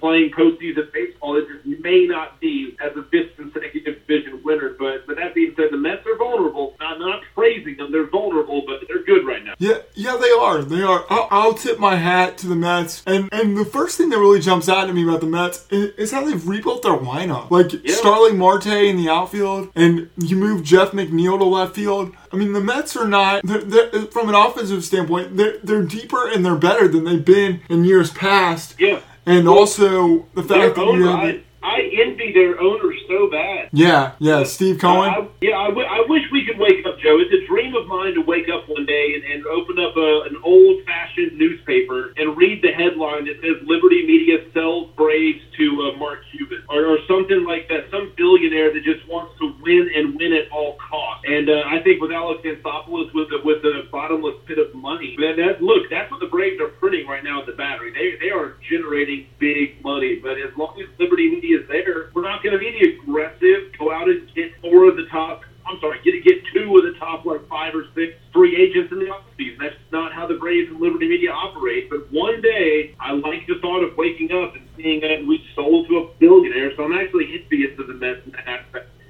playing 0.57 0.75
postseason 0.75 0.93
baseball. 0.93 1.37
It 1.37 1.47
just 1.49 1.81
may 1.83 2.07
not 2.07 2.41
be 2.41 2.77
as 2.81 2.97
a 2.97 3.03
fifth 3.05 3.37
consecutive 3.37 4.07
division 4.07 4.43
winner. 4.45 4.75
But 4.79 5.07
but 5.07 5.17
that 5.17 5.35
being 5.35 5.55
said, 5.57 5.69
the 5.71 5.77
Mets 5.77 6.07
are 6.07 6.17
vulnerable. 6.17 6.75
I'm 6.81 6.99
not 6.99 7.23
praising 7.35 7.77
them; 7.77 7.93
they're 7.93 8.07
vulnerable, 8.07 8.63
but 8.67 8.87
they're 8.89 9.03
good 9.03 9.27
right 9.27 9.45
now. 9.45 9.55
Yeah, 9.59 9.79
yeah, 9.95 10.17
they 10.17 10.31
are. 10.31 10.63
They 10.63 10.83
are. 10.83 11.05
I'll, 11.11 11.29
I'll 11.31 11.55
tip 11.55 11.79
my 11.79 11.97
hat 11.97 12.39
to 12.39 12.47
the 12.47 12.57
Mets. 12.57 13.03
And 13.07 13.29
and 13.33 13.57
the 13.57 13.65
first 13.65 13.97
thing 13.97 14.11
that 14.11 14.19
really 14.19 14.41
jumps 14.41 14.69
out 14.69 14.89
at 14.89 14.95
me 14.95 15.03
about 15.03 15.21
the 15.21 15.27
Mets 15.27 15.67
is, 15.71 15.95
is 15.95 16.13
how 16.13 16.25
they've 16.25 16.47
rebuilt 16.47 16.83
their 16.83 16.97
lineup. 16.97 17.51
Like 17.51 17.73
Yeah. 17.85 17.95
Starling 17.95 18.39
Marte 18.39 18.67
in 18.67 18.97
the 18.97 19.09
outfield, 19.09 19.71
and 19.75 20.11
you 20.17 20.37
move 20.37 20.63
Jeff 20.63 20.93
McNeil 20.93 21.39
to 21.39 21.45
left 21.45 21.75
field. 21.75 22.15
I 22.33 22.37
mean, 22.37 22.53
the 22.53 22.61
Mets 22.61 22.97
are 22.97 23.07
not. 23.07 23.43
They're, 23.45 23.63
they're, 23.63 24.07
from 24.07 24.29
an 24.29 24.35
offensive 24.35 24.85
standpoint, 24.85 25.37
they're 25.37 25.59
they're 25.59 25.83
deeper 25.83 26.29
and 26.29 26.45
they're 26.45 26.57
better 26.57 26.89
than 26.89 27.05
they've 27.05 27.25
been 27.25 27.61
in 27.69 27.85
years 27.85 28.11
past. 28.11 28.75
Yeah. 28.79 29.01
And 29.27 29.49
also 29.49 30.27
the 30.35 30.43
fact 30.43 30.77
that 30.77 30.87
you 30.95 31.07
have. 31.09 31.19
I, 31.19 31.43
I 31.63 31.81
envy 32.07 32.33
their 32.33 32.61
owner 32.61 32.95
so 33.09 33.29
bad. 33.29 33.71
yeah, 33.73 34.13
yeah, 34.21 34.45
Steve 34.45 34.79
Cohen. 34.79 35.11
I, 35.11 35.19
I, 35.19 35.29
yeah, 35.41 35.59
I, 35.59 35.69
w- 35.69 35.87
I 35.87 36.05
wish 36.09 36.23
we 36.31 36.47
could 36.47 36.59
wake 36.59 36.87
up, 36.87 36.99
Joe. 37.01 37.19
It's 37.19 37.33
a 37.35 37.45
dream 37.49 37.75
of 37.75 37.89
mine 37.89 38.15
to 38.15 38.21
wake 38.21 38.47
up 38.49 38.69
one 38.69 38.87
day 38.87 39.15
and, 39.17 39.25
and 39.25 39.47
open 39.47 39.77
up 39.81 39.97
a, 39.97 40.31
an 40.31 40.37
old-fashioned 40.45 41.37
newspaper 41.37 42.13
and 42.17 42.37
read 42.37 42.63
the 42.63 42.71
headline 42.71 43.25
that 43.27 43.41
says 43.43 43.59
"Liberty 43.67 44.07
Media 44.07 44.47
sells 44.55 44.91
Braves 44.97 45.43
to 45.59 45.91
uh, 45.93 45.99
Mark 45.99 46.21
Cuban" 46.31 46.63
or, 46.69 46.87
or 46.87 46.99
something 47.09 47.45
like 47.45 47.67
that. 47.69 47.91
Some 47.91 48.13
billionaire 48.17 48.73
that 48.73 48.85
just 48.85 49.03
wants 49.09 49.35
to 49.41 49.53
win 49.61 49.91
and 49.93 50.15
win 50.15 50.33
at 50.35 50.49
all 50.53 50.77
costs. 50.79 50.86
And 51.27 51.51
uh, 51.51 51.67
I 51.67 51.83
think 51.83 52.01
with 52.01 52.13
Alex 52.13 52.47
Anthopoulos 52.47 53.13
with 53.13 53.29
the, 53.31 53.43
with 53.43 53.61
the 53.63 53.89
bottomless 53.91 54.37
pit 54.47 54.59
of 54.59 54.73
money, 54.75 55.17
that, 55.19 55.35
that 55.37 55.61
look, 55.61 55.91
that's 55.91 56.09
what 56.11 56.21
the 56.21 56.31
Braves 56.31 56.61
are 56.61 56.69
printing 56.79 57.07
right 57.07 57.25
now 57.25 57.41
at 57.41 57.47
the 57.47 57.53
Battery. 57.53 57.91
They 57.93 58.15
they 58.25 58.31
are 58.31 58.55
generating 58.71 59.27
big 59.39 59.83
money, 59.83 60.21
but 60.23 60.39
as 60.39 60.55
long 60.57 60.79
as 60.79 60.87
Liberty 61.01 61.29
Media 61.29 61.61
is 61.61 61.69
there, 61.69 62.11
we're 62.15 62.23
not 62.23 62.45
going 62.45 62.53
to 62.53 62.59
be 62.59 62.71
the 62.71 62.95
aggressive, 62.95 63.75
go 63.77 63.93
out 63.93 64.09
and 64.09 64.23
get 64.35 64.53
four 64.63 64.89
of 64.89 64.95
the 64.97 65.07
top. 65.11 65.43
I'm 65.67 65.81
sorry, 65.81 65.99
get 66.05 66.23
get 66.23 66.47
two 66.55 66.71
of 66.79 66.85
the 66.85 66.95
top 66.97 67.27
like 67.27 67.43
five 67.49 67.75
or 67.75 67.87
six 67.93 68.15
free 68.33 68.55
agents 68.55 68.93
in 68.93 69.01
the 69.01 69.07
offseason. 69.07 69.59
That's 69.59 69.75
not 69.91 70.13
how 70.13 70.29
the 70.29 70.35
Braves 70.39 70.71
and 70.71 70.79
Liberty 70.79 71.09
Media 71.09 71.33
operate. 71.33 71.91
But 71.91 72.07
one 72.13 72.41
day, 72.41 72.95
I 73.01 73.13
like 73.13 73.49
the 73.49 73.59
thought 73.61 73.83
of 73.83 73.97
waking 73.97 74.31
up 74.31 74.55
and 74.55 74.63
seeing 74.77 75.01
that 75.01 75.27
we 75.27 75.43
sold 75.57 75.89
to 75.89 75.99
a 75.99 76.15
billionaire. 76.21 76.71
So 76.77 76.85
I'm 76.85 76.93
actually 76.93 77.35
envious 77.35 77.77
of 77.81 77.89
the 77.89 77.95
Mets 77.95 78.23
in 78.27 78.33
that. 78.47 78.66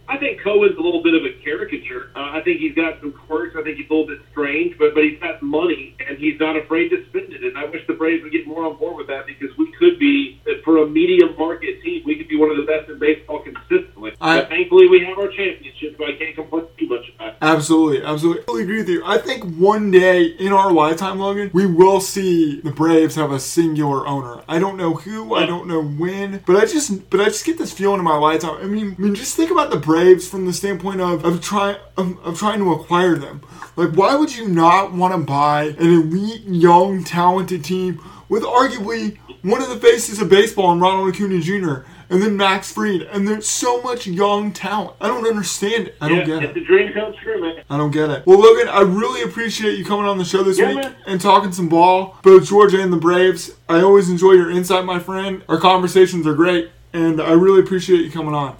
I 0.08 0.16
think 0.18 0.40
Cohen's 0.42 0.76
a 0.78 0.80
little 0.80 1.02
bit 1.02 1.14
of 1.14 1.24
a 1.24 1.32
caricature. 1.42 2.10
Uh, 2.14 2.30
I 2.32 2.40
think 2.42 2.60
he's 2.60 2.74
got 2.74 3.00
some 3.00 3.12
quirks. 3.12 3.56
I 3.58 3.62
think 3.62 3.76
he's 3.78 3.88
a 3.90 3.92
little 3.92 4.06
bit 4.06 4.20
strange, 4.30 4.78
but 4.78 4.94
but 4.94 5.02
he's 5.04 5.18
got 5.18 5.42
money 5.42 5.96
and 6.06 6.16
he's 6.18 6.38
not 6.38 6.56
afraid 6.56 6.90
to 6.90 7.04
spend 7.08 7.32
it. 7.32 7.42
And 7.42 7.58
I 7.58 7.64
wish 7.64 7.86
the 7.86 7.94
Braves 7.94 8.22
would 8.22 8.32
get 8.32 8.46
more 8.46 8.64
on 8.66 8.76
board 8.76 8.96
with 8.96 9.08
that 9.08 9.26
because 9.26 9.56
we 9.58 9.72
could 9.72 9.98
be, 9.98 10.40
for 10.64 10.78
a 10.82 10.86
medium 10.86 11.36
market 11.36 11.82
team, 11.82 12.02
we 12.06 12.14
could 12.16 12.28
be 12.28 12.36
one 12.36 12.50
of 12.50 12.56
the 12.56 12.62
best 12.62 12.88
in 12.88 12.98
baseball 12.98 13.40
consistently. 13.40 14.12
I- 14.20 14.40
but 14.40 14.48
thankfully, 14.48 14.88
we 14.88 15.04
have 15.04 15.18
our 15.18 15.28
championship, 15.28 15.96
so 15.98 16.06
I 16.06 16.12
can't 16.12 16.34
complain 16.34 16.64
too 16.78 16.86
much 16.88 17.08
about 17.14 17.28
it. 17.28 17.34
Absolutely, 17.42 18.02
absolutely. 18.04 18.42
I 18.42 18.44
totally 18.44 18.62
agree 18.62 18.78
with 18.78 18.88
you. 18.88 19.02
I 19.04 19.18
think 19.18 19.44
one 19.56 19.90
day 19.90 20.24
in 20.24 20.52
our 20.52 20.72
lifetime, 20.72 21.18
Logan, 21.18 21.50
we 21.52 21.66
will 21.66 22.00
see 22.00 22.60
the 22.60 22.70
Braves 22.70 23.14
have 23.16 23.32
a 23.32 23.40
singular 23.40 24.06
owner. 24.06 24.42
I 24.48 24.58
don't 24.58 24.76
know 24.76 24.94
who, 24.94 25.34
I 25.34 25.46
don't 25.46 25.66
know 25.66 25.82
when, 25.82 26.42
but 26.46 26.56
I 26.56 26.60
just, 26.66 27.10
but 27.10 27.20
I 27.20 27.24
just 27.24 27.44
get 27.44 27.58
this 27.58 27.72
feeling 27.72 27.98
in 27.98 28.04
my 28.04 28.16
lifetime. 28.16 28.56
I 28.60 28.66
mean, 28.66 28.94
I 28.98 29.02
mean, 29.02 29.14
just 29.14 29.36
think 29.36 29.50
about 29.50 29.70
the 29.70 29.76
Braves 29.76 29.96
from 30.14 30.46
the 30.46 30.52
standpoint 30.52 31.00
of 31.00 31.24
of 31.24 31.40
trying 31.40 31.76
of, 31.96 32.18
of 32.24 32.38
trying 32.38 32.58
to 32.60 32.72
acquire 32.72 33.16
them. 33.16 33.42
Like, 33.76 33.90
why 33.90 34.14
would 34.14 34.34
you 34.34 34.48
not 34.48 34.92
want 34.92 35.12
to 35.14 35.18
buy 35.18 35.64
an 35.78 35.92
elite, 35.92 36.42
young, 36.46 37.04
talented 37.04 37.62
team 37.64 38.00
with 38.28 38.42
arguably 38.42 39.18
one 39.42 39.60
of 39.62 39.68
the 39.68 39.76
faces 39.76 40.20
of 40.20 40.28
baseball 40.30 40.72
in 40.72 40.80
Ronald 40.80 41.14
Acuna 41.14 41.40
Jr. 41.40 41.86
and 42.08 42.22
then 42.22 42.36
Max 42.36 42.72
Fried, 42.72 43.02
and 43.02 43.28
there's 43.28 43.48
so 43.48 43.80
much 43.82 44.06
young 44.06 44.50
talent. 44.52 44.96
I 45.00 45.06
don't 45.08 45.26
understand 45.26 45.88
it. 45.88 45.96
I 46.00 46.08
don't 46.08 46.18
yeah, 46.20 46.24
get 46.24 46.42
it's 46.44 46.56
it. 46.56 46.62
a 46.62 46.64
dream 46.64 46.92
come 46.94 47.14
true, 47.22 47.40
man. 47.40 47.62
I 47.68 47.76
don't 47.76 47.90
get 47.90 48.08
it. 48.10 48.26
Well, 48.26 48.40
Logan, 48.40 48.68
I 48.68 48.80
really 48.80 49.22
appreciate 49.22 49.78
you 49.78 49.84
coming 49.84 50.06
on 50.06 50.16
the 50.18 50.24
show 50.24 50.42
this 50.42 50.58
Yeah, 50.58 50.68
week 50.68 50.82
man. 50.84 50.96
and 51.06 51.20
talking 51.20 51.52
some 51.52 51.68
ball, 51.68 52.16
both 52.22 52.48
Georgia 52.48 52.80
and 52.80 52.92
the 52.92 52.96
Braves. 52.96 53.52
I 53.68 53.82
always 53.82 54.08
enjoy 54.08 54.32
your 54.32 54.50
insight, 54.50 54.84
my 54.84 54.98
friend. 54.98 55.42
Our 55.48 55.58
conversations 55.60 56.26
are 56.26 56.34
great, 56.34 56.70
and 56.92 57.20
I 57.20 57.32
really 57.32 57.60
appreciate 57.60 58.00
you 58.00 58.10
coming 58.10 58.34
on. 58.34 58.56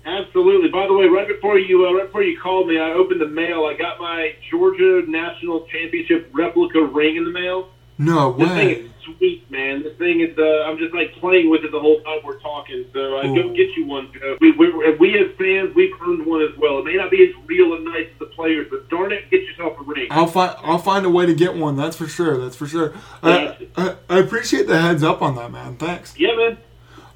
By 0.76 0.86
the 0.86 0.92
way, 0.92 1.06
right 1.06 1.26
before 1.26 1.58
you 1.58 1.86
uh, 1.86 1.94
right 1.94 2.04
before 2.04 2.22
you 2.22 2.38
called 2.38 2.68
me, 2.68 2.78
I 2.78 2.90
opened 2.90 3.22
the 3.22 3.28
mail. 3.28 3.64
I 3.64 3.72
got 3.72 3.98
my 3.98 4.34
Georgia 4.50 5.04
National 5.08 5.66
Championship 5.68 6.28
replica 6.34 6.82
ring 6.82 7.16
in 7.16 7.24
the 7.24 7.30
mail. 7.30 7.70
No 7.96 8.34
This 8.34 8.48
thing 8.50 8.68
is 8.68 8.90
sweet, 9.02 9.50
man. 9.50 9.82
This 9.84 9.96
thing 9.96 10.20
is. 10.20 10.36
Uh, 10.36 10.64
I'm 10.64 10.76
just 10.76 10.94
like 10.94 11.14
playing 11.14 11.48
with 11.48 11.64
it 11.64 11.72
the 11.72 11.80
whole 11.80 12.02
time 12.02 12.18
we're 12.22 12.38
talking. 12.40 12.84
So 12.92 13.16
I 13.16 13.22
go 13.22 13.54
get 13.54 13.74
you 13.74 13.86
one. 13.86 14.12
Joe. 14.12 14.36
We, 14.42 14.50
we, 14.50 14.96
we 15.00 15.18
as 15.18 15.34
fans, 15.38 15.74
we've 15.74 15.94
earned 16.06 16.26
one 16.26 16.42
as 16.42 16.54
well. 16.58 16.80
It 16.80 16.84
may 16.84 16.96
not 16.96 17.10
be 17.10 17.26
as 17.26 17.34
real 17.46 17.72
and 17.72 17.82
nice 17.82 18.08
as 18.12 18.18
the 18.18 18.26
players, 18.26 18.66
but 18.70 18.86
darn 18.90 19.12
it, 19.12 19.30
get 19.30 19.44
yourself 19.44 19.80
a 19.80 19.82
ring. 19.82 20.08
I'll 20.10 20.26
find 20.26 20.56
I'll 20.58 20.76
find 20.76 21.06
a 21.06 21.10
way 21.10 21.24
to 21.24 21.34
get 21.34 21.56
one. 21.56 21.76
That's 21.76 21.96
for 21.96 22.06
sure. 22.06 22.36
That's 22.36 22.54
for 22.54 22.66
sure. 22.66 22.92
I, 23.22 23.56
I, 23.78 23.96
I 24.10 24.18
appreciate 24.18 24.66
the 24.66 24.78
heads 24.78 25.02
up 25.02 25.22
on 25.22 25.36
that, 25.36 25.50
man. 25.50 25.76
Thanks. 25.76 26.18
Yeah, 26.18 26.36
man. 26.36 26.58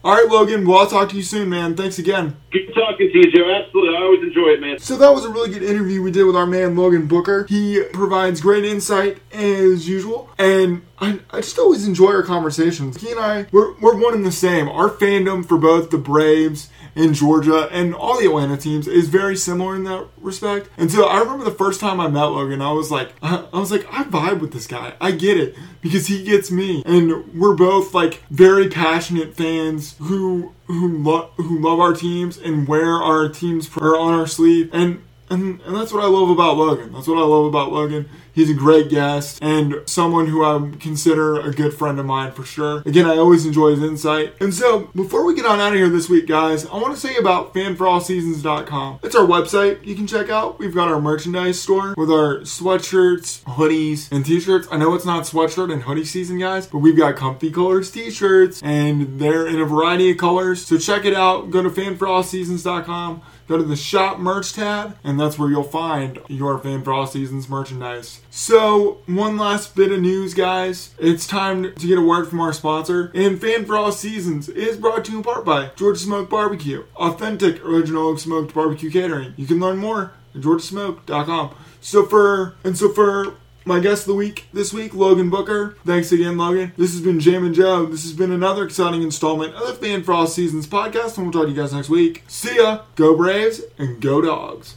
All 0.02 0.14
right, 0.14 0.26
Logan. 0.26 0.66
Well, 0.66 0.78
I'll 0.78 0.86
talk 0.86 1.10
to 1.10 1.16
you 1.16 1.22
soon, 1.22 1.50
man. 1.50 1.76
Thanks 1.76 1.98
again. 1.98 2.34
Good 2.50 2.72
talking 2.74 3.10
to 3.12 3.18
you, 3.18 3.30
Joe. 3.30 3.50
Absolutely. 3.50 3.96
I 3.96 4.00
always 4.00 4.22
enjoy 4.22 4.48
it, 4.48 4.60
man. 4.60 4.78
So 4.78 4.96
that 4.96 5.12
was 5.12 5.26
a 5.26 5.28
really 5.28 5.50
good 5.50 5.62
interview 5.62 6.02
we 6.02 6.10
did 6.10 6.24
with 6.24 6.36
our 6.36 6.46
man 6.46 6.74
Logan 6.74 7.06
Booker. 7.06 7.44
He 7.50 7.82
provides 7.92 8.40
great 8.40 8.64
insight 8.64 9.18
as 9.30 9.86
usual, 9.86 10.30
and 10.38 10.82
I, 10.98 11.20
I 11.30 11.42
just 11.42 11.58
always 11.58 11.86
enjoy 11.86 12.12
our 12.12 12.22
conversations. 12.22 12.96
He 13.02 13.10
and 13.10 13.20
I, 13.20 13.46
we're, 13.52 13.74
we're 13.78 14.00
one 14.00 14.14
and 14.14 14.24
the 14.24 14.32
same. 14.32 14.70
Our 14.70 14.88
fandom 14.88 15.46
for 15.46 15.58
both 15.58 15.90
the 15.90 15.98
Braves 15.98 16.70
and 16.94 17.14
Georgia 17.14 17.68
and 17.70 17.94
all 17.94 18.18
the 18.18 18.26
Atlanta 18.26 18.57
teams 18.57 18.87
is 18.88 19.09
very 19.09 19.37
similar 19.37 19.74
in 19.74 19.85
that 19.85 20.07
respect. 20.18 20.68
And 20.76 20.90
so 20.90 21.07
I 21.07 21.20
remember 21.20 21.44
the 21.44 21.50
first 21.50 21.81
time 21.81 22.00
I 22.00 22.09
met 22.09 22.24
Logan, 22.24 22.62
I 22.62 22.72
was 22.72 22.90
like, 22.90 23.12
I, 23.22 23.46
I 23.53 23.59
was 23.59 23.70
like, 23.70 23.87
I 23.92 24.05
vibe 24.05 24.40
with 24.40 24.53
this 24.53 24.66
guy. 24.66 24.94
I 25.00 25.12
get 25.12 25.38
it 25.38 25.57
because 25.81 26.07
he 26.09 26.24
gets 26.24 26.50
me, 26.50 26.83
and 26.87 27.35
we're 27.35 27.55
both 27.55 27.94
like 27.94 28.22
very 28.31 28.68
passionate 28.68 29.35
fans 29.35 29.96
who 29.98 30.55
who 30.66 30.98
love 30.98 31.31
who 31.37 31.59
love 31.59 31.81
our 31.81 31.94
teams 31.94 32.38
and 32.38 32.68
wear 32.68 32.94
our 32.94 33.29
teams 33.29 33.68
are 33.76 33.96
on 33.96 34.14
our 34.14 34.26
sleeve 34.26 34.70
and. 34.72 35.03
And, 35.30 35.60
and 35.62 35.76
that's 35.76 35.92
what 35.92 36.02
I 36.02 36.08
love 36.08 36.28
about 36.28 36.56
Logan. 36.56 36.92
That's 36.92 37.06
what 37.06 37.18
I 37.18 37.24
love 37.24 37.46
about 37.46 37.72
Logan. 37.72 38.08
He's 38.32 38.50
a 38.50 38.54
great 38.54 38.88
guest 38.88 39.38
and 39.42 39.76
someone 39.86 40.26
who 40.26 40.44
I 40.44 40.76
consider 40.78 41.40
a 41.40 41.52
good 41.52 41.74
friend 41.74 41.98
of 41.98 42.06
mine 42.06 42.32
for 42.32 42.44
sure. 42.44 42.82
Again, 42.86 43.06
I 43.06 43.16
always 43.16 43.44
enjoy 43.44 43.70
his 43.70 43.82
insight. 43.82 44.34
And 44.40 44.54
so, 44.54 44.90
before 44.94 45.24
we 45.24 45.34
get 45.34 45.46
on 45.46 45.60
out 45.60 45.72
of 45.72 45.78
here 45.78 45.88
this 45.88 46.08
week, 46.08 46.26
guys, 46.26 46.66
I 46.66 46.74
want 46.74 46.94
to 46.94 47.00
say 47.00 47.16
about 47.16 47.54
fanforallseasons.com. 47.54 49.00
It's 49.02 49.14
our 49.14 49.26
website 49.26 49.84
you 49.84 49.94
can 49.94 50.06
check 50.06 50.30
out. 50.30 50.58
We've 50.58 50.74
got 50.74 50.88
our 50.88 51.00
merchandise 51.00 51.60
store 51.60 51.94
with 51.96 52.10
our 52.10 52.40
sweatshirts, 52.40 53.42
hoodies, 53.44 54.10
and 54.12 54.24
t-shirts. 54.24 54.68
I 54.70 54.76
know 54.76 54.94
it's 54.94 55.04
not 55.04 55.24
sweatshirt 55.24 55.72
and 55.72 55.82
hoodie 55.82 56.04
season, 56.04 56.38
guys, 56.38 56.66
but 56.66 56.78
we've 56.78 56.96
got 56.96 57.16
comfy 57.16 57.50
colors 57.50 57.90
t-shirts 57.90 58.62
and 58.62 59.20
they're 59.20 59.46
in 59.46 59.60
a 59.60 59.64
variety 59.64 60.10
of 60.10 60.16
colors. 60.16 60.64
So 60.64 60.78
check 60.78 61.04
it 61.04 61.14
out. 61.14 61.50
Go 61.50 61.62
to 61.62 61.70
fanforallseasons.com 61.70 63.22
go 63.50 63.58
to 63.58 63.64
the 63.64 63.74
shop 63.74 64.20
merch 64.20 64.52
tab, 64.52 64.96
and 65.02 65.18
that's 65.18 65.36
where 65.36 65.50
you'll 65.50 65.64
find 65.64 66.20
your 66.28 66.56
Fan 66.60 66.82
for 66.82 66.92
All 66.92 67.06
Seasons 67.06 67.48
merchandise. 67.48 68.20
So, 68.30 68.98
one 69.07 69.36
last 69.36 69.74
bit 69.74 69.90
of 69.90 70.01
news, 70.01 70.34
guys. 70.34 70.94
It's 71.01 71.26
time 71.26 71.74
to 71.74 71.86
get 71.86 71.98
a 71.98 72.03
word 72.03 72.28
from 72.28 72.40
our 72.40 72.53
sponsor. 72.53 73.11
And 73.12 73.40
Fan 73.40 73.64
for 73.64 73.76
All 73.76 73.90
Seasons 73.90 74.48
is 74.48 74.76
brought 74.76 75.05
to 75.07 75.11
you 75.11 75.18
in 75.18 75.24
part 75.24 75.44
by 75.44 75.70
Georgia 75.74 75.98
Smoke 75.98 76.30
Barbecue, 76.30 76.84
authentic 76.94 77.62
original 77.64 78.16
smoked 78.16 78.55
barbecue 78.55 78.90
catering. 78.90 79.34
You 79.36 79.48
can 79.48 79.59
learn 79.59 79.78
more 79.78 80.12
at 80.32 80.42
georgiasmoke.com. 80.42 81.55
So 81.80 82.07
for 82.07 82.55
and 82.62 82.78
so 82.78 82.90
for 82.90 83.34
my 83.64 83.80
guest 83.80 84.02
of 84.02 84.08
the 84.08 84.14
week 84.14 84.46
this 84.52 84.72
week, 84.72 84.94
Logan 84.94 85.30
Booker. 85.30 85.76
Thanks 85.84 86.12
again, 86.12 86.36
Logan. 86.36 86.72
This 86.76 86.92
has 86.92 87.00
been 87.00 87.20
Jam 87.20 87.44
and 87.44 87.54
Joe. 87.54 87.86
This 87.86 88.02
has 88.02 88.12
been 88.12 88.32
another 88.32 88.64
exciting 88.64 89.02
installment 89.02 89.54
of 89.54 89.66
the 89.66 89.74
Fan 89.74 90.02
for 90.02 90.12
All 90.12 90.26
Seasons 90.26 90.66
podcast, 90.66 91.16
and 91.16 91.26
we'll 91.26 91.32
talk 91.32 91.44
to 91.44 91.50
you 91.50 91.61
guys 91.61 91.72
next 91.72 91.88
week. 91.88 92.24
See 92.28 92.56
ya. 92.56 92.82
Go 92.96 93.16
Braves 93.16 93.61
and 93.78 94.00
go 94.00 94.20
Dogs. 94.20 94.76